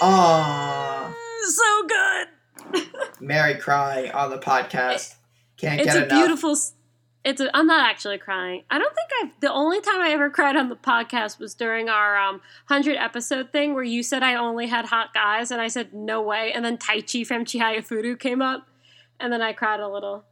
Aww. 0.02 1.14
So 1.43 1.88
good. 1.88 2.88
Mary 3.20 3.56
crying 3.56 4.12
on 4.12 4.30
the 4.32 4.39
podcast. 4.39 5.16
Can't 5.58 5.80
it's 5.80 5.93
get 5.93 5.95
enough. 5.95 6.06
It's 6.06 6.12
a 6.12 6.16
beautiful. 6.16 6.58
It's 7.24 7.40
a, 7.40 7.56
I'm 7.56 7.68
not 7.68 7.88
actually 7.88 8.18
crying. 8.18 8.64
I 8.70 8.80
don't 8.80 8.96
think 8.96 9.10
I've. 9.22 9.42
The 9.42 9.52
only 9.52 9.80
time 9.80 10.02
I 10.02 10.10
ever 10.10 10.30
cried 10.30 10.56
on 10.56 10.70
the 10.70 10.76
podcast 10.76 11.38
was 11.40 11.54
during 11.54 11.88
our 11.88 12.18
um, 12.18 12.42
100 12.68 12.98
episode 12.98 13.52
thing 13.52 13.76
where 13.76 13.84
you 13.84 14.02
said 14.02 14.24
I 14.24 14.36
only 14.36 14.68
had 14.68 14.86
hot 14.86 15.14
guys, 15.14 15.52
and 15.52 15.62
I 15.62 15.68
said 15.68 15.94
no 15.94 16.22
way. 16.22 16.52
And 16.52 16.66
then 16.66 16.78
Taichi 16.78 17.26
from 17.26 17.46
Chihayafuru 17.46 18.20
came 18.20 18.42
up, 18.42 18.68
and 19.20 19.32
then 19.32 19.42
I 19.42 19.54
cried 19.54 19.80
a 19.80 19.88
little 19.88 20.26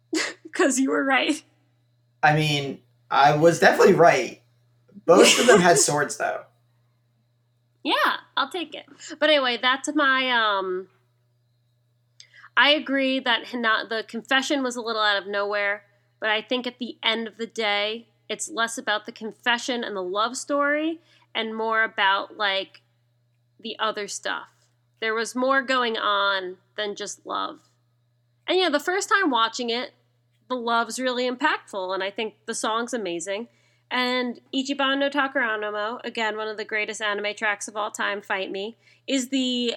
because 0.44 0.78
you 0.78 0.90
were 0.90 1.04
right. 1.04 1.42
I 2.22 2.34
mean, 2.34 2.80
I 3.10 3.36
was 3.36 3.58
definitely 3.58 3.94
right. 3.94 4.42
Both 5.04 5.40
of 5.40 5.46
them 5.46 5.60
had 5.60 5.78
swords, 5.80 6.16
though. 6.16 6.42
Yeah, 7.82 8.16
I'll 8.36 8.50
take 8.50 8.74
it. 8.74 8.84
But 9.18 9.30
anyway, 9.30 9.58
that's 9.60 9.88
my 9.94 10.30
um. 10.30 10.88
I 12.56 12.70
agree 12.70 13.20
that 13.20 13.52
not 13.54 13.90
the 13.90 14.04
confession 14.08 14.62
was 14.62 14.76
a 14.76 14.80
little 14.80 15.02
out 15.02 15.20
of 15.20 15.28
nowhere, 15.28 15.82
but 16.20 16.30
I 16.30 16.42
think 16.42 16.66
at 16.66 16.78
the 16.78 16.96
end 17.02 17.26
of 17.28 17.36
the 17.36 17.46
day, 17.46 18.06
it's 18.28 18.50
less 18.50 18.78
about 18.78 19.06
the 19.06 19.12
confession 19.12 19.84
and 19.84 19.96
the 19.96 20.02
love 20.02 20.36
story 20.36 21.00
and 21.34 21.54
more 21.54 21.82
about 21.82 22.36
like 22.36 22.82
the 23.60 23.76
other 23.78 24.08
stuff. 24.08 24.48
There 25.00 25.14
was 25.14 25.34
more 25.34 25.62
going 25.62 25.96
on 25.96 26.56
than 26.76 26.96
just 26.96 27.26
love. 27.26 27.60
And 28.48 28.58
yeah, 28.58 28.68
the 28.68 28.80
first 28.80 29.08
time 29.08 29.30
watching 29.30 29.70
it, 29.70 29.92
the 30.48 30.54
love's 30.54 31.00
really 31.00 31.28
impactful, 31.28 31.92
and 31.92 32.02
I 32.02 32.10
think 32.10 32.34
the 32.46 32.54
song's 32.54 32.94
amazing. 32.94 33.48
And 33.90 34.40
Ichiban 34.54 34.98
no 34.98 35.10
Takaramono, 35.10 36.00
again, 36.04 36.36
one 36.36 36.48
of 36.48 36.56
the 36.56 36.64
greatest 36.64 37.02
anime 37.02 37.34
tracks 37.34 37.68
of 37.68 37.76
all 37.76 37.90
time, 37.90 38.20
Fight 38.20 38.50
Me, 38.50 38.76
is 39.06 39.28
the 39.28 39.74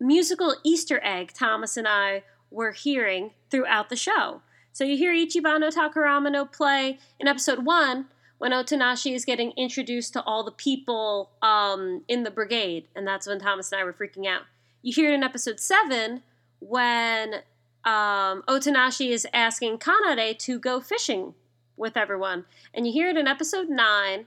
musical 0.00 0.54
Easter 0.64 1.00
egg 1.02 1.32
Thomas 1.32 1.76
and 1.76 1.86
I 1.88 2.22
were 2.50 2.72
hearing 2.72 3.32
throughout 3.50 3.88
the 3.88 3.96
show. 3.96 4.42
So 4.78 4.84
you 4.84 4.96
hear 4.96 5.12
Ichiban 5.12 6.30
no 6.30 6.44
play 6.46 6.98
in 7.18 7.26
episode 7.26 7.64
one 7.64 8.06
when 8.38 8.52
Otonashi 8.52 9.12
is 9.12 9.24
getting 9.24 9.50
introduced 9.56 10.12
to 10.12 10.22
all 10.22 10.44
the 10.44 10.52
people 10.52 11.30
um, 11.42 12.04
in 12.06 12.22
the 12.22 12.30
brigade, 12.30 12.86
and 12.94 13.04
that's 13.04 13.26
when 13.26 13.40
Thomas 13.40 13.72
and 13.72 13.80
I 13.80 13.84
were 13.84 13.92
freaking 13.92 14.28
out. 14.28 14.42
You 14.82 14.94
hear 14.94 15.10
it 15.10 15.14
in 15.14 15.24
episode 15.24 15.58
seven 15.58 16.22
when 16.60 17.40
um, 17.84 18.44
Otonashi 18.46 19.10
is 19.10 19.26
asking 19.34 19.78
Kanade 19.78 20.38
to 20.38 20.60
go 20.60 20.80
fishing 20.80 21.34
with 21.76 21.96
everyone. 21.96 22.44
And 22.72 22.86
you 22.86 22.92
hear 22.92 23.08
it 23.08 23.16
in 23.16 23.26
episode 23.26 23.68
9 23.68 24.26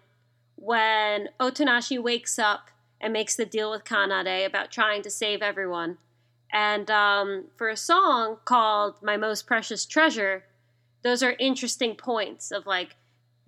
when 0.58 1.30
Otonashi 1.40 2.04
wakes 2.04 2.38
up 2.38 2.72
and 3.00 3.14
makes 3.14 3.38
the 3.38 3.46
deal 3.46 3.72
with 3.72 3.86
Kanade 3.86 4.46
about 4.46 4.70
trying 4.70 5.02
to 5.04 5.10
save 5.10 5.42
everyone. 5.42 5.98
And 6.54 6.90
um, 6.92 7.46
for 7.58 7.70
a 7.70 7.78
song 7.78 8.38
called 8.46 8.96
My 9.02 9.18
Most 9.18 9.48
Precious 9.48 9.86
Treasure, 9.86 10.44
those 11.04 11.24
are 11.24 11.36
interesting 11.40 11.96
points 11.96 12.52
of 12.52 12.66
like 12.66 12.96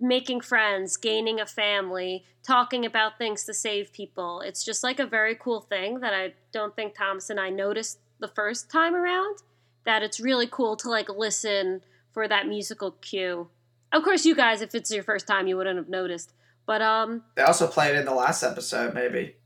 making 0.00 0.40
friends, 0.40 0.96
gaining 0.96 1.40
a 1.40 1.46
family, 1.46 2.24
talking 2.42 2.84
about 2.84 3.18
things 3.18 3.44
to 3.44 3.54
save 3.54 3.92
people. 3.92 4.40
It's 4.40 4.64
just 4.64 4.82
like 4.82 4.98
a 4.98 5.06
very 5.06 5.34
cool 5.34 5.60
thing 5.60 6.00
that 6.00 6.14
I 6.14 6.34
don't 6.52 6.74
think 6.74 6.94
Thomas 6.94 7.30
and 7.30 7.40
I 7.40 7.50
noticed 7.50 7.98
the 8.20 8.28
first 8.28 8.70
time 8.70 8.94
around 8.94 9.38
that 9.84 10.02
it's 10.02 10.20
really 10.20 10.46
cool 10.46 10.76
to 10.76 10.88
like 10.88 11.08
listen 11.08 11.82
for 12.12 12.26
that 12.28 12.46
musical 12.46 12.92
cue. 12.92 13.48
Of 13.92 14.02
course, 14.02 14.24
you 14.24 14.34
guys, 14.34 14.60
if 14.60 14.74
it's 14.74 14.90
your 14.90 15.04
first 15.04 15.26
time, 15.26 15.46
you 15.46 15.56
wouldn't 15.56 15.76
have 15.76 15.88
noticed. 15.88 16.32
But 16.66 16.82
um, 16.82 17.22
they 17.36 17.42
also 17.42 17.66
played 17.66 17.94
in 17.96 18.04
the 18.04 18.14
last 18.14 18.42
episode, 18.42 18.94
maybe. 18.94 19.36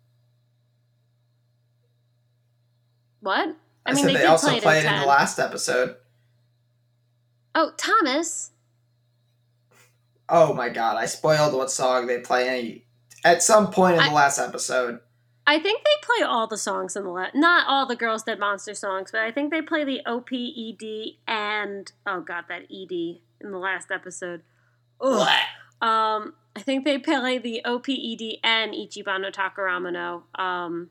What? 3.20 3.56
I, 3.86 3.90
I 3.90 3.94
mean, 3.94 4.06
they, 4.06 4.14
they 4.14 4.26
also 4.26 4.48
play 4.48 4.60
played 4.60 4.84
in, 4.84 4.92
in 4.94 5.00
the 5.00 5.06
last 5.06 5.38
episode. 5.38 5.96
Oh, 7.54 7.72
Thomas. 7.76 8.50
Oh 10.28 10.52
my 10.52 10.68
god! 10.68 10.96
I 10.96 11.06
spoiled 11.06 11.54
what 11.54 11.70
song 11.70 12.06
they 12.06 12.18
play. 12.20 12.84
at 13.24 13.42
some 13.42 13.70
point 13.70 13.94
in 13.94 14.00
I- 14.00 14.08
the 14.08 14.14
last 14.14 14.38
episode. 14.38 15.00
I 15.46 15.58
think 15.58 15.82
they 15.82 16.06
play 16.06 16.26
all 16.26 16.46
the 16.46 16.58
songs 16.58 16.94
in 16.94 17.04
the 17.04 17.08
last, 17.10 17.34
not 17.34 17.66
all 17.66 17.86
the 17.86 17.96
Girls 17.96 18.22
Dead 18.22 18.38
Monster 18.38 18.74
songs, 18.74 19.10
but 19.10 19.22
I 19.22 19.32
think 19.32 19.50
they 19.50 19.62
play 19.62 19.82
the 19.82 20.02
O 20.04 20.20
P 20.20 20.36
E 20.36 20.76
D 20.78 21.20
and 21.26 21.90
oh 22.06 22.20
god 22.20 22.44
that 22.50 22.64
E 22.68 22.84
D 22.86 23.22
in 23.40 23.50
the 23.50 23.56
last 23.58 23.90
episode. 23.90 24.42
Ugh. 25.00 25.26
Um, 25.80 26.34
I 26.54 26.60
think 26.60 26.84
they 26.84 26.98
play 26.98 27.38
the 27.38 27.62
O 27.64 27.78
P 27.78 27.94
E 27.94 28.14
D 28.14 28.40
and 28.44 28.74
Ichiban 28.74 29.22
no 29.22 29.30
Takaramono. 29.30 30.24
um 30.38 30.90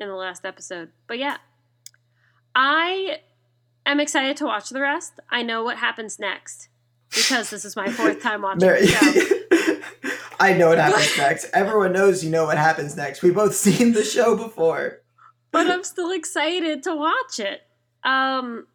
in 0.00 0.08
the 0.08 0.14
last 0.14 0.44
episode. 0.44 0.90
But 1.06 1.18
yeah, 1.18 1.38
I 2.54 3.20
am 3.86 4.00
excited 4.00 4.36
to 4.38 4.44
watch 4.46 4.70
the 4.70 4.80
rest. 4.80 5.14
I 5.30 5.42
know 5.42 5.62
what 5.62 5.78
happens 5.78 6.18
next 6.18 6.68
because 7.14 7.50
this 7.50 7.64
is 7.64 7.76
my 7.76 7.90
fourth 7.90 8.22
time 8.22 8.42
watching 8.42 8.66
Mary, 8.66 8.82
the 8.82 8.86
show. 8.86 10.10
I 10.40 10.54
know 10.54 10.68
what 10.68 10.78
happens 10.78 11.16
next. 11.18 11.50
Everyone 11.52 11.92
knows 11.92 12.24
you 12.24 12.30
know 12.30 12.46
what 12.46 12.56
happens 12.58 12.96
next. 12.96 13.22
We 13.22 13.30
both 13.30 13.54
seen 13.54 13.92
the 13.92 14.04
show 14.04 14.36
before. 14.36 15.00
but 15.50 15.70
I'm 15.70 15.84
still 15.84 16.10
excited 16.10 16.82
to 16.84 16.94
watch 16.94 17.38
it. 17.38 17.62
Um, 18.04 18.66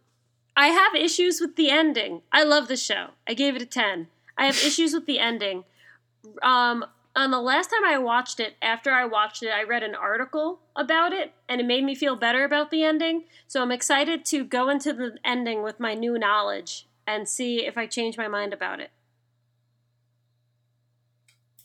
I 0.55 0.67
have 0.67 0.95
issues 0.95 1.41
with 1.41 1.55
the 1.55 1.69
ending. 1.69 2.21
I 2.31 2.43
love 2.43 2.67
the 2.67 2.77
show. 2.77 3.07
I 3.27 3.33
gave 3.33 3.55
it 3.55 3.61
a 3.61 3.65
10. 3.65 4.07
I 4.37 4.45
have 4.45 4.55
issues 4.55 4.93
with 4.93 5.05
the 5.05 5.19
ending. 5.19 5.63
Um, 6.43 6.85
on 7.15 7.31
the 7.31 7.39
last 7.39 7.69
time 7.69 7.85
I 7.85 7.97
watched 7.97 8.39
it, 8.39 8.55
after 8.61 8.91
I 8.91 9.05
watched 9.05 9.41
it, 9.41 9.49
I 9.49 9.63
read 9.63 9.83
an 9.83 9.95
article 9.95 10.59
about 10.75 11.13
it 11.13 11.33
and 11.47 11.61
it 11.61 11.65
made 11.65 11.83
me 11.83 11.95
feel 11.95 12.15
better 12.15 12.43
about 12.43 12.71
the 12.71 12.83
ending. 12.83 13.23
So 13.47 13.61
I'm 13.61 13.71
excited 13.71 14.25
to 14.25 14.43
go 14.43 14.69
into 14.69 14.91
the 14.91 15.17
ending 15.23 15.63
with 15.63 15.79
my 15.79 15.93
new 15.93 16.19
knowledge 16.19 16.87
and 17.07 17.27
see 17.27 17.65
if 17.65 17.77
I 17.77 17.87
change 17.87 18.17
my 18.17 18.27
mind 18.27 18.53
about 18.53 18.79
it. 18.79 18.91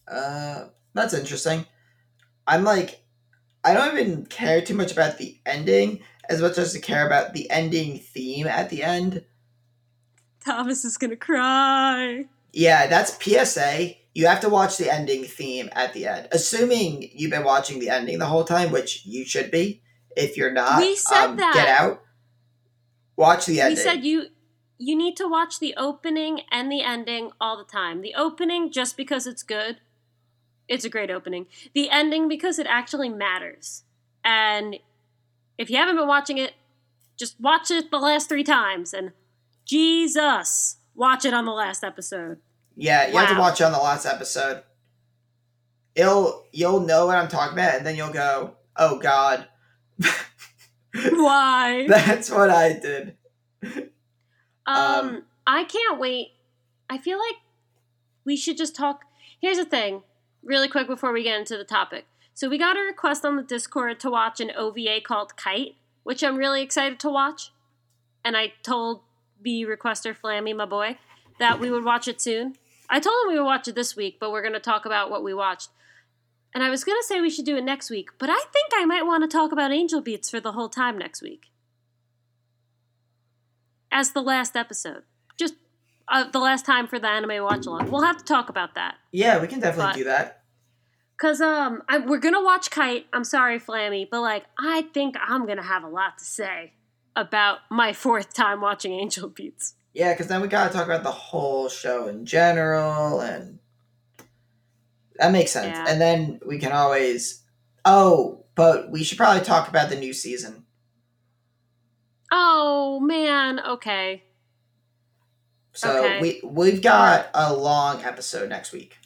Uh, 0.07 0.67
that's 0.95 1.15
interesting. 1.15 1.67
I'm 2.47 2.65
like, 2.65 3.03
I 3.65 3.75
don't 3.75 3.99
even 3.99 4.27
care 4.27 4.61
too 4.61 4.75
much 4.75 4.93
about 4.93 5.19
the 5.19 5.39
ending 5.45 6.01
as 6.29 6.41
much 6.41 6.59
as 6.59 6.73
to 6.73 6.81
care 6.81 7.07
about 7.07 7.33
the 7.33 7.51
ending 7.51 7.99
theme 7.99 8.47
at 8.47 8.71
the 8.71 8.83
end. 8.83 9.25
Thomas 10.45 10.85
is 10.85 10.97
gonna 10.97 11.17
cry. 11.17 12.27
Yeah, 12.53 12.87
that's 12.87 13.17
PSA. 13.23 13.97
You 14.15 14.27
have 14.27 14.41
to 14.41 14.49
watch 14.49 14.77
the 14.77 14.93
ending 14.93 15.25
theme 15.25 15.69
at 15.73 15.93
the 15.93 16.07
end. 16.07 16.29
Assuming 16.33 17.11
you've 17.13 17.31
been 17.31 17.45
watching 17.45 17.79
the 17.79 17.91
ending 17.91 18.19
the 18.19 18.27
whole 18.27 18.45
time, 18.45 18.73
which 18.73 19.07
you 19.07 19.25
should 19.25 19.51
be. 19.51 19.83
If 20.17 20.37
you're 20.37 20.53
not, 20.53 20.81
We 20.81 20.97
said 20.97 21.27
um, 21.27 21.37
that. 21.37 21.55
get 21.55 21.69
out. 21.69 22.03
Watch 23.17 23.47
the 23.47 23.61
ending. 23.61 23.77
We 23.77 23.83
said 23.83 24.05
you 24.05 24.27
you 24.79 24.97
need 24.97 25.17
to 25.19 25.29
watch 25.29 25.61
the 25.61 25.75
opening 25.77 26.41
and 26.51 26.73
the 26.73 26.83
ending 26.83 27.31
all 27.41 27.59
the 27.59 27.65
time. 27.71 28.01
The 28.01 28.15
opening 28.15 28.73
just 28.73 28.97
because 28.97 29.27
it's 29.27 29.43
good. 29.43 29.77
It's 30.69 30.87
a 30.87 30.89
great 30.89 31.11
opening. 31.11 31.47
The 31.75 31.91
ending 31.91 32.29
because 32.29 32.59
it 32.59 32.67
actually 32.67 33.11
matters. 33.11 33.85
And 34.25 34.79
if 35.59 35.69
you 35.69 35.77
haven't 35.77 35.97
been 35.97 36.09
watching 36.09 36.39
it, 36.39 36.55
just 37.19 37.39
watch 37.39 37.71
it 37.71 37.91
the 37.91 37.99
last 37.99 38.31
3 38.31 38.43
times 38.43 38.95
and 38.95 39.13
Jesus, 39.67 40.79
watch 40.95 41.27
it 41.27 41.35
on 41.35 41.45
the 41.45 41.53
last 41.53 41.85
episode. 41.85 42.39
Yeah, 42.81 43.09
you 43.09 43.17
have 43.19 43.29
to 43.29 43.39
watch 43.39 43.61
it 43.61 43.65
on 43.65 43.73
the 43.73 43.79
last 43.79 44.07
episode. 44.07 44.63
It'll 45.95 46.47
you'll 46.51 46.81
know 46.81 47.05
what 47.07 47.19
I'm 47.19 47.29
talking 47.29 47.53
about, 47.53 47.75
and 47.75 47.87
then 47.87 47.95
you'll 47.95 48.13
go, 48.13 48.55
"Oh 48.77 48.99
God." 48.99 49.47
Why? 51.13 51.87
That's 51.87 52.31
what 52.31 52.49
I 52.49 52.73
did. 52.73 53.17
Um, 53.65 53.85
Um, 54.67 55.23
I 55.47 55.65
can't 55.65 56.01
wait. 56.01 56.29
I 56.89 56.97
feel 56.99 57.19
like 57.19 57.37
we 58.25 58.37
should 58.37 58.57
just 58.57 58.75
talk. 58.75 59.03
Here's 59.41 59.59
the 59.59 59.65
thing, 59.65 60.03
really 60.43 60.69
quick 60.69 60.87
before 60.87 61.13
we 61.13 61.23
get 61.23 61.39
into 61.39 61.57
the 61.59 61.65
topic. 61.65 62.07
So 62.33 62.49
we 62.49 62.57
got 62.57 62.77
a 62.79 62.81
request 62.81 63.25
on 63.25 63.37
the 63.37 63.43
Discord 63.43 64.01
to 64.01 64.11
watch 64.11 64.41
an 64.41 64.53
OVA 64.57 65.01
called 65.05 65.37
Kite, 65.37 65.75
which 66.03 66.23
I'm 66.23 66.37
really 66.37 66.63
excited 66.63 66.99
to 67.01 67.11
watch. 67.11 67.53
And 68.25 68.37
I 68.37 68.55
told 68.63 69.03
the 69.41 69.65
requester 69.65 70.17
Flammy, 70.17 70.57
my 70.57 70.65
boy, 70.67 70.97
that 71.39 71.61
we 71.61 71.71
would 71.71 71.85
watch 71.85 72.09
it 72.09 72.21
soon. 72.21 72.57
I 72.91 72.99
told 73.01 73.15
him 73.25 73.33
we 73.33 73.39
would 73.39 73.45
watch 73.47 73.69
it 73.69 73.75
this 73.75 73.95
week, 73.97 74.19
but 74.21 74.33
we're 74.33 74.43
going 74.43 74.55
to 74.55 74.61
talk 74.61 74.85
about 74.85 75.11
what 75.11 75.23
we 75.23 75.33
watched. 75.33 75.71
And 76.53 76.65
I 76.65 76.71
was 76.71 76.83
going 76.83 76.99
to 77.01 77.07
say 77.07 77.21
we 77.21 77.31
should 77.31 77.45
do 77.45 77.57
it 77.57 77.63
next 77.63 77.89
week, 77.91 78.11
but 78.19 78.29
I 78.29 78.35
think 78.53 78.73
I 78.77 78.85
might 78.85 79.07
want 79.07 79.23
to 79.23 79.29
talk 79.29 79.53
about 79.53 79.71
Angel 79.71 80.01
Beats 80.01 80.29
for 80.29 80.41
the 80.41 80.53
whole 80.53 80.69
time 80.69 80.99
next 80.99 81.23
week 81.23 81.47
as 83.93 84.13
the 84.13 84.23
last 84.23 84.57
episode. 84.57 85.03
Just 85.39 85.55
uh, 86.09 86.29
the 86.31 86.39
last 86.39 86.67
time 86.67 86.87
for 86.87 86.99
the 86.99 87.09
anime 87.09 87.43
watch 87.45 87.67
along. 87.67 87.91
We'll 87.91 88.03
have 88.03 88.19
to 88.19 88.25
talk 88.25 88.49
about 88.49 88.75
that. 88.75 88.97
Yeah, 89.13 89.41
we 89.41 89.47
can 89.47 89.61
definitely 89.61 89.93
But- 89.93 89.97
do 89.97 90.05
that. 90.05 90.37
Cause 91.21 91.43
um, 91.43 91.83
I, 91.87 91.99
we're 91.99 92.17
gonna 92.19 92.43
watch 92.43 92.71
Kite. 92.71 93.05
I'm 93.13 93.25
sorry, 93.25 93.61
Flammy, 93.61 94.09
but 94.11 94.23
like, 94.23 94.47
I 94.59 94.89
think 94.95 95.17
I'm 95.21 95.47
gonna 95.47 95.63
have 95.63 95.85
a 95.85 95.89
lot 95.89 96.17
to 96.17 96.25
say 96.25 96.73
about 97.15 97.59
my 97.71 97.93
fourth 98.05 98.33
time 98.33 98.63
watching 98.63 98.95
Angel 98.95 99.29
Beats. 99.29 99.75
Yeah, 99.93 100.13
because 100.13 100.29
then 100.29 100.41
we 100.41 100.49
gotta 100.49 100.73
talk 100.73 100.85
about 100.85 101.03
the 101.03 101.11
whole 101.11 101.69
show 101.69 102.07
in 102.09 102.25
general, 102.25 103.21
and 103.21 103.59
that 105.17 105.33
makes 105.33 105.51
sense. 105.51 105.77
Yeah. 105.77 105.87
And 105.89 106.01
then 106.01 106.41
we 106.47 106.59
can 106.59 106.73
always. 106.73 107.43
Oh, 107.85 108.45
but 108.55 108.91
we 108.91 109.03
should 109.03 109.19
probably 109.19 109.43
talk 109.45 109.69
about 109.69 109.89
the 109.91 109.97
new 109.97 110.13
season. 110.13 110.65
Oh 112.31 113.01
man, 113.01 113.59
okay. 113.61 114.23
So 115.73 116.05
Okay. 116.05 116.21
we 116.21 116.41
we've 116.45 116.83
got 116.83 117.29
a 117.35 117.53
long 117.55 118.03
episode 118.03 118.49
next 118.49 118.73
week. 118.73 118.97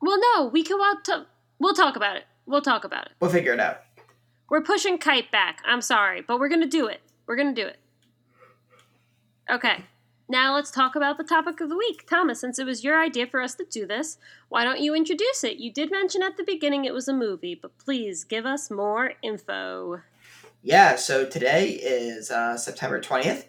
Well, 0.00 0.18
no, 0.34 0.46
we 0.46 0.62
can. 0.62 0.78
We'll, 0.78 1.00
t- 1.02 1.26
we'll 1.58 1.74
talk 1.74 1.96
about 1.96 2.16
it. 2.16 2.24
We'll 2.46 2.62
talk 2.62 2.84
about 2.84 3.06
it. 3.06 3.12
We'll 3.20 3.30
figure 3.30 3.52
it 3.52 3.60
out. 3.60 3.80
We're 4.48 4.62
pushing 4.62 4.96
Kite 4.98 5.30
back. 5.30 5.60
I'm 5.66 5.82
sorry, 5.82 6.22
but 6.22 6.38
we're 6.38 6.48
gonna 6.48 6.66
do 6.66 6.86
it. 6.86 7.00
We're 7.28 7.36
gonna 7.36 7.54
do 7.54 7.66
it. 7.66 7.78
Okay. 9.50 9.84
Now 10.30 10.54
let's 10.54 10.70
talk 10.70 10.96
about 10.96 11.16
the 11.18 11.24
topic 11.24 11.60
of 11.60 11.68
the 11.68 11.76
week. 11.76 12.06
Thomas, 12.08 12.40
since 12.40 12.58
it 12.58 12.66
was 12.66 12.84
your 12.84 13.00
idea 13.00 13.26
for 13.26 13.40
us 13.40 13.54
to 13.56 13.64
do 13.64 13.86
this, 13.86 14.18
why 14.48 14.64
don't 14.64 14.80
you 14.80 14.94
introduce 14.94 15.44
it? 15.44 15.58
You 15.58 15.72
did 15.72 15.90
mention 15.90 16.22
at 16.22 16.36
the 16.36 16.44
beginning 16.44 16.84
it 16.84 16.92
was 16.92 17.06
a 17.06 17.14
movie, 17.14 17.54
but 17.54 17.78
please 17.78 18.24
give 18.24 18.44
us 18.44 18.70
more 18.70 19.12
info. 19.22 20.00
Yeah, 20.62 20.96
so 20.96 21.24
today 21.24 21.70
is 21.70 22.30
uh, 22.30 22.56
September 22.56 23.00
20th. 23.00 23.44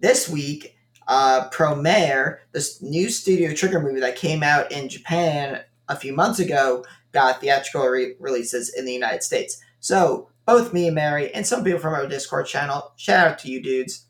This 0.00 0.28
week, 0.28 0.76
uh, 1.06 1.48
Promare, 1.50 2.38
this 2.52 2.82
new 2.82 3.08
Studio 3.10 3.54
Trigger 3.54 3.80
movie 3.80 4.00
that 4.00 4.16
came 4.16 4.42
out 4.42 4.72
in 4.72 4.88
Japan 4.88 5.62
a 5.88 5.96
few 5.96 6.14
months 6.14 6.38
ago, 6.38 6.84
got 7.12 7.40
theatrical 7.40 7.86
re- 7.86 8.16
releases 8.18 8.72
in 8.72 8.84
the 8.84 8.92
United 8.92 9.22
States. 9.22 9.62
So, 9.80 10.28
both 10.46 10.72
me 10.72 10.86
and 10.86 10.94
Mary, 10.94 11.32
and 11.32 11.46
some 11.46 11.64
people 11.64 11.80
from 11.80 11.94
our 11.94 12.06
Discord 12.06 12.46
channel, 12.46 12.92
shout 12.96 13.26
out 13.26 13.38
to 13.40 13.50
you 13.50 13.62
dudes, 13.62 14.06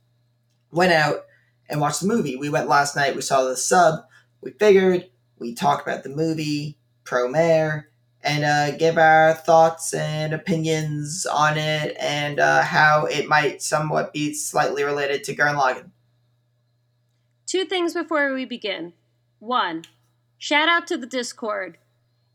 went 0.71 0.93
out 0.93 1.25
and 1.69 1.81
watched 1.81 2.01
the 2.01 2.07
movie. 2.07 2.37
We 2.37 2.49
went 2.49 2.69
last 2.69 2.97
night, 2.97 3.15
we 3.15 3.23
saw 3.23 3.45
the 3.45 3.57
sub, 3.57 4.05
we 4.41 4.53
figured, 4.53 5.11
we 5.39 5.55
talk 5.55 5.83
about 5.83 6.03
the 6.03 6.09
movie, 6.09 6.79
Promare, 7.05 7.85
and 8.23 8.45
uh, 8.45 8.77
give 8.77 8.99
our 8.99 9.35
thoughts 9.35 9.93
and 9.93 10.33
opinions 10.33 11.27
on 11.27 11.59
it 11.59 11.97
and 11.99 12.39
uh, 12.39 12.63
how 12.63 13.07
it 13.07 13.29
might 13.29 13.63
somewhat 13.63 14.13
be 14.13 14.33
slightly 14.33 14.85
related 14.85 15.25
to 15.25 15.35
Gurren 15.35 15.61
Lagann. 15.61 15.91
Two 17.47 17.65
things 17.65 17.95
before 17.95 18.33
we 18.33 18.45
begin. 18.45 18.93
One, 19.41 19.83
shout 20.39 20.69
out 20.69 20.87
to 20.87 20.97
the 20.97 21.07
Discord. 21.07 21.79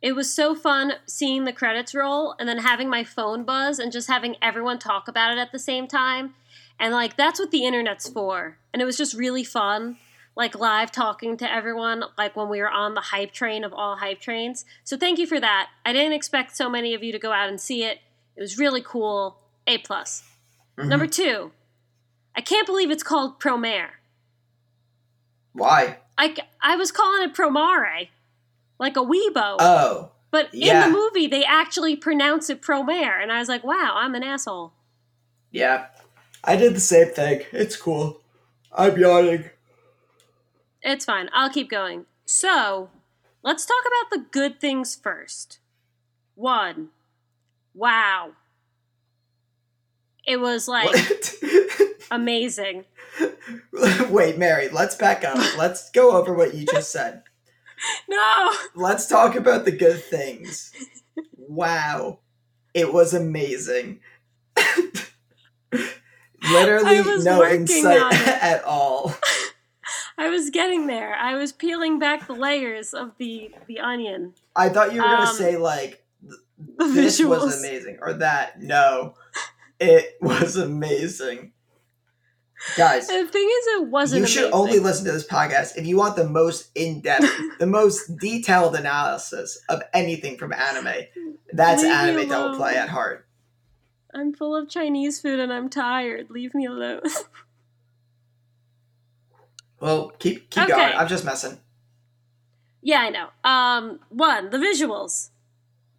It 0.02 0.14
was 0.16 0.32
so 0.32 0.54
fun 0.54 0.94
seeing 1.08 1.46
the 1.46 1.54
credits 1.54 1.96
roll 1.96 2.36
and 2.40 2.48
then 2.48 2.60
having 2.60 2.90
my 2.90 3.04
phone 3.04 3.44
buzz 3.44 3.80
and 3.80 3.92
just 3.92 4.08
having 4.08 4.36
everyone 4.42 4.78
talk 4.80 5.08
about 5.08 5.32
it 5.32 5.40
at 5.40 5.52
the 5.52 5.60
same 5.60 5.88
time. 5.88 6.36
And 6.80 6.94
like 6.94 7.18
that's 7.18 7.40
what 7.40 7.52
the 7.52 7.66
internet's 7.66 8.08
for. 8.08 8.58
And 8.72 8.82
it 8.82 8.86
was 8.86 8.98
just 8.98 9.16
really 9.16 9.44
fun, 9.44 9.98
like 10.36 10.54
live 10.54 10.92
talking 10.92 11.36
to 11.38 11.52
everyone, 11.52 12.04
like 12.18 12.36
when 12.36 12.48
we 12.48 12.60
were 12.60 12.70
on 12.70 12.94
the 12.94 13.02
hype 13.02 13.32
train 13.32 13.64
of 13.64 13.74
all 13.74 13.96
hype 13.98 14.22
trains. 14.22 14.66
So 14.84 14.98
thank 14.98 15.18
you 15.18 15.26
for 15.26 15.40
that. 15.40 15.70
I 15.84 15.94
didn't 15.94 16.14
expect 16.14 16.56
so 16.56 16.70
many 16.70 16.94
of 16.94 17.02
you 17.02 17.12
to 17.12 17.20
go 17.20 17.32
out 17.32 17.50
and 17.50 17.60
see 17.60 17.84
it. 17.84 18.00
It 18.36 18.42
was 18.42 18.60
really 18.60 18.82
cool. 18.82 19.40
A 19.66 19.80
plus. 19.80 20.24
Mhm. 20.78 20.88
Number 20.88 21.08
two, 21.08 21.52
I 22.36 22.42
can't 22.42 22.68
believe 22.68 22.92
it's 22.92 23.02
called 23.04 23.40
Promare. 23.40 23.90
Why? 25.54 25.98
I, 26.18 26.36
I 26.62 26.76
was 26.76 26.92
calling 26.92 27.24
it 27.24 27.36
Promare, 27.36 28.10
like 28.80 28.98
a 28.98 29.02
Weibo. 29.02 29.56
Oh, 29.60 30.12
but 30.32 30.54
in 30.54 30.80
the 30.80 30.90
movie, 30.90 31.28
they 31.28 31.44
actually 31.44 31.96
pronounce 31.96 32.50
it 32.50 32.62
Promare. 32.62 33.22
And 33.22 33.32
I 33.32 33.40
was 33.40 33.48
like, 33.48 33.64
wow, 33.64 33.94
I'm 33.96 34.14
an 34.16 34.24
asshole. 34.24 34.74
yeah. 35.52 35.88
I 36.44 36.56
did 36.56 36.76
the 36.76 36.80
same 36.80 37.10
thing. 37.10 37.42
It's 37.52 37.76
cool. 37.76 38.22
I'm 38.72 38.98
yawning. 38.98 39.50
It's 40.82 41.04
fine. 41.04 41.30
I'll 41.34 41.50
keep 41.50 41.70
going. 41.70 42.06
So, 42.26 42.90
let's 43.44 43.66
talk 43.66 43.84
about 43.86 44.12
the 44.12 44.30
good 44.32 44.62
things 44.62 44.96
first. 44.96 45.60
One, 46.36 46.90
wow. 47.74 48.32
It 50.26 50.40
was 50.40 50.68
like 50.70 50.96
amazing. 52.12 52.86
Wait, 54.10 54.38
Mary, 54.38 54.70
let's 54.70 54.96
back 54.96 55.24
up. 55.26 55.38
Let's 55.58 55.90
go 55.92 56.16
over 56.16 56.34
what 56.34 56.54
you 56.54 56.66
just 56.66 56.92
said. 56.92 57.24
No. 58.10 58.54
Let's 58.76 59.08
talk 59.08 59.36
about 59.36 59.66
the 59.66 59.72
good 59.72 60.02
things. 60.04 60.72
Wow. 61.38 62.20
It 62.74 62.94
was 62.94 63.14
amazing. 63.14 64.00
Literally 66.52 67.24
no 67.24 67.44
insight 67.46 68.14
at 68.28 68.64
all. 68.64 69.16
I 70.18 70.30
was 70.30 70.50
getting 70.50 70.88
there. 70.88 71.14
I 71.16 71.36
was 71.36 71.52
peeling 71.52 72.00
back 72.00 72.28
the 72.28 72.34
layers 72.34 72.94
of 72.94 73.12
the 73.18 73.52
the 73.68 73.80
onion. 73.80 74.34
I 74.56 74.70
thought 74.70 74.94
you 74.94 75.02
were 75.02 75.08
gonna 75.08 75.30
Um, 75.30 75.36
say 75.36 75.58
like 75.58 76.04
The 76.26 76.38
this 76.86 77.20
visuals. 77.20 77.30
was 77.46 77.60
amazing 77.60 77.98
or 78.02 78.14
that. 78.14 78.62
No. 78.62 79.16
It 79.80 80.18
was 80.22 80.56
amazing. 80.58 81.54
Guys, 82.76 83.08
The 83.08 83.26
thing 83.28 83.48
is, 83.48 83.68
it 83.82 83.88
wasn't. 83.88 84.22
you 84.22 84.28
should 84.28 84.44
amazing. 84.46 84.60
only 84.60 84.80
listen 84.80 85.06
to 85.06 85.12
this 85.12 85.28
podcast 85.28 85.78
if 85.78 85.86
you 85.86 85.96
want 85.98 86.16
the 86.16 86.28
most 86.28 86.70
in-depth, 86.76 87.28
the 87.60 87.68
most 87.68 88.18
detailed 88.18 88.76
analysis 88.76 89.60
of 89.70 89.84
anything 89.94 90.38
from 90.38 90.52
anime. 90.54 91.04
That's 91.54 91.84
Leave 91.84 91.92
anime 91.92 92.28
double 92.30 92.58
play 92.58 92.76
at 92.76 92.90
heart. 92.90 93.26
I'm 94.14 94.34
full 94.34 94.56
of 94.56 94.70
Chinese 94.70 95.22
food 95.22 95.40
and 95.40 95.54
I'm 95.54 95.70
tired. 95.70 96.30
Leave 96.32 96.56
me 96.56 96.66
alone. 96.66 97.02
Well, 99.80 100.10
keep 100.18 100.50
keep 100.50 100.64
Okay. 100.64 100.74
going. 100.74 100.94
I'm 100.96 101.08
just 101.08 101.24
messing. 101.26 101.60
yeah, 102.82 103.02
I 103.02 103.10
know. 103.10 103.28
Um, 103.44 104.00
one, 104.10 104.50
the 104.50 104.58
visuals, 104.58 105.30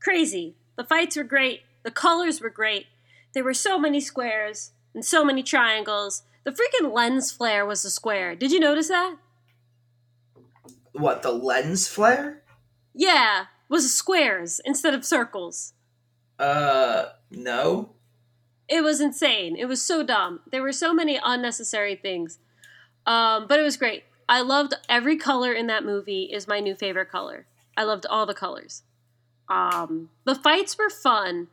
crazy. 0.01 0.57
The 0.77 0.85
fights 0.85 1.17
were 1.17 1.23
great. 1.25 1.63
The 1.85 1.91
colors 1.91 2.41
were 2.41 2.51
great. 2.51 2.87
There 3.35 3.45
were 3.45 3.55
so 3.55 3.79
many 3.79 4.01
squares 4.01 4.73
and 4.95 5.05
so 5.05 5.25
many 5.25 5.43
triangles. 5.43 6.23
The 6.45 6.53
freaking 6.53 6.93
lens 6.93 7.31
flare 7.31 7.67
was 7.67 7.85
a 7.85 7.91
square. 7.91 8.35
Did 8.35 8.53
you 8.53 8.61
notice 8.61 8.89
that? 8.89 9.17
What 10.93 11.23
the 11.23 11.33
lens 11.33 11.87
flare? 11.89 12.43
Yeah, 12.95 13.47
was 13.69 13.93
squares 13.93 14.61
instead 14.65 14.95
of 14.95 15.05
circles. 15.05 15.75
Uh, 16.39 17.07
no. 17.31 17.91
It 18.69 18.83
was 18.83 19.01
insane. 19.01 19.57
It 19.57 19.67
was 19.67 19.83
so 19.83 20.03
dumb. 20.03 20.41
There 20.51 20.63
were 20.63 20.73
so 20.73 20.93
many 20.93 21.19
unnecessary 21.23 21.95
things. 21.95 22.39
Um, 23.07 23.47
but 23.47 23.59
it 23.59 23.63
was 23.63 23.77
great. 23.77 24.05
I 24.29 24.43
loved 24.43 24.75
every 24.89 25.17
color 25.17 25.53
in 25.53 25.67
that 25.69 25.85
movie 25.85 26.25
is 26.25 26.47
my 26.47 26.61
new 26.61 26.75
favorite 26.75 27.11
color. 27.11 27.47
I 27.77 27.85
loved 27.85 28.05
all 28.07 28.27
the 28.27 28.35
colors. 28.35 28.83
Um, 29.49 30.11
the 30.25 30.35
fights 30.35 30.77
were 30.77 30.91
fun. 30.91 31.49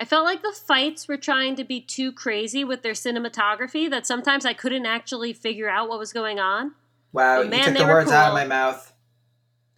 I 0.00 0.06
felt 0.06 0.24
like 0.24 0.42
the 0.42 0.52
fights 0.52 1.06
were 1.06 1.18
trying 1.18 1.56
to 1.56 1.64
be 1.64 1.82
too 1.82 2.10
crazy 2.10 2.64
with 2.64 2.82
their 2.82 2.94
cinematography 2.94 3.90
that 3.90 4.06
sometimes 4.06 4.46
I 4.46 4.54
couldn't 4.54 4.86
actually 4.86 5.34
figure 5.34 5.68
out 5.68 5.90
what 5.90 5.98
was 5.98 6.14
going 6.14 6.40
on. 6.40 6.72
Wow, 7.12 7.36
But 7.36 7.44
you 7.44 7.50
man, 7.50 7.64
took 7.66 7.74
they 7.74 7.80
the 7.80 7.86
words 7.86 8.10
out 8.10 8.28
of 8.28 8.34
my 8.34 8.46
mouth. 8.46 8.94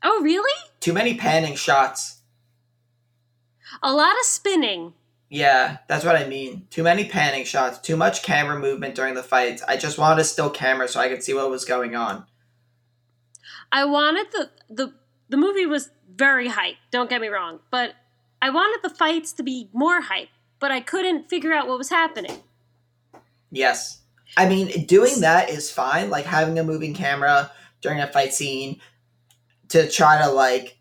Oh, 0.04 0.20
really? 0.22 0.52
Too 0.78 0.92
many 0.92 1.16
panning 1.16 1.56
shots. 1.56 2.20
A 3.82 3.92
lot 3.92 4.12
of 4.12 4.24
spinning. 4.24 4.94
Yeah, 5.28 5.78
that's 5.88 6.04
what 6.04 6.14
I 6.14 6.28
mean. 6.28 6.68
Too 6.70 6.84
many 6.84 7.04
panning 7.08 7.44
shots, 7.44 7.78
too 7.78 7.96
much 7.96 8.22
camera 8.22 8.60
movement 8.60 8.94
during 8.94 9.14
the 9.14 9.22
fights. 9.24 9.62
I 9.66 9.76
just 9.76 9.98
wanted 9.98 10.20
a 10.20 10.24
still 10.24 10.50
camera 10.50 10.86
so 10.86 11.00
I 11.00 11.08
could 11.08 11.24
see 11.24 11.34
what 11.34 11.50
was 11.50 11.64
going 11.64 11.96
on. 11.96 12.26
I 13.72 13.86
wanted 13.86 14.26
the 14.30 14.50
the 14.68 14.94
the 15.30 15.36
movie 15.38 15.66
was 15.66 15.88
very 16.14 16.48
hype. 16.48 16.76
Don't 16.90 17.08
get 17.08 17.22
me 17.22 17.28
wrong, 17.28 17.60
but 17.70 17.94
I 18.42 18.50
wanted 18.50 18.82
the 18.82 18.94
fights 18.94 19.32
to 19.34 19.42
be 19.42 19.70
more 19.72 20.02
hype. 20.02 20.28
But 20.58 20.70
I 20.70 20.80
couldn't 20.80 21.28
figure 21.28 21.52
out 21.52 21.66
what 21.66 21.76
was 21.76 21.90
happening. 21.90 22.38
Yes. 23.50 24.02
I 24.36 24.48
mean, 24.48 24.86
doing 24.86 25.20
that 25.20 25.50
is 25.50 25.72
fine, 25.72 26.08
like 26.08 26.24
having 26.24 26.56
a 26.56 26.62
moving 26.62 26.94
camera 26.94 27.50
during 27.80 28.00
a 28.00 28.06
fight 28.06 28.32
scene 28.32 28.80
to 29.70 29.90
try 29.90 30.22
to 30.22 30.30
like 30.30 30.78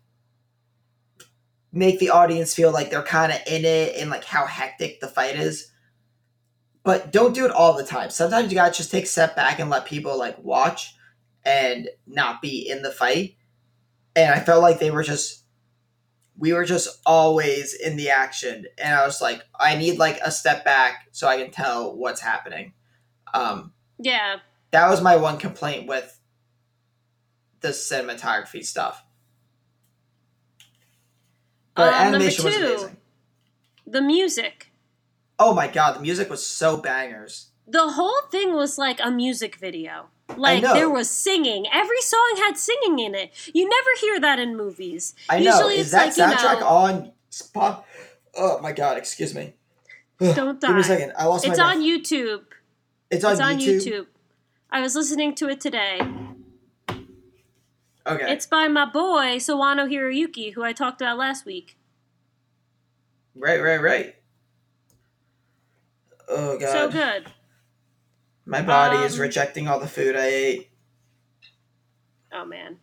make 1.72 1.98
the 1.98 2.10
audience 2.10 2.54
feel 2.54 2.70
like 2.70 2.90
they're 2.90 3.02
kind 3.02 3.32
of 3.32 3.38
in 3.46 3.64
it 3.64 3.96
and 3.96 4.08
like 4.08 4.22
how 4.22 4.46
hectic 4.46 5.00
the 5.00 5.08
fight 5.08 5.34
is. 5.34 5.72
But 6.84 7.12
don't 7.12 7.34
do 7.34 7.44
it 7.44 7.50
all 7.50 7.76
the 7.76 7.84
time. 7.84 8.10
Sometimes 8.10 8.52
you 8.52 8.54
gotta 8.54 8.72
just 8.72 8.92
take 8.92 9.04
a 9.04 9.08
step 9.08 9.34
back 9.34 9.58
and 9.58 9.68
let 9.68 9.84
people 9.84 10.16
like 10.16 10.38
watch 10.38 10.94
and 11.44 11.88
not 12.06 12.40
be 12.40 12.68
in 12.70 12.82
the 12.82 12.92
fight. 12.92 13.34
And 14.14 14.32
I 14.32 14.38
felt 14.38 14.62
like 14.62 14.78
they 14.78 14.92
were 14.92 15.02
just 15.02 15.41
we 16.36 16.52
were 16.52 16.64
just 16.64 17.00
always 17.04 17.74
in 17.74 17.96
the 17.96 18.10
action 18.10 18.64
and 18.78 18.94
I 18.94 19.04
was 19.04 19.20
like 19.20 19.42
I 19.58 19.76
need 19.76 19.98
like 19.98 20.18
a 20.24 20.30
step 20.30 20.64
back 20.64 21.06
so 21.12 21.28
I 21.28 21.36
can 21.36 21.50
tell 21.50 21.94
what's 21.96 22.20
happening. 22.20 22.72
Um 23.34 23.72
Yeah, 23.98 24.36
that 24.70 24.88
was 24.88 25.00
my 25.00 25.16
one 25.16 25.38
complaint 25.38 25.86
with 25.88 26.18
the 27.60 27.68
cinematography 27.68 28.64
stuff. 28.64 29.04
But 31.74 31.92
Um, 31.94 32.12
number 32.12 32.16
animation 32.16 32.44
was 32.44 32.56
amazing. 32.56 32.96
the 33.86 34.02
music. 34.02 34.72
Oh 35.38 35.54
my 35.54 35.68
god, 35.68 35.96
the 35.96 36.00
music 36.00 36.28
was 36.30 36.44
so 36.44 36.76
bangers. 36.76 37.48
The 37.66 37.92
whole 37.92 38.22
thing 38.30 38.52
was 38.54 38.78
like 38.78 39.00
a 39.02 39.10
music 39.10 39.56
video. 39.56 40.08
Like 40.36 40.62
there 40.62 40.88
was 40.88 41.10
singing. 41.10 41.66
Every 41.72 42.00
song 42.00 42.34
had 42.38 42.56
singing 42.56 42.98
in 42.98 43.14
it. 43.14 43.32
You 43.52 43.68
never 43.68 43.90
hear 44.00 44.20
that 44.20 44.38
in 44.38 44.56
movies. 44.56 45.14
I 45.28 45.40
know. 45.40 45.52
Usually 45.56 45.74
Is 45.74 45.92
it's 45.94 46.16
that 46.16 46.16
like, 46.16 46.16
you 46.16 46.36
soundtrack 46.46 46.60
know- 46.60 46.66
on 46.66 47.12
spot? 47.30 47.84
Oh 48.36 48.58
my 48.60 48.72
god, 48.72 48.96
excuse 48.96 49.34
me. 49.34 49.54
Don't 50.20 50.60
Give 50.60 50.70
me 50.74 50.80
a 50.80 50.84
second. 50.84 51.12
I 51.18 51.26
lost 51.26 51.44
It's 51.44 51.58
my 51.58 51.64
on 51.64 51.76
breath. 51.78 51.86
YouTube. 51.86 52.40
It's 53.10 53.24
on 53.24 53.32
it's 53.32 53.40
on 53.40 53.58
YouTube. 53.58 53.82
YouTube. 53.86 54.06
I 54.70 54.80
was 54.80 54.94
listening 54.94 55.34
to 55.34 55.48
it 55.50 55.60
today. 55.60 56.00
Okay. 58.06 58.32
It's 58.32 58.46
by 58.46 58.68
my 58.68 58.86
boy 58.86 59.36
Sawano 59.36 59.86
Hiroyuki, 59.88 60.54
who 60.54 60.62
I 60.64 60.72
talked 60.72 61.00
about 61.02 61.18
last 61.18 61.44
week. 61.44 61.76
right, 63.36 63.60
right, 63.62 63.80
right. 63.82 64.14
Oh 66.28 66.58
god. 66.58 66.72
So 66.72 66.90
good. 66.90 67.26
My 68.44 68.62
body 68.62 68.98
is 68.98 69.14
Um, 69.14 69.20
rejecting 69.20 69.68
all 69.68 69.78
the 69.78 69.88
food 69.88 70.16
I 70.16 70.26
ate. 70.26 70.70
Oh 72.32 72.44
man. 72.44 72.78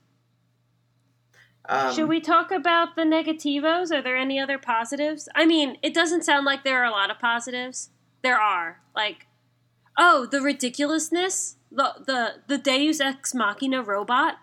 Um, 1.67 1.93
Should 1.93 2.09
we 2.09 2.19
talk 2.19 2.51
about 2.51 2.95
the 2.95 3.03
negativos? 3.03 3.91
Are 3.91 4.01
there 4.01 4.17
any 4.17 4.39
other 4.39 4.57
positives? 4.57 5.29
I 5.35 5.45
mean, 5.45 5.77
it 5.83 5.93
doesn't 5.93 6.23
sound 6.23 6.45
like 6.45 6.63
there 6.63 6.81
are 6.81 6.85
a 6.85 6.91
lot 6.91 7.11
of 7.11 7.19
positives. 7.19 7.91
There 8.23 8.39
are. 8.39 8.81
Like, 8.95 9.27
oh, 9.97 10.25
the 10.25 10.41
ridiculousness, 10.41 11.57
the 11.71 11.93
the 12.05 12.33
the 12.47 12.57
Deus 12.57 12.99
ex 12.99 13.35
machina 13.35 13.83
robot. 13.83 14.35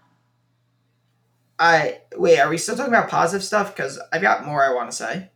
I 1.59 2.01
wait. 2.17 2.39
Are 2.39 2.49
we 2.49 2.59
still 2.59 2.77
talking 2.77 2.93
about 2.93 3.09
positive 3.09 3.45
stuff? 3.45 3.75
Because 3.75 3.99
I've 4.13 4.23
got 4.23 4.47
more 4.47 4.63
I 4.65 4.73
want 4.75 4.91
to 4.91 4.97
say. 4.97 5.31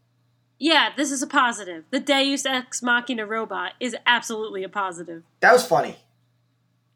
Yeah, 0.63 0.91
this 0.95 1.11
is 1.11 1.23
a 1.23 1.27
positive. 1.27 1.85
The 1.91 1.99
Deus 2.01 2.45
ex 2.45 2.83
machina 2.83 3.25
robot 3.27 3.73
is 3.81 3.97
absolutely 4.07 4.63
a 4.63 4.69
positive. 4.69 5.23
That 5.41 5.55
was 5.55 5.67
funny. 5.67 5.97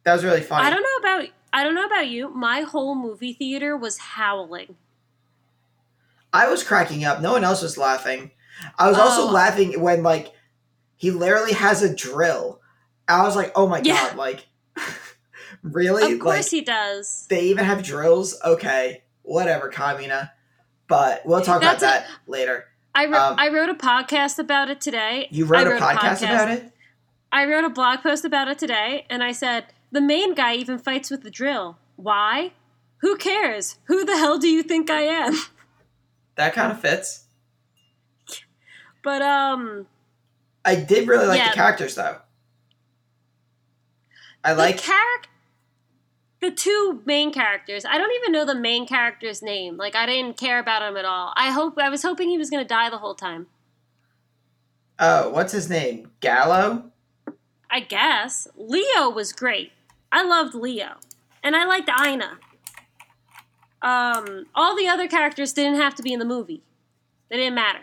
That 0.04 0.12
was 0.12 0.22
really 0.22 0.42
funny. 0.42 0.66
I 0.66 0.70
don't 0.70 0.82
know 0.82 0.96
about 0.98 1.28
I 1.52 1.64
don't 1.64 1.74
know 1.74 1.86
about 1.86 2.08
you. 2.08 2.28
My 2.28 2.60
whole 2.60 2.94
movie 2.94 3.32
theater 3.32 3.74
was 3.76 3.96
howling. 3.98 4.76
I 6.32 6.48
was 6.50 6.62
cracking 6.62 7.04
up. 7.04 7.20
No 7.22 7.32
one 7.32 7.42
else 7.44 7.62
was 7.62 7.78
laughing. 7.78 8.32
I 8.78 8.88
was 8.88 8.98
also 8.98 9.22
Oh. 9.28 9.30
laughing 9.32 9.80
when 9.80 10.02
like 10.02 10.32
he 10.96 11.10
literally 11.10 11.52
has 11.54 11.82
a 11.82 11.94
drill. 11.94 12.60
I 13.08 13.22
was 13.22 13.34
like, 13.34 13.52
oh 13.56 13.66
my 13.66 13.80
Yeah. 13.82 14.08
god, 14.08 14.16
like 14.16 14.46
really? 15.62 16.12
of 16.12 16.18
course 16.20 16.36
like 16.38 16.46
he 16.50 16.60
does. 16.60 17.26
they 17.30 17.42
even 17.44 17.64
have 17.64 17.82
drills? 17.82 18.38
Okay, 18.44 19.04
whatever, 19.22 19.70
Kamina. 19.70 20.30
But 20.86 21.24
we'll 21.24 21.40
talk 21.40 21.62
That's 21.62 21.82
about 21.82 22.02
that 22.02 22.06
later. 22.26 22.66
I 22.94 23.06
wrote 23.06 23.14
um, 23.16 23.36
I 23.38 23.48
wrote 23.48 23.70
a 23.70 23.74
podcast 23.74 24.38
about 24.38 24.70
it 24.70 24.80
today. 24.80 25.28
You 25.30 25.44
wrote, 25.46 25.66
a 25.66 25.70
podcast 25.70 26.22
about 26.22 26.50
it? 26.50 26.70
I 27.32 27.44
wrote 27.46 27.64
a 27.64 27.70
blog 27.70 28.00
post 28.00 28.24
about 28.24 28.48
it 28.48 28.58
today, 28.58 29.06
and 29.10 29.22
I 29.22 29.32
said 29.32 29.66
the 29.90 30.00
main 30.00 30.34
guy 30.34 30.54
even 30.54 30.78
fights 30.78 31.10
with 31.10 31.22
the 31.22 31.30
drill. 31.30 31.78
Why? 31.96 32.52
Who 32.98 33.16
cares? 33.16 33.78
Who 33.84 34.04
the 34.04 34.16
hell 34.16 34.38
do 34.38 34.48
you 34.48 34.62
think 34.62 34.90
I 34.90 35.02
am? 35.02 35.34
That 36.36 36.52
kind 36.52 36.72
of 36.72 36.80
fits. 36.80 37.26
But 39.04 39.22
um, 39.22 39.86
I 40.64 40.74
did 40.74 41.06
really 41.06 41.28
like 41.28 41.38
Yeah. 41.38 41.50
the 41.50 41.54
characters 41.54 41.94
though. 41.94 42.16
I 44.42 44.54
the 44.54 44.58
like 44.58 44.78
character, 44.78 45.28
the 46.44 46.54
two 46.54 47.02
main 47.06 47.32
characters. 47.32 47.84
I 47.84 47.98
don't 47.98 48.12
even 48.20 48.32
know 48.32 48.44
the 48.44 48.54
main 48.54 48.86
character's 48.86 49.42
name. 49.42 49.76
Like 49.76 49.94
I 49.94 50.06
didn't 50.06 50.36
care 50.36 50.58
about 50.58 50.82
him 50.82 50.96
at 50.96 51.04
all. 51.04 51.32
I 51.36 51.50
hope 51.50 51.78
I 51.78 51.88
was 51.88 52.02
hoping 52.02 52.28
he 52.28 52.38
was 52.38 52.50
gonna 52.50 52.64
die 52.64 52.90
the 52.90 52.98
whole 52.98 53.14
time. 53.14 53.46
oh, 54.98 55.30
what's 55.30 55.52
his 55.52 55.68
name? 55.68 56.10
Galo? 56.20 56.90
I 57.70 57.80
guess 57.80 58.46
Lio 58.56 59.10
was 59.10 59.32
great. 59.32 59.72
I 60.12 60.22
loved 60.22 60.54
Lio, 60.54 60.98
and 61.42 61.56
I 61.56 61.64
liked 61.64 61.90
Aina. 61.90 62.38
Um, 63.82 64.46
all 64.54 64.76
the 64.76 64.86
other 64.86 65.08
characters 65.08 65.52
didn't 65.52 65.80
have 65.80 65.94
to 65.96 66.02
be 66.02 66.12
in 66.12 66.18
the 66.20 66.24
movie. 66.24 66.62
They 67.28 67.36
didn't 67.36 67.54
matter 67.56 67.80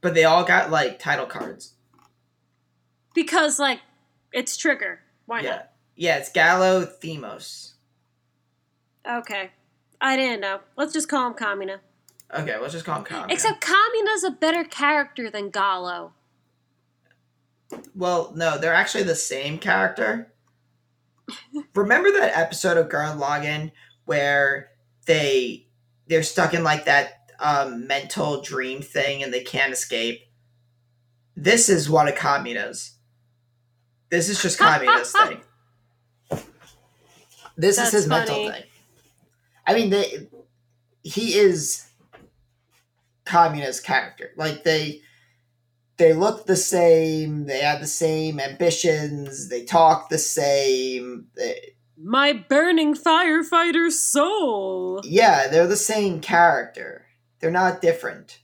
But 0.00 0.14
they 0.14 0.24
all 0.24 0.42
got 0.44 0.70
like 0.70 0.98
title 0.98 1.26
cards. 1.26 1.74
because, 3.14 3.58
like, 3.58 3.80
it's 4.32 4.56
Trigger. 4.56 5.00
Why 5.26 5.40
Yeah. 5.40 5.62
Yeah, 5.94 6.16
it's 6.16 6.30
Galo 6.32 6.86
Thymos. 7.00 7.72
Okay. 9.08 9.50
I 10.00 10.16
didn't 10.16 10.40
know. 10.40 10.60
Let's 10.76 10.92
just 10.92 11.08
call 11.08 11.26
him 11.28 11.34
Kamina. 11.34 11.78
Okay, 12.34 12.58
let's 12.58 12.72
just 12.72 12.84
call 12.84 12.98
him 12.98 13.04
Kamina. 13.04 13.30
Except 13.32 13.60
Kamina's 13.62 14.24
a 14.24 14.30
better 14.30 14.64
character 14.64 15.30
than 15.30 15.50
Galo. 15.50 16.12
well, 17.94 18.32
no, 18.34 18.58
they're 18.58 18.74
actually 18.74 19.04
the 19.04 19.14
same 19.14 19.58
character. 19.58 20.32
Remember 21.74 22.12
that 22.12 22.36
episode 22.36 22.76
of 22.76 22.88
Gurren 22.88 23.18
Lagann 23.18 23.72
where 24.04 24.70
they 25.06 25.66
they're 26.06 26.22
stuck 26.22 26.54
in 26.54 26.62
like 26.62 26.84
that 26.84 27.30
um, 27.40 27.86
mental 27.88 28.40
dream 28.42 28.80
thing 28.82 29.22
and 29.22 29.32
they 29.34 29.42
can't 29.42 29.72
escape? 29.72 30.20
This 31.36 31.68
is 31.68 31.90
one 31.90 32.06
of 32.08 32.14
Kamina's. 32.14 32.92
This 34.10 34.28
is 34.28 34.40
just 34.40 34.58
Kamina's 34.60 35.12
thing. 35.12 35.40
This 37.56 37.76
That's 37.76 37.88
is 37.88 38.02
his 38.04 38.06
funny. 38.06 38.26
mental 38.30 38.52
thing. 38.52 38.62
I 39.66 39.74
mean, 39.74 39.90
they 39.90 40.28
he 41.02 41.34
is 41.38 41.86
Kamina's 43.26 43.80
character. 43.80 44.30
Like 44.36 44.64
they 44.64 45.02
they 45.98 46.12
look 46.14 46.46
the 46.46 46.56
same. 46.56 47.46
They 47.46 47.60
have 47.60 47.80
the 47.80 47.88
same 47.88 48.40
ambitions. 48.40 49.48
They 49.50 49.64
talk 49.64 50.10
the 50.10 50.18
same. 50.18 51.28
They, 51.36 51.74
My 51.98 52.32
burning 52.34 52.94
firefighter 52.96 53.90
soul. 53.92 55.02
yeah, 55.04 55.48
they're 55.48 55.66
the 55.68 55.76
same 55.76 56.20
character. 56.20 57.06
They're 57.40 57.50
not 57.52 57.82
different. 57.82 58.40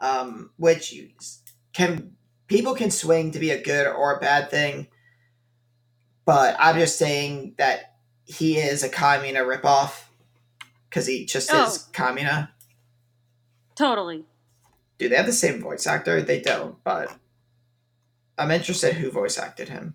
Um, 0.00 0.50
which 0.58 0.92
you- 0.92 1.10
can 1.74 2.16
people 2.48 2.74
can 2.74 2.90
swing 2.90 3.32
to 3.32 3.38
be 3.38 3.50
a 3.50 3.62
good 3.62 3.86
or 3.86 4.16
a 4.16 4.20
bad 4.20 4.50
thing, 4.50 4.88
but 6.26 6.56
I'm 6.58 6.78
just 6.78 6.98
saying 6.98 7.54
that 7.58 7.94
he 8.24 8.58
is 8.58 8.82
a 8.84 8.88
Kamina 8.90 9.44
ripoff 9.44 10.02
because 10.90 11.06
he 11.06 11.24
just 11.24 11.50
Oh. 11.52 11.64
is 11.66 11.88
Kamina. 11.92 12.50
Totally. 13.76 14.24
Do 14.98 15.08
they 15.08 15.16
have 15.16 15.26
the 15.26 15.32
same 15.32 15.62
voice 15.62 15.86
actor? 15.86 16.20
They 16.20 16.40
don't, 16.40 16.82
but 16.84 17.16
I'm 18.36 18.50
interested 18.50 18.96
who 18.96 19.10
voice 19.10 19.38
acted 19.38 19.68
him. 19.70 19.94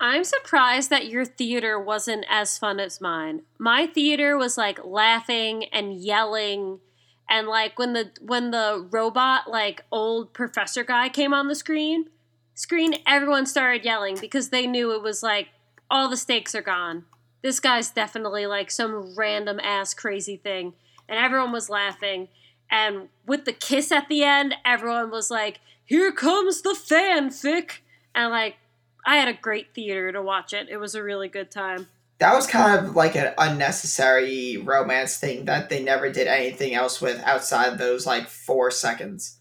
I'm 0.00 0.24
surprised 0.24 0.90
that 0.90 1.06
your 1.06 1.24
theater 1.24 1.80
wasn't 1.80 2.24
as 2.28 2.58
fun 2.58 2.80
as 2.80 3.00
mine. 3.00 3.42
My 3.58 3.86
theater 3.86 4.36
was 4.36 4.56
like 4.56 4.78
laughing 4.84 5.64
and 5.72 5.94
yelling 5.94 6.80
and 7.28 7.48
like 7.48 7.78
when 7.78 7.92
the 7.92 8.12
when 8.20 8.50
the 8.52 8.86
robot 8.90 9.50
like 9.50 9.82
old 9.90 10.32
professor 10.32 10.84
guy 10.84 11.08
came 11.08 11.34
on 11.34 11.48
the 11.48 11.54
screen, 11.54 12.06
screen 12.54 12.96
everyone 13.06 13.46
started 13.46 13.84
yelling 13.84 14.16
because 14.20 14.50
they 14.50 14.66
knew 14.66 14.94
it 14.94 15.02
was 15.02 15.22
like 15.22 15.48
all 15.90 16.08
the 16.08 16.16
stakes 16.16 16.54
are 16.54 16.62
gone. 16.62 17.04
This 17.42 17.60
guy's 17.60 17.90
definitely 17.90 18.46
like 18.46 18.70
some 18.70 19.14
random 19.16 19.60
ass 19.60 19.94
crazy 19.94 20.36
thing 20.36 20.74
and 21.08 21.18
everyone 21.18 21.52
was 21.52 21.70
laughing 21.70 22.28
and 22.70 23.08
with 23.26 23.44
the 23.44 23.52
kiss 23.52 23.92
at 23.92 24.08
the 24.08 24.24
end, 24.24 24.54
everyone 24.64 25.10
was 25.10 25.30
like, 25.30 25.60
"Here 25.84 26.12
comes 26.12 26.62
the 26.62 26.70
fanfic." 26.70 27.78
And 28.14 28.30
like 28.30 28.56
I 29.04 29.16
had 29.16 29.28
a 29.28 29.34
great 29.34 29.74
theater 29.74 30.10
to 30.12 30.22
watch 30.22 30.52
it. 30.52 30.68
It 30.68 30.78
was 30.78 30.94
a 30.94 31.02
really 31.02 31.28
good 31.28 31.50
time. 31.50 31.88
That 32.18 32.34
was 32.34 32.46
kind 32.46 32.78
of 32.78 32.96
like 32.96 33.14
an 33.14 33.34
unnecessary 33.36 34.56
romance 34.56 35.18
thing 35.18 35.44
that 35.44 35.68
they 35.68 35.82
never 35.82 36.10
did 36.10 36.26
anything 36.26 36.74
else 36.74 37.00
with 37.00 37.22
outside 37.22 37.78
those 37.78 38.06
like 38.06 38.26
four 38.26 38.70
seconds. 38.70 39.38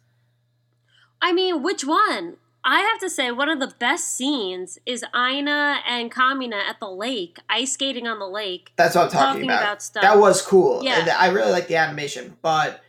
I 1.22 1.32
mean, 1.32 1.64
which 1.64 1.86
one? 1.86 2.38
I 2.68 2.80
have 2.80 3.00
to 3.02 3.12
say, 3.12 3.30
one 3.30 3.48
of 3.48 3.60
the 3.60 3.74
best 3.78 4.18
scenes 4.18 4.80
is 4.88 5.06
Aina 5.16 5.82
and 5.88 6.12
Kamina 6.12 6.56
at 6.56 6.80
the 6.80 6.90
lake, 6.90 7.38
ice 7.48 7.74
skating 7.74 8.08
on 8.08 8.18
the 8.18 8.28
lake, 8.28 8.72
That's 8.76 8.96
what 8.96 9.04
I'm 9.06 9.10
talking, 9.12 9.28
talking 9.28 9.44
about. 9.46 9.62
about 9.62 9.82
stuff. 9.84 10.02
That 10.02 10.18
was 10.18 10.42
cool. 10.42 10.84
Yeah. 10.84 11.02
And 11.02 11.10
I 11.12 11.28
really 11.28 11.52
like 11.52 11.68
the 11.68 11.76
animation, 11.76 12.38
but 12.42 12.82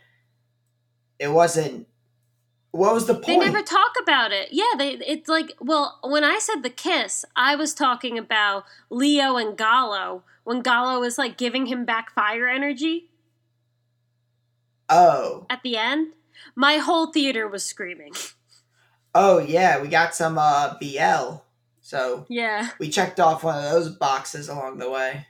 it 1.19 1.29
wasn't. 1.29 1.87
What 2.71 2.95
was 2.95 3.07
the 3.07 3.15
point? 3.15 3.27
They 3.27 3.39
never 3.39 3.63
talk 3.63 3.93
about 4.03 4.33
it. 4.33 4.49
Yeah, 4.51 4.65
they 4.77 4.93
it's 4.95 5.29
like 5.29 5.55
well, 5.61 5.99
when 6.03 6.25
I 6.25 6.39
said 6.39 6.63
the 6.63 6.69
kiss, 6.69 7.25
I 7.35 7.57
was 7.57 7.73
talking 7.73 8.19
about 8.19 8.65
Lio 8.91 9.37
and 9.37 9.57
Galo 9.57 10.23
when 10.45 10.63
Galo 10.63 11.01
was 11.01 11.17
like 11.17 11.39
giving 11.39 11.67
him 11.67 11.87
back 11.87 12.11
fire 12.15 12.49
energy 12.49 13.09
oh, 14.91 15.47
at 15.49 15.63
the 15.63 15.79
end. 15.79 16.13
My 16.55 16.77
whole 16.77 17.07
theater 17.07 17.49
was 17.49 17.65
screaming. 17.65 18.13
oh 19.17 19.39
yeah, 19.39 19.81
we 19.81 19.89
got 19.89 20.15
some 20.15 20.39
uh, 20.39 20.75
BL. 20.79 21.39
So 21.81 22.27
Yeah. 22.29 22.71
we 22.79 22.89
checked 22.91 23.19
off 23.21 23.43
one 23.45 23.57
of 23.57 23.71
those 23.71 23.89
boxes 23.89 24.49
along 24.49 24.79
the 24.79 24.91
way. 24.91 25.27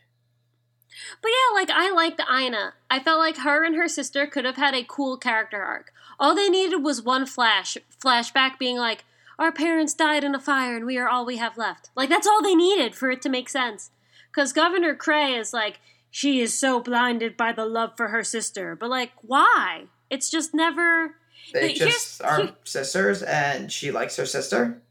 But 1.22 1.30
yeah, 1.30 1.54
like 1.54 1.70
I 1.70 1.92
liked 1.92 2.20
Aina. 2.30 2.74
I 2.90 2.98
felt 3.00 3.18
like 3.18 3.38
her 3.38 3.64
and 3.64 3.76
her 3.76 3.88
sister 3.88 4.26
could 4.26 4.44
have 4.44 4.56
had 4.56 4.74
a 4.74 4.84
cool 4.84 5.16
character 5.18 5.62
arc. 5.62 5.92
All 6.18 6.34
they 6.34 6.48
needed 6.48 6.78
was 6.82 7.02
one 7.02 7.26
flash 7.26 7.76
flashback 8.02 8.58
being 8.58 8.78
like, 8.78 9.04
our 9.38 9.52
parents 9.52 9.92
died 9.92 10.24
in 10.24 10.34
a 10.34 10.40
fire 10.40 10.76
and 10.76 10.86
we 10.86 10.96
are 10.96 11.08
all 11.08 11.26
we 11.26 11.36
have 11.36 11.58
left. 11.58 11.90
Like 11.94 12.08
that's 12.08 12.26
all 12.26 12.42
they 12.42 12.54
needed 12.54 12.94
for 12.94 13.10
it 13.10 13.20
to 13.22 13.28
make 13.28 13.48
sense. 13.50 13.90
Cuz 14.32 14.52
Governor 14.52 14.94
Kray 14.96 15.38
is 15.38 15.52
like 15.52 15.78
she 16.10 16.40
is 16.40 16.56
so 16.56 16.80
blinded 16.80 17.36
by 17.36 17.52
the 17.52 17.66
love 17.66 17.92
for 17.96 18.08
her 18.08 18.24
sister. 18.24 18.74
But 18.74 18.88
like 18.90 19.12
why? 19.20 19.84
It's 20.08 20.30
just 20.30 20.54
never 20.54 21.16
They 21.52 21.74
just 21.74 22.22
are 22.22 22.50
sisters, 22.64 23.22
and 23.22 23.70
she 23.72 23.90
likes 23.90 24.16
her 24.16 24.26
sister. 24.26 24.82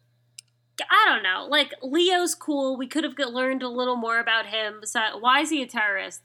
I 0.89 1.06
don't 1.08 1.24
know. 1.24 1.47
Like 1.49 1.74
Lio's 1.82 2.36
cool. 2.36 2.78
We 2.78 2.88
could 2.88 3.03
have 3.03 3.18
learned 3.18 3.64
a 3.64 3.70
little 3.70 3.95
more 3.95 4.20
about 4.20 4.47
him. 4.47 4.78
Besides, 4.82 5.16
why 5.20 5.41
is 5.41 5.49
he 5.49 5.62
a 5.62 5.68
terrorist? 5.68 6.22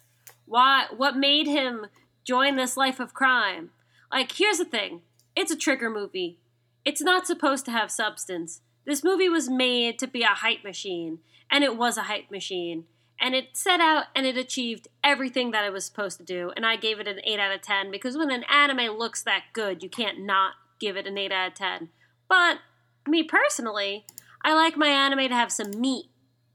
Why? 0.46 0.86
What 0.96 1.16
made 1.16 1.46
him 1.46 1.86
join 2.24 2.56
this 2.56 2.76
life 2.76 3.00
of 3.00 3.14
crime? 3.14 3.70
Like, 4.12 4.32
here's 4.32 4.58
the 4.58 4.64
thing. 4.64 5.02
It's 5.36 5.52
a 5.52 5.56
trigger 5.56 5.88
movie. 5.88 6.38
It's 6.84 7.00
not 7.00 7.26
supposed 7.26 7.64
to 7.66 7.70
have 7.70 7.90
substance. 7.90 8.60
This 8.84 9.04
movie 9.04 9.28
was 9.28 9.48
made 9.48 9.98
to 10.00 10.06
be 10.06 10.22
a 10.22 10.28
hype 10.28 10.64
machine, 10.64 11.20
and 11.50 11.62
it 11.62 11.76
was 11.76 11.96
a 11.96 12.02
hype 12.02 12.30
machine. 12.30 12.84
And 13.20 13.34
it 13.34 13.56
set 13.56 13.80
out 13.80 14.04
and 14.14 14.26
it 14.26 14.36
achieved 14.36 14.88
everything 15.04 15.50
that 15.50 15.64
it 15.64 15.72
was 15.72 15.84
supposed 15.84 16.18
to 16.18 16.24
do. 16.24 16.52
And 16.56 16.64
I 16.64 16.76
gave 16.76 16.98
it 16.98 17.06
an 17.06 17.20
8 17.22 17.38
out 17.38 17.54
of 17.54 17.60
10 17.60 17.90
because 17.90 18.16
when 18.16 18.30
an 18.30 18.44
anime 18.44 18.96
looks 18.96 19.22
that 19.22 19.44
good, 19.52 19.82
you 19.82 19.90
can't 19.90 20.20
not 20.20 20.54
give 20.78 20.96
it 20.96 21.06
an 21.06 21.18
8 21.18 21.30
out 21.30 21.48
of 21.48 21.54
10. 21.54 21.90
But 22.28 22.58
me 23.06 23.22
personally, 23.22 24.06
I 24.42 24.54
like 24.54 24.76
my 24.76 24.88
anime 24.88 25.28
to 25.28 25.34
have 25.34 25.52
some 25.52 25.70
meat, 25.78 26.06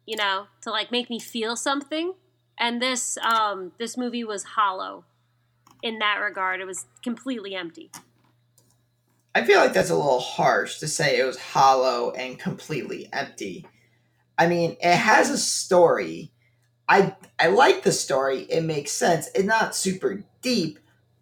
you 0.05 0.16
know, 0.16 0.47
to 0.61 0.72
like 0.72 0.91
make 0.91 1.09
me 1.09 1.20
feel 1.20 1.55
something. 1.55 2.13
And 2.57 2.82
this 2.82 3.18
um 3.18 3.74
this 3.78 3.97
movie 3.97 4.24
was 4.24 4.43
hollow 4.43 5.05
in 5.84 5.99
that 5.99 6.18
regard. 6.18 6.61
It 6.61 6.66
was 6.66 6.86
completely 7.03 7.55
empty. 7.55 7.91
I 9.36 9.43
feel 9.43 9.59
like 9.59 9.74
that's 9.74 9.89
a 9.89 9.95
little 9.95 10.22
harsh 10.22 10.80
to 10.80 10.88
say 10.88 11.20
it 11.20 11.26
was 11.26 11.38
hollow 11.38 12.11
and 12.11 12.39
completely 12.39 13.09
empty. 13.11 13.68
I 14.38 14.47
mean, 14.47 14.78
it 14.82 14.95
has 14.95 15.30
a 15.30 15.38
story. 15.38 16.32
I 16.88 17.15
I 17.39 17.47
like 17.47 17.83
the 17.83 17.91
story. 17.91 18.41
It 18.41 18.63
makes 18.63 18.91
sense. 18.91 19.29
It's 19.33 19.45
not 19.45 19.75
super 19.75 20.23
deep, 20.41 20.79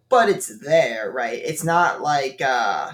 but 0.09 0.30
it's 0.30 0.59
there, 0.59 1.11
right? 1.11 1.39
It's 1.43 1.64
not 1.64 2.01
like 2.01 2.41
uh 2.41 2.93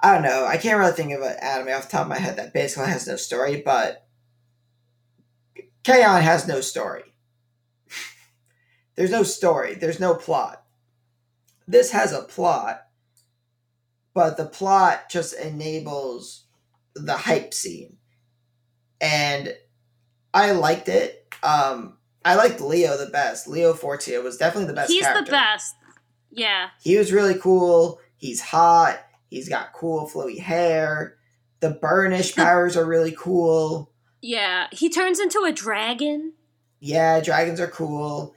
I 0.00 0.12
don't 0.12 0.22
know. 0.22 0.44
I 0.44 0.58
can't 0.58 0.78
really 0.78 0.92
think 0.92 1.12
of 1.12 1.22
an 1.22 1.36
anime 1.40 1.68
off 1.68 1.84
the 1.84 1.92
top 1.92 2.02
of 2.02 2.08
my 2.08 2.18
head 2.18 2.36
that 2.36 2.52
basically 2.52 2.88
has 2.88 3.06
no 3.06 3.16
story, 3.16 3.62
but 3.64 4.06
K-On! 5.82 6.20
has 6.20 6.46
no 6.46 6.60
story. 6.60 7.14
There's 8.96 9.10
no 9.10 9.22
story. 9.22 9.74
There's 9.74 10.00
no 10.00 10.14
plot. 10.14 10.62
This 11.66 11.92
has 11.92 12.12
a 12.12 12.22
plot, 12.22 12.82
but 14.12 14.36
the 14.36 14.44
plot 14.44 15.08
just 15.08 15.34
enables 15.34 16.44
the 16.94 17.16
hype 17.16 17.54
scene. 17.54 17.96
And 19.00 19.54
I 20.34 20.50
liked 20.50 20.88
it. 20.88 21.32
Um, 21.42 21.96
I 22.24 22.34
liked 22.34 22.60
Lio 22.60 22.98
the 22.98 23.10
best. 23.10 23.46
Lio 23.46 23.72
Fotia 23.72 24.22
was 24.22 24.36
definitely 24.36 24.66
the 24.66 24.74
best. 24.74 24.90
He's 24.90 25.02
character. 25.02 25.24
the 25.24 25.30
best. 25.30 25.76
Yeah. 26.30 26.70
He 26.82 26.96
was 26.98 27.12
really 27.12 27.38
cool. 27.38 28.00
He's 28.16 28.40
hot. 28.40 28.98
He's 29.30 29.48
got 29.48 29.72
cool 29.72 30.10
flowy 30.12 30.40
hair. 30.40 31.16
The 31.60 31.70
burnish 31.70 32.34
powers 32.36 32.76
are 32.76 32.84
really 32.84 33.14
cool. 33.16 33.92
Yeah. 34.20 34.66
He 34.72 34.90
turns 34.90 35.20
into 35.20 35.44
a 35.44 35.52
dragon. 35.52 36.32
Yeah, 36.80 37.20
dragons 37.20 37.60
are 37.60 37.68
cool. 37.68 38.34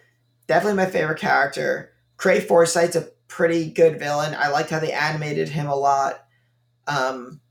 Definitely 0.48 0.78
my 0.78 0.90
favorite 0.90 1.20
character. 1.20 1.92
Kray 2.18 2.42
Foresight's 2.46 2.96
a 2.96 3.10
pretty 3.28 3.70
good 3.70 4.00
villain. 4.00 4.36
I 4.38 4.50
liked 4.50 4.70
how 4.70 4.80
they 4.80 4.92
animated 4.92 5.50
him 5.50 5.68
a 5.68 5.76
lot. 5.76 6.24
Um, 6.88 7.42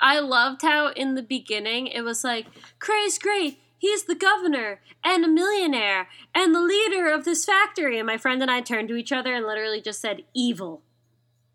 I 0.00 0.18
loved 0.18 0.62
how 0.62 0.92
in 0.92 1.14
the 1.14 1.22
beginning 1.22 1.86
it 1.86 2.02
was 2.02 2.24
like, 2.24 2.46
Kray's 2.78 3.18
great. 3.18 3.60
He's 3.78 4.04
the 4.04 4.14
governor 4.14 4.80
and 5.04 5.24
a 5.24 5.28
millionaire 5.28 6.08
and 6.34 6.54
the 6.54 6.60
leader 6.60 7.08
of 7.08 7.24
this 7.24 7.44
factory. 7.44 7.98
And 7.98 8.06
my 8.06 8.16
friend 8.18 8.42
and 8.42 8.50
I 8.50 8.60
turned 8.60 8.88
to 8.88 8.96
each 8.96 9.12
other 9.12 9.34
and 9.34 9.46
literally 9.46 9.80
just 9.80 10.00
said, 10.00 10.24
evil. 10.34 10.82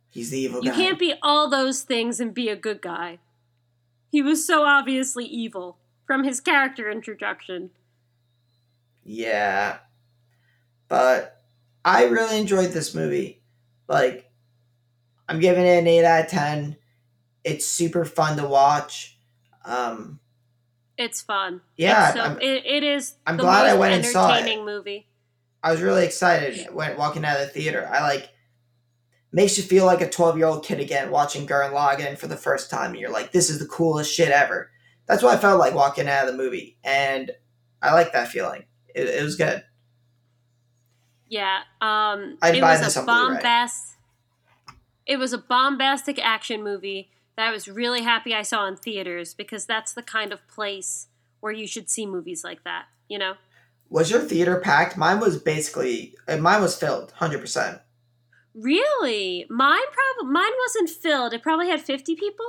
he's 0.10 0.32
the 0.32 0.40
evil 0.40 0.64
You 0.64 0.72
guy. 0.72 0.78
You 0.78 0.84
can't 0.84 1.00
be 1.00 1.14
all 1.22 1.50
those 1.50 1.82
things 1.84 2.20
and 2.20 2.34
be 2.34 2.50
a 2.50 2.56
good 2.56 2.82
guy. 2.82 3.20
He 4.10 4.22
was 4.22 4.46
so 4.46 4.64
obviously 4.64 5.26
evil 5.26 5.78
from 6.08 6.24
his 6.24 6.40
character 6.40 6.90
introduction. 6.90 7.72
Yeah. 9.04 9.78
But 10.88 11.44
I 11.84 12.06
really 12.06 12.40
enjoyed 12.40 12.72
this 12.72 12.96
movie. 12.96 13.42
Like, 13.88 14.32
I'm 15.28 15.40
giving 15.40 15.66
it 15.66 15.80
an 15.80 15.88
8 15.88 16.06
out 16.06 16.26
of 16.26 16.32
10. 16.32 16.78
It's 17.46 17.66
super 17.66 18.04
fun 18.04 18.36
to 18.38 18.46
watch. 18.48 19.18
Um, 19.64 20.20
It's 20.98 21.22
fun. 21.22 21.62
yeah, 21.78 22.10
It's 22.10 22.18
so, 22.18 22.38
it, 22.42 22.66
it 22.66 22.84
is 22.84 23.16
I'm 23.26 23.38
glad 23.38 23.68
I 23.68 23.76
went 23.76 23.94
and 23.94 24.06
saw 24.06 24.30
it. 24.34 24.40
entertaining 24.40 24.66
movie. 24.66 25.08
I 25.64 25.72
was 25.72 25.82
really 25.82 26.06
excited 26.06 26.68
when 26.74 26.98
walking 26.98 27.24
out 27.24 27.40
of 27.40 27.48
the 27.48 27.54
theater. 27.54 27.88
I 27.92 28.02
like 28.02 28.30
makes 29.32 29.58
you 29.58 29.64
feel 29.64 29.86
like 29.86 30.02
a 30.02 30.10
12 30.10 30.38
year 30.38 30.48
old 30.48 30.66
kid 30.66 30.80
again 30.80 31.12
watching 31.12 31.48
Gurren 31.48 31.72
Lagann 31.72 32.18
for 32.18 32.28
the 32.28 32.36
first 32.38 32.70
time. 32.70 32.92
And 32.92 33.00
you're 33.00 33.12
like, 33.12 33.32
this 33.32 33.50
is 33.50 33.60
the 33.60 33.66
coolest 33.68 34.14
shit 34.14 34.30
ever. 34.30 34.70
That's 35.08 35.22
what 35.24 35.36
I 35.36 35.42
felt 35.42 35.60
like 35.60 35.74
walking 35.76 36.08
out 36.08 36.28
of 36.28 36.32
the 36.32 36.38
movie. 36.38 36.78
And 36.84 37.32
I 37.82 37.94
like 37.94 38.12
that 38.14 38.28
feeling. 38.30 38.66
It, 38.96 39.08
it 39.08 39.24
was 39.24 39.36
good. 39.36 39.64
Yeah. 41.28 41.60
Um 41.82 42.38
I'd 42.42 42.56
it 42.56 42.62
buy 42.62 42.72
was 42.72 42.82
this 42.82 42.98
a 42.98 43.04
bombast 43.04 43.96
It 45.06 45.18
was 45.18 45.34
a 45.34 45.38
bombastic 45.38 46.20
action 46.24 46.64
movie 46.64 47.10
that 47.36 47.48
I 47.48 47.52
was 47.52 47.68
really 47.68 48.04
happy 48.04 48.34
I 48.34 48.42
saw 48.42 48.68
in 48.68 48.76
theaters 48.76 49.34
because 49.34 49.66
that's 49.66 49.94
the 49.94 50.04
kind 50.04 50.32
of 50.32 50.48
place 50.48 51.08
where 51.40 51.52
you 51.52 51.68
should 51.68 51.90
see 51.90 52.06
movies 52.06 52.44
like 52.44 52.64
that, 52.64 52.86
you 53.08 53.18
know? 53.18 53.36
Was 53.90 54.10
your 54.10 54.22
theater 54.22 54.60
packed? 54.60 54.98
Mine 54.98 55.20
was 55.20 55.38
basically, 55.38 56.16
uh, 56.28 56.38
mine 56.38 56.62
was 56.62 56.78
filled, 56.78 57.14
100%. 57.20 57.82
Really? 58.56 59.46
Mine 59.50 59.82
probably 59.92 60.32
mine 60.32 60.52
wasn't 60.64 60.90
filled. 60.90 61.34
It 61.34 61.44
probably 61.44 61.68
had 61.68 61.82
50 61.82 62.16
people. 62.16 62.46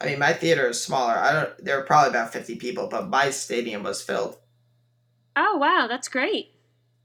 I 0.00 0.06
mean, 0.06 0.18
my 0.18 0.32
theater 0.32 0.68
is 0.68 0.80
smaller. 0.80 1.14
I 1.14 1.32
don't, 1.32 1.64
there 1.64 1.76
were 1.76 1.84
probably 1.84 2.10
about 2.10 2.32
50 2.32 2.56
people, 2.56 2.88
but 2.88 3.08
my 3.08 3.30
stadium 3.30 3.82
was 3.82 4.02
filled. 4.02 4.36
Oh, 5.34 5.56
wow, 5.56 5.86
that's 5.88 6.08
great. 6.08 6.54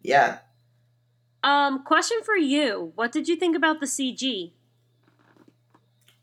Yeah. 0.01 0.39
Um 1.43 1.83
question 1.83 2.17
for 2.23 2.35
you. 2.35 2.91
What 2.95 3.11
did 3.11 3.27
you 3.27 3.35
think 3.35 3.55
about 3.55 3.79
the 3.79 3.85
CG? 3.85 4.51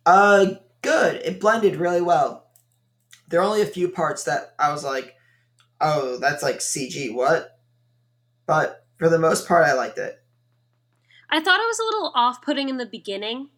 Uh, 0.06 0.54
good. 0.82 1.16
It 1.24 1.40
blended 1.40 1.76
really 1.76 2.00
well. 2.00 2.46
There 3.28 3.40
are 3.40 3.44
only 3.44 3.62
a 3.62 3.66
few 3.66 3.88
parts 3.88 4.24
that 4.24 4.54
I 4.58 4.72
was 4.72 4.84
like, 4.84 5.14
oh, 5.80 6.18
that's 6.18 6.42
like 6.42 6.58
CG, 6.58 7.14
what? 7.14 7.58
But 8.46 8.84
for 8.98 9.08
the 9.08 9.18
most 9.18 9.46
part, 9.46 9.64
I 9.64 9.72
liked 9.72 9.98
it. 9.98 10.20
I 11.30 11.40
thought 11.40 11.60
it 11.60 11.66
was 11.66 11.78
a 11.78 11.84
little 11.84 12.12
off 12.14 12.42
putting 12.42 12.68
in 12.68 12.76
the 12.76 12.86
beginning. 12.86 13.50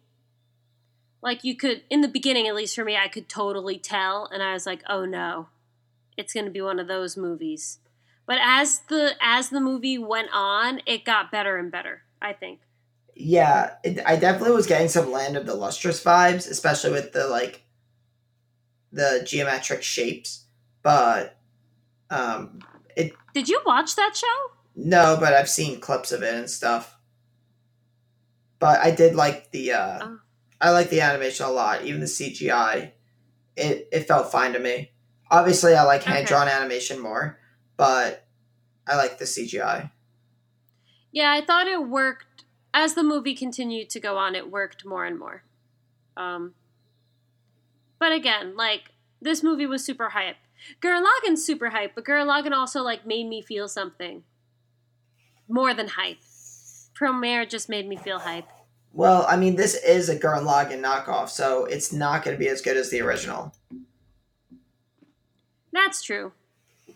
Like 1.21 1.43
you 1.43 1.55
could, 1.55 1.83
in 1.89 2.01
the 2.01 2.07
beginning, 2.07 2.47
at 2.47 2.55
least 2.55 2.75
for 2.75 2.85
me, 2.85 2.95
I 2.95 3.07
could 3.07 3.27
totally 3.27 3.79
tell, 3.79 4.29
and 4.31 4.43
I 4.43 4.53
was 4.53 4.65
like, 4.65 4.83
"Oh 4.87 5.05
no, 5.05 5.47
it's 6.17 6.33
going 6.33 6.45
to 6.45 6.51
be 6.51 6.61
one 6.61 6.79
of 6.79 6.87
those 6.87 7.17
movies." 7.17 7.79
But 8.25 8.39
as 8.41 8.81
the 8.89 9.15
as 9.21 9.49
the 9.49 9.61
movie 9.61 9.97
went 9.97 10.29
on, 10.33 10.81
it 10.85 11.05
got 11.05 11.31
better 11.31 11.57
and 11.57 11.71
better. 11.71 12.03
I 12.21 12.33
think. 12.33 12.59
Yeah, 13.15 13.75
it, 13.83 13.99
I 14.05 14.15
definitely 14.15 14.55
was 14.55 14.67
getting 14.67 14.87
some 14.89 15.11
Land 15.11 15.37
of 15.37 15.45
the 15.45 15.55
Lustrous 15.55 16.03
vibes, 16.03 16.49
especially 16.49 16.91
with 16.91 17.13
the 17.13 17.27
like 17.27 17.63
the 18.91 19.23
geometric 19.25 19.83
shapes. 19.83 20.45
But 20.83 21.37
um, 22.09 22.59
it 22.95 23.13
Did 23.33 23.49
you 23.49 23.61
watch 23.65 23.95
that 23.95 24.15
show? 24.15 24.53
no, 24.75 25.17
but 25.19 25.33
I've 25.33 25.49
seen 25.49 25.79
clips 25.79 26.11
of 26.11 26.23
it 26.23 26.33
and 26.35 26.49
stuff. 26.49 26.95
But 28.59 28.79
I 28.79 28.91
did 28.91 29.15
like 29.15 29.51
the 29.51 29.73
uh, 29.73 29.99
Oh. 30.03 30.19
I 30.61 30.71
like 30.71 30.89
the 30.89 31.01
animation 31.01 31.45
a 31.45 31.51
lot, 31.51 31.83
even 31.83 31.99
the 32.01 32.07
CGI. 32.07 32.91
It 33.55 33.87
it 33.91 34.07
felt 34.07 34.31
fine 34.31 34.53
to 34.53 34.59
me. 34.59 34.91
Obviously, 35.29 35.75
I 35.75 35.83
like 35.83 36.03
hand 36.03 36.27
drawn 36.27 36.47
animation 36.47 36.99
more, 36.99 37.39
but 37.77 38.25
I 38.87 38.95
like 38.95 39.17
the 39.19 39.25
CGI. 39.25 39.91
Yeah, 41.11 41.31
I 41.31 41.41
thought 41.41 41.67
it 41.67 41.87
worked 41.87 42.32
as 42.73 42.95
the 42.95 43.03
movie 43.03 43.35
continued 43.35 43.89
to 43.91 43.99
go 43.99 44.17
on. 44.17 44.35
It 44.35 44.51
worked 44.51 44.85
more 44.85 45.05
and 45.05 45.19
more. 45.19 45.43
Um, 46.17 46.53
but 47.99 48.11
again, 48.11 48.55
like 48.55 48.91
this 49.21 49.43
movie 49.43 49.65
was 49.65 49.83
super 49.83 50.09
hype. 50.09 50.37
Gurren 50.81 51.03
Lagann's 51.03 51.45
super 51.45 51.69
hype, 51.69 51.93
but 51.95 52.05
Gurren 52.05 52.27
Lagann 52.27 52.53
also 52.53 52.81
like 52.81 53.05
made 53.05 53.27
me 53.27 53.41
feel 53.41 53.67
something 53.67 54.23
more 55.47 55.73
than 55.73 55.87
hype. 55.89 56.19
Promare 56.93 57.47
just 57.47 57.69
made 57.69 57.87
me 57.87 57.97
feel 57.97 58.19
hype. 58.19 58.47
Well, 58.93 59.25
I 59.27 59.37
mean, 59.37 59.55
this 59.55 59.75
is 59.75 60.09
a 60.09 60.15
Gurren 60.15 60.45
Lagann 60.45 60.81
knockoff, 60.81 61.29
so 61.29 61.65
it's 61.65 61.91
not 61.91 62.23
going 62.23 62.35
to 62.35 62.39
be 62.39 62.47
as 62.47 62.61
good 62.61 62.77
as 62.77 62.91
the 62.91 63.01
original. 63.01 63.53
That's 65.71 66.03
true. 66.03 66.33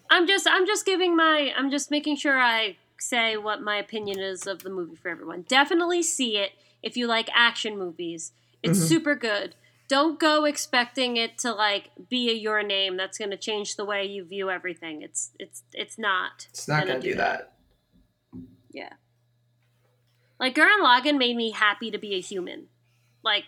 I'm 0.10 0.28
just 0.28 0.48
I'm 0.50 0.66
just 0.66 0.86
giving 0.86 1.16
my 1.16 1.52
I'm 1.58 1.72
just 1.72 1.92
making 1.92 2.18
sure 2.18 2.40
I 2.40 2.78
say 3.00 3.38
what 3.38 3.62
my 3.62 3.78
opinion 3.78 4.20
is 4.20 4.48
of 4.48 4.64
the 4.64 4.70
movie 4.70 4.96
for 4.96 5.10
everyone. 5.10 5.44
Definitely 5.48 6.04
see 6.04 6.38
it 6.38 6.52
if 6.82 6.98
you 6.98 7.08
like 7.08 7.30
action 7.34 7.78
movies. 7.78 8.32
It's 8.64 8.80
Mhm. 8.80 8.88
super 8.88 9.16
good. 9.16 9.56
Don't 9.88 10.20
go 10.20 10.44
expecting 10.46 11.16
it 11.16 11.38
to 11.40 11.54
like 11.54 11.92
be 12.10 12.30
a 12.30 12.34
your 12.34 12.62
name 12.64 12.98
that's 12.98 13.18
going 13.18 13.32
to 13.32 13.38
change 13.38 13.76
the 13.78 13.86
way 13.86 14.06
you 14.06 14.26
view 14.26 14.50
everything. 14.50 15.02
It's 15.02 15.32
it's 15.40 15.64
it's 15.74 15.98
not. 15.98 16.48
It's 16.50 16.68
not 16.68 16.86
going 16.88 17.00
do 17.00 17.16
that. 17.16 17.54
Yeah. 18.72 18.94
Like 20.40 20.56
Gurren 20.56 20.82
Lagann 20.82 21.18
made 21.18 21.36
me 21.36 21.52
happy 21.52 21.90
to 21.92 21.98
be 21.98 22.14
a 22.16 22.20
human. 22.22 22.68
Like 23.24 23.46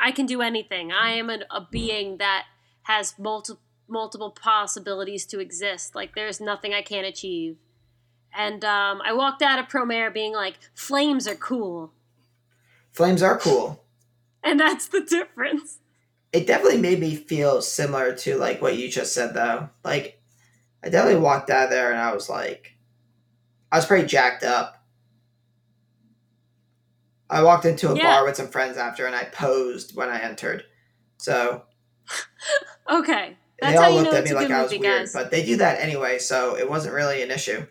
I 0.00 0.10
can 0.10 0.26
do 0.26 0.42
anything. 0.42 0.90
I 0.92 1.10
am 1.12 1.30
a, 1.30 1.40
a 1.50 1.66
being 1.70 2.16
that 2.18 2.46
has 2.84 3.14
multiple 3.18 3.62
multiple 3.88 4.30
possibilities 4.30 5.26
to 5.26 5.38
exist. 5.38 5.94
Like 5.94 6.14
there's 6.14 6.40
nothing 6.40 6.72
I 6.74 6.82
can't 6.82 7.06
achieve. 7.06 7.58
And 8.34 8.64
um, 8.64 9.02
I 9.04 9.12
walked 9.12 9.42
out 9.42 9.58
of 9.58 9.68
Promare 9.68 10.12
being 10.12 10.32
like, 10.32 10.58
flames 10.74 11.28
are 11.28 11.34
cool. 11.34 11.92
Flames 12.90 13.22
are 13.22 13.38
cool. 13.38 13.84
And 14.42 14.58
that's 14.58 14.88
the 14.88 15.00
difference. 15.00 15.78
It 16.32 16.46
definitely 16.46 16.80
made 16.80 16.98
me 16.98 17.14
feel 17.14 17.60
similar 17.62 18.14
to 18.16 18.36
like 18.36 18.62
what 18.62 18.76
you 18.76 18.88
just 18.90 19.12
said, 19.14 19.34
though. 19.34 19.68
Like, 19.84 20.20
I 20.82 20.88
definitely 20.88 21.20
walked 21.20 21.50
out 21.50 21.64
of 21.64 21.70
there 21.70 21.90
and 21.92 22.00
I 22.00 22.14
was 22.14 22.28
like, 22.30 22.72
I 23.70 23.76
was 23.76 23.86
pretty 23.86 24.06
jacked 24.06 24.42
up. 24.44 24.82
I 27.30 27.42
walked 27.42 27.64
into 27.64 27.90
a 27.90 27.96
Yeah. 27.96 28.04
bar 28.16 28.24
with 28.24 28.36
some 28.36 28.48
friends 28.48 28.76
after 28.76 29.06
and 29.06 29.14
I 29.14 29.24
posed 29.24 29.94
when 29.96 30.08
I 30.08 30.20
entered. 30.20 30.64
So 31.18 31.62
Okay. 32.90 33.36
That's 33.60 33.74
they 33.74 33.78
how 33.78 33.84
all 33.84 33.90
you 33.90 34.00
looked 34.02 34.14
at 34.14 34.24
me 34.24 34.32
like 34.34 34.50
I 34.50 34.62
was 34.62 34.72
movie, 34.72 34.80
weird, 34.80 35.00
guys. 35.02 35.12
but 35.12 35.30
they 35.30 35.44
do 35.46 35.56
that 35.58 35.80
anyway, 35.80 36.18
so 36.18 36.56
it 36.56 36.68
wasn't 36.68 36.94
really 36.94 37.22
an 37.22 37.30
issue. 37.30 37.64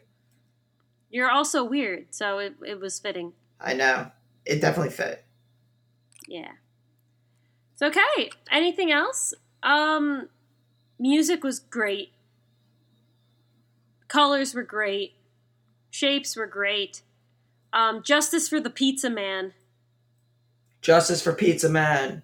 You're 1.12 1.30
also 1.30 1.64
weird, 1.64 2.08
so 2.12 2.40
it, 2.40 2.56
it 2.66 2.80
was 2.80 2.98
fitting. 2.98 3.34
I 3.60 3.74
know. 3.74 4.12
It 4.46 4.62
definitely 4.62 4.94
fit. 4.94 5.24
Yeah. 6.28 6.54
It's 7.74 7.82
okay. 7.82 8.32
Anything 8.50 8.92
else? 8.92 9.34
Um 9.62 10.30
music 10.98 11.44
was 11.44 11.60
great. 11.60 12.14
Colors 14.08 14.56
were 14.56 14.64
great. 14.64 15.16
Shapes 15.90 16.36
were 16.36 16.48
great. 16.48 17.02
Um 17.74 18.02
Justice 18.02 18.48
for 18.48 18.60
the 18.60 18.70
Pizza 18.70 19.10
Man. 19.10 19.54
Justice 20.82 21.22
for 21.22 21.34
Pizza 21.34 21.70
Man. 21.70 22.24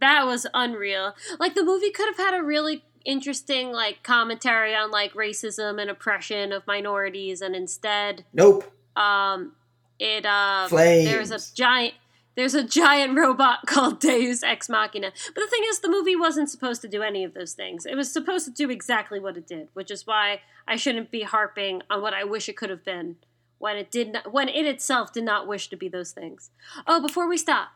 That 0.00 0.26
was 0.26 0.46
unreal. 0.52 1.14
Like 1.38 1.54
the 1.54 1.64
movie 1.64 1.90
could 1.90 2.08
have 2.08 2.16
had 2.16 2.34
a 2.34 2.42
really 2.42 2.84
interesting 3.04 3.72
like 3.72 4.02
commentary 4.02 4.74
on 4.74 4.90
like 4.90 5.12
racism 5.14 5.80
and 5.80 5.90
oppression 5.90 6.52
of 6.52 6.66
minorities 6.66 7.40
and 7.40 7.54
instead 7.54 8.24
Nope. 8.32 8.64
um 8.96 9.52
it 9.98 10.24
uh 10.26 10.66
Flames. 10.68 11.08
there's 11.08 11.30
a 11.30 11.54
giant 11.54 11.94
there's 12.34 12.54
a 12.54 12.64
giant 12.64 13.16
robot 13.18 13.60
called 13.66 14.00
Deus 14.00 14.42
Ex 14.42 14.68
Machina. 14.68 15.12
But 15.34 15.40
the 15.42 15.46
thing 15.48 15.62
is 15.66 15.80
the 15.80 15.90
movie 15.90 16.16
wasn't 16.16 16.48
supposed 16.50 16.80
to 16.82 16.88
do 16.88 17.02
any 17.02 17.24
of 17.24 17.34
those 17.34 17.52
things. 17.52 17.84
It 17.84 17.94
was 17.94 18.10
supposed 18.10 18.46
to 18.46 18.50
do 18.50 18.70
exactly 18.70 19.20
what 19.20 19.36
it 19.36 19.46
did, 19.46 19.68
which 19.74 19.90
is 19.90 20.06
why 20.06 20.40
I 20.66 20.76
shouldn't 20.76 21.10
be 21.10 21.22
harping 21.24 21.82
on 21.90 22.00
what 22.00 22.14
I 22.14 22.24
wish 22.24 22.48
it 22.48 22.56
could 22.56 22.70
have 22.70 22.84
been 22.84 23.16
when 23.58 23.76
it 23.76 23.90
did 23.90 24.12
not 24.14 24.32
when 24.32 24.48
it 24.48 24.64
itself 24.66 25.12
did 25.12 25.24
not 25.24 25.46
wish 25.46 25.68
to 25.68 25.76
be 25.76 25.88
those 25.88 26.12
things. 26.12 26.50
Oh, 26.86 27.02
before 27.02 27.28
we 27.28 27.36
stop, 27.36 27.68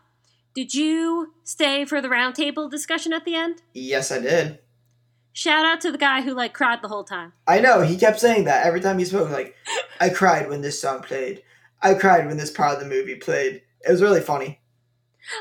did 0.54 0.72
you 0.74 1.34
stay 1.44 1.84
for 1.84 2.00
the 2.00 2.08
roundtable 2.08 2.70
discussion 2.70 3.12
at 3.12 3.26
the 3.26 3.34
end? 3.34 3.60
Yes, 3.74 4.10
I 4.10 4.20
did. 4.20 4.58
Shout 5.36 5.66
out 5.66 5.82
to 5.82 5.92
the 5.92 5.98
guy 5.98 6.22
who 6.22 6.32
like 6.32 6.54
cried 6.54 6.80
the 6.80 6.88
whole 6.88 7.04
time. 7.04 7.34
I 7.46 7.60
know. 7.60 7.82
He 7.82 7.98
kept 7.98 8.20
saying 8.20 8.44
that 8.44 8.64
every 8.64 8.80
time 8.80 8.98
he 8.98 9.04
spoke. 9.04 9.28
Like, 9.28 9.54
I 10.00 10.08
cried 10.08 10.48
when 10.48 10.62
this 10.62 10.80
song 10.80 11.02
played. 11.02 11.42
I 11.82 11.92
cried 11.92 12.26
when 12.26 12.38
this 12.38 12.50
part 12.50 12.72
of 12.72 12.80
the 12.80 12.88
movie 12.88 13.16
played. 13.16 13.60
It 13.86 13.92
was 13.92 14.00
really 14.00 14.22
funny. 14.22 14.60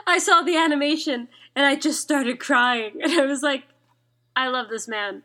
I 0.05 0.17
saw 0.17 0.41
the 0.41 0.57
animation 0.57 1.29
and 1.55 1.65
I 1.65 1.77
just 1.77 2.01
started 2.01 2.41
crying 2.41 2.97
and 3.01 3.13
I 3.13 3.25
was 3.25 3.41
like 3.41 3.63
I 4.35 4.49
love 4.49 4.67
this 4.67 4.85
man. 4.85 5.23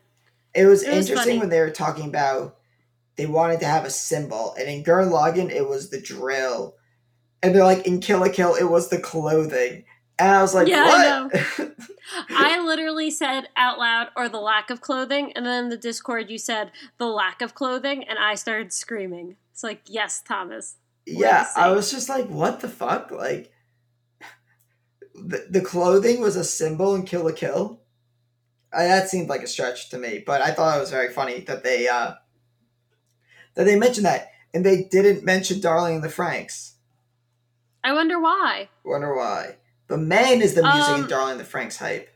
It 0.55 0.65
was, 0.67 0.83
It 0.83 0.95
was 0.95 1.09
interesting 1.09 1.17
funny. 1.33 1.39
when 1.39 1.49
they 1.49 1.59
were 1.59 1.69
talking 1.69 2.07
about 2.07 2.57
they 3.17 3.25
wanted 3.25 3.59
to 3.59 3.65
have 3.65 3.83
a 3.83 3.89
symbol, 3.89 4.55
and 4.57 4.69
in 4.69 4.85
Gurren 4.85 5.11
Lagann 5.11 5.51
it 5.51 5.67
was 5.67 5.89
the 5.89 5.99
drill, 5.99 6.75
and 7.43 7.53
they're 7.53 7.65
like 7.65 7.85
in 7.85 7.99
Kill 7.99 8.21
la 8.21 8.29
Kill 8.29 8.55
it 8.55 8.69
was 8.69 8.87
the 8.87 8.99
clothing, 9.01 9.83
and 10.17 10.31
I 10.33 10.41
was 10.41 10.55
like, 10.55 10.69
Yeah, 10.69 10.85
I 10.87 11.23
what? 11.23 11.71
I 12.29 12.61
literally 12.63 13.11
said 13.11 13.49
out 13.55 13.79
loud, 13.79 14.09
or 14.15 14.29
the 14.29 14.39
lack 14.39 14.69
of 14.69 14.81
clothing, 14.81 15.33
and 15.33 15.45
then 15.45 15.65
in 15.65 15.69
the 15.69 15.77
Discord 15.77 16.29
you 16.29 16.37
said 16.37 16.71
the 16.97 17.07
lack 17.07 17.41
of 17.41 17.55
clothing, 17.55 18.03
and 18.03 18.19
I 18.19 18.35
started 18.35 18.73
screaming. 18.73 19.37
It's 19.51 19.63
like, 19.63 19.81
yes, 19.85 20.21
Thomas. 20.21 20.77
yeah, 21.05 21.47
I 21.55 21.71
was 21.71 21.91
just 21.91 22.09
like, 22.09 22.27
what 22.27 22.59
the 22.59 22.69
fuck? 22.69 23.11
Like, 23.11 23.51
the, 25.13 25.45
the 25.49 25.61
clothing 25.61 26.21
was 26.21 26.35
a 26.35 26.43
symbol 26.43 26.95
in 26.95 27.03
Kill 27.03 27.25
la 27.25 27.31
Kill. 27.31 27.79
Uh, 28.73 28.83
that 28.83 29.09
seemed 29.09 29.27
like 29.29 29.43
a 29.43 29.47
stretch 29.47 29.89
to 29.89 29.97
me, 29.97 30.23
but 30.25 30.41
I 30.41 30.51
thought 30.51 30.77
it 30.77 30.79
was 30.79 30.91
very 30.91 31.11
funny 31.11 31.41
that 31.41 31.63
they 31.63 31.87
uh, 31.87 32.13
that 33.55 33.65
they 33.65 33.77
mentioned 33.77 34.05
that, 34.05 34.31
and 34.53 34.65
they 34.65 34.83
didn't 34.83 35.25
mention 35.25 35.59
Darling 35.59 35.95
in 35.95 36.01
the 36.01 36.07
Franxx. 36.07 36.73
I 37.83 37.93
wonder 37.93 38.19
why. 38.19 38.69
Wonder 38.85 39.15
why? 39.15 39.57
But 39.91 39.99
man, 39.99 40.41
is 40.41 40.53
the 40.55 40.63
music 40.63 40.95
in 40.95 41.01
Um, 41.03 41.07
Darling 41.07 41.37
the 41.37 41.43
Franxx 41.43 41.75
hype? 41.79 42.09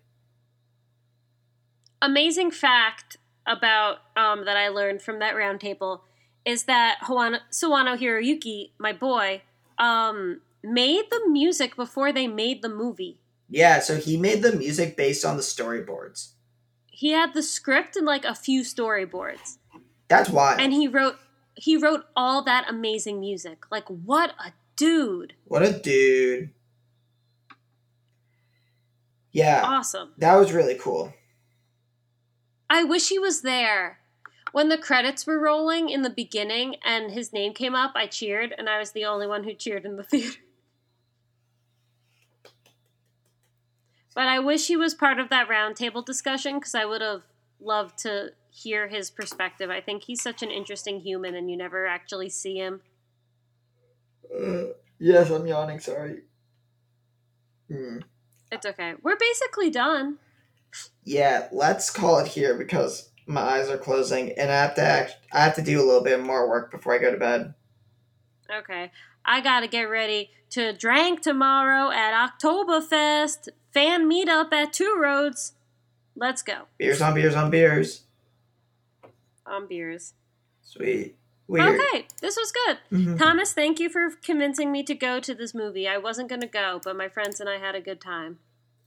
Amazing 2.02 2.52
fact 2.52 3.18
about 3.46 3.98
um, 4.16 4.46
that 4.46 4.56
I 4.56 4.70
learned 4.70 5.02
from 5.02 5.20
that 5.20 5.36
roundtable 5.36 6.00
is 6.46 6.64
that 6.64 7.00
Hoano, 7.02 7.40
Sawano 7.52 7.98
Hiroyuki, 8.00 8.72
my 8.80 8.94
boy, 8.94 9.42
um, 9.78 10.40
made 10.64 11.04
the 11.12 11.28
music 11.28 11.76
before 11.76 12.14
they 12.14 12.28
made 12.28 12.62
the 12.62 12.70
movie. 12.70 13.20
Yeah, 13.50 13.80
so 13.80 13.98
he 13.98 14.16
made 14.16 14.42
the 14.42 14.56
music 14.56 14.96
based 14.96 15.26
on 15.26 15.36
the 15.36 15.44
storyboards. 15.44 16.30
He 16.88 17.12
had 17.12 17.34
the 17.34 17.44
script 17.44 17.98
and 17.98 18.06
like 18.06 18.24
a 18.24 18.34
few 18.36 18.62
storyboards. 18.62 19.58
That's 20.08 20.30
wild. 20.30 20.62
and 20.62 20.72
he 20.72 20.88
wrote 20.88 21.18
he 21.56 21.76
wrote 21.76 22.06
all 22.16 22.42
that 22.44 22.70
amazing 22.70 23.20
music 23.20 23.64
like 23.72 23.88
what 23.88 24.32
a 24.40 24.54
dude 24.78 25.34
what 25.46 25.62
a 25.64 25.74
dude. 25.74 26.52
Yeah, 29.36 29.64
awesome 29.66 30.12
that 30.18 30.36
was 30.36 30.54
really 30.54 30.76
cool. 30.76 31.14
i 32.70 32.84
wish 32.84 33.10
he 33.10 33.20
was 33.20 33.42
there 33.42 34.00
when 34.54 34.70
the 34.70 34.78
credits 34.78 35.28
were 35.28 35.38
rolling 35.40 35.90
in 35.90 36.02
the 36.04 36.10
beginning 36.10 36.76
and 36.86 37.12
his 37.12 37.34
name 37.34 37.54
came 37.54 37.76
up 37.76 37.92
i 37.96 38.08
cheered 38.08 38.54
and 38.58 38.70
i 38.70 38.80
was 38.80 38.92
the 38.92 39.04
only 39.06 39.28
one 39.28 39.44
who 39.44 39.54
cheered 39.54 39.86
in 39.86 39.98
the 39.98 40.04
theater 40.12 40.40
but 44.14 44.28
i 44.28 44.40
wish 44.40 44.68
he 44.68 44.78
was 44.78 44.94
part 44.94 45.20
of 45.20 45.30
that 45.30 45.50
roundtable 45.50 46.04
discussion 46.06 46.56
because 46.60 46.76
i 46.76 46.86
would 46.86 47.02
have 47.02 47.24
loved 47.60 47.98
to 47.98 48.30
hear 48.50 48.88
his 48.88 49.10
perspective 49.12 49.70
i 49.70 49.82
think 49.82 50.04
he's 50.04 50.22
such 50.22 50.42
an 50.42 50.50
interesting 50.52 51.02
human 51.02 51.36
and 51.36 51.52
you 51.52 51.58
never 51.58 51.86
actually 51.88 52.30
see 52.30 52.56
him 52.58 52.82
Uh, 54.36 54.74
yes, 55.00 55.30
I'm 55.30 55.46
yawning. 55.48 55.80
Sorry. 55.80 56.22
Hmm. 57.72 58.00
It's 58.56 58.66
okay 58.66 58.94
we're 59.04 59.18
basically 59.18 59.70
done 59.70 60.18
Yeah, 61.04 61.48
let's 61.52 61.90
call 61.90 62.20
it 62.20 62.28
here 62.28 62.58
because 62.58 63.10
my 63.28 63.42
eyes 63.42 63.70
are 63.70 63.78
closing, 63.78 64.32
and 64.34 64.52
I 64.52 64.56
have 64.56 64.76
to 64.76 64.82
act. 64.82 65.16
I 65.32 65.44
have 65.44 65.56
to 65.56 65.62
do 65.62 65.82
a 65.82 65.86
little 65.86 66.04
bit 66.04 66.22
more 66.22 66.48
work 66.50 66.70
before 66.72 66.94
I 66.94 67.00
go 67.00 67.12
to 67.12 67.18
bed. 67.18 67.54
Okay. 68.54 68.92
I 69.26 69.42
gotta 69.42 69.68
get 69.68 69.84
ready 69.84 70.30
to 70.52 70.74
drink 70.74 71.22
tomorrow 71.22 71.92
at 71.92 72.14
Oktoberfest 72.14 73.50
fan 73.74 74.10
meetup 74.10 74.54
at 74.54 74.74
Two 74.74 74.98
Roads. 75.02 75.54
Let's 76.16 76.44
go. 76.44 76.68
Beers 76.78 77.02
on 77.02 77.16
beers 77.16 77.36
on 77.36 77.50
beers. 77.50 78.04
On 79.46 79.68
beers. 79.68 80.14
Sweet. 80.62 81.16
Weird. 81.48 81.80
Okay, 81.80 82.08
this 82.22 82.36
was 82.36 82.52
good. 82.52 82.78
Mhm. 82.92 83.18
Thomas, 83.20 83.54
thank 83.54 83.80
you 83.80 83.90
for 83.90 84.10
convincing 84.24 84.72
me 84.72 84.84
to 84.84 84.96
go 84.96 85.20
to 85.20 85.34
this 85.36 85.54
movie. 85.54 85.88
I 85.88 85.98
wasn't 85.98 86.30
gonna 86.30 86.48
go, 86.48 86.80
but 86.84 86.96
my 86.96 87.08
friends 87.08 87.40
and 87.40 87.50
I 87.50 87.58
had 87.58 87.76
a 87.76 87.82
good 87.82 88.02
time. 88.02 88.40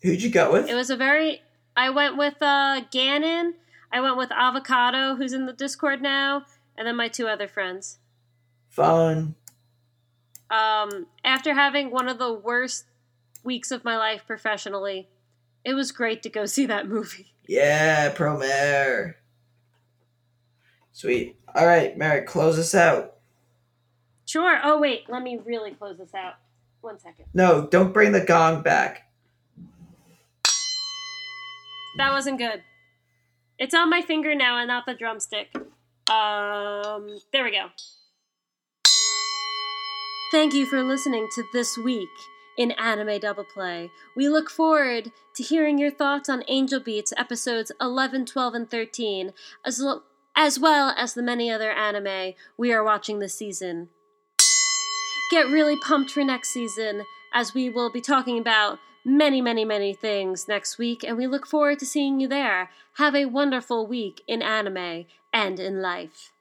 Who'd 0.02 0.22
you 0.22 0.30
go 0.30 0.52
with? 0.52 0.68
It 0.68 0.74
was 0.74 0.90
a 0.90 0.96
very. 0.96 1.42
I 1.76 1.90
went 1.90 2.16
with 2.16 2.40
uh, 2.42 2.82
Gannon. 2.90 3.54
I 3.92 4.00
went 4.00 4.16
with 4.16 4.30
Avocado, 4.32 5.14
who's 5.16 5.32
in 5.32 5.46
the 5.46 5.52
Discord 5.52 6.02
now, 6.02 6.44
and 6.76 6.86
then 6.86 6.96
my 6.96 7.08
two 7.08 7.26
other 7.28 7.48
friends. 7.48 7.98
Fun. 8.68 9.34
um, 10.50 11.06
after 11.24 11.54
having 11.54 11.90
one 11.90 12.08
of 12.08 12.18
the 12.18 12.32
worst 12.32 12.84
weeks 13.42 13.70
of 13.70 13.84
my 13.84 13.96
life 13.96 14.22
professionally, 14.26 15.08
it 15.64 15.74
was 15.74 15.90
great 15.90 16.22
to 16.22 16.28
go 16.28 16.44
see 16.46 16.66
that 16.66 16.86
movie. 16.88 17.32
Yeah, 17.46 18.12
Promare. 18.12 19.14
Sweet. 20.92 21.36
All 21.54 21.66
right, 21.66 21.96
Mary, 21.96 22.22
close 22.22 22.58
us 22.58 22.74
out. 22.74 23.14
Sure. 24.26 24.60
Oh, 24.62 24.78
wait. 24.78 25.08
Let 25.08 25.22
me 25.22 25.38
really 25.42 25.70
close 25.70 25.96
this 25.96 26.14
out. 26.14 26.34
One 26.82 26.98
second. 26.98 27.24
No, 27.32 27.66
don't 27.66 27.94
bring 27.94 28.12
the 28.12 28.20
gong 28.24 28.62
back. 28.62 29.07
That 31.98 32.12
wasn't 32.12 32.38
good. 32.38 32.62
It's 33.58 33.74
on 33.74 33.90
my 33.90 34.02
finger 34.02 34.32
now 34.32 34.56
and 34.56 34.68
not 34.68 34.86
the 34.86 34.94
drumstick. 34.94 35.52
Um, 36.08 37.18
there 37.32 37.42
we 37.42 37.50
go. 37.50 37.66
Thank 40.30 40.54
you 40.54 40.64
for 40.64 40.82
listening 40.84 41.26
to 41.34 41.42
This 41.52 41.76
Week 41.76 42.08
in 42.56 42.70
Anime 42.72 43.18
Double 43.18 43.44
Play. 43.52 43.90
We 44.16 44.28
look 44.28 44.48
forward 44.48 45.10
to 45.34 45.42
hearing 45.42 45.76
your 45.76 45.90
thoughts 45.90 46.28
on 46.28 46.44
Angel 46.46 46.78
Beats 46.78 47.12
episodes 47.16 47.72
11, 47.80 48.26
12, 48.26 48.54
and 48.54 48.70
13, 48.70 49.32
as, 49.66 49.80
lo- 49.80 50.02
as 50.36 50.60
well 50.60 50.94
as 50.96 51.14
the 51.14 51.22
many 51.22 51.50
other 51.50 51.72
anime 51.72 52.34
we 52.56 52.72
are 52.72 52.84
watching 52.84 53.18
this 53.18 53.34
season. 53.34 53.88
Get 55.32 55.48
really 55.48 55.76
pumped 55.80 56.12
for 56.12 56.22
next 56.22 56.50
season, 56.50 57.02
as 57.34 57.54
we 57.54 57.68
will 57.68 57.90
be 57.90 58.00
talking 58.00 58.38
about 58.38 58.78
many, 59.04 59.40
many, 59.40 59.64
many 59.64 59.94
things 59.94 60.48
next 60.48 60.78
week, 60.78 61.04
and 61.04 61.16
we 61.16 61.26
look 61.26 61.46
forward 61.46 61.78
to 61.80 61.86
seeing 61.86 62.20
you 62.20 62.28
there. 62.28 62.70
Have 62.94 63.14
a 63.14 63.26
wonderful 63.26 63.86
week 63.86 64.22
in 64.26 64.42
anime 64.42 65.06
and 65.32 65.60
in 65.60 65.80
life. 65.80 66.32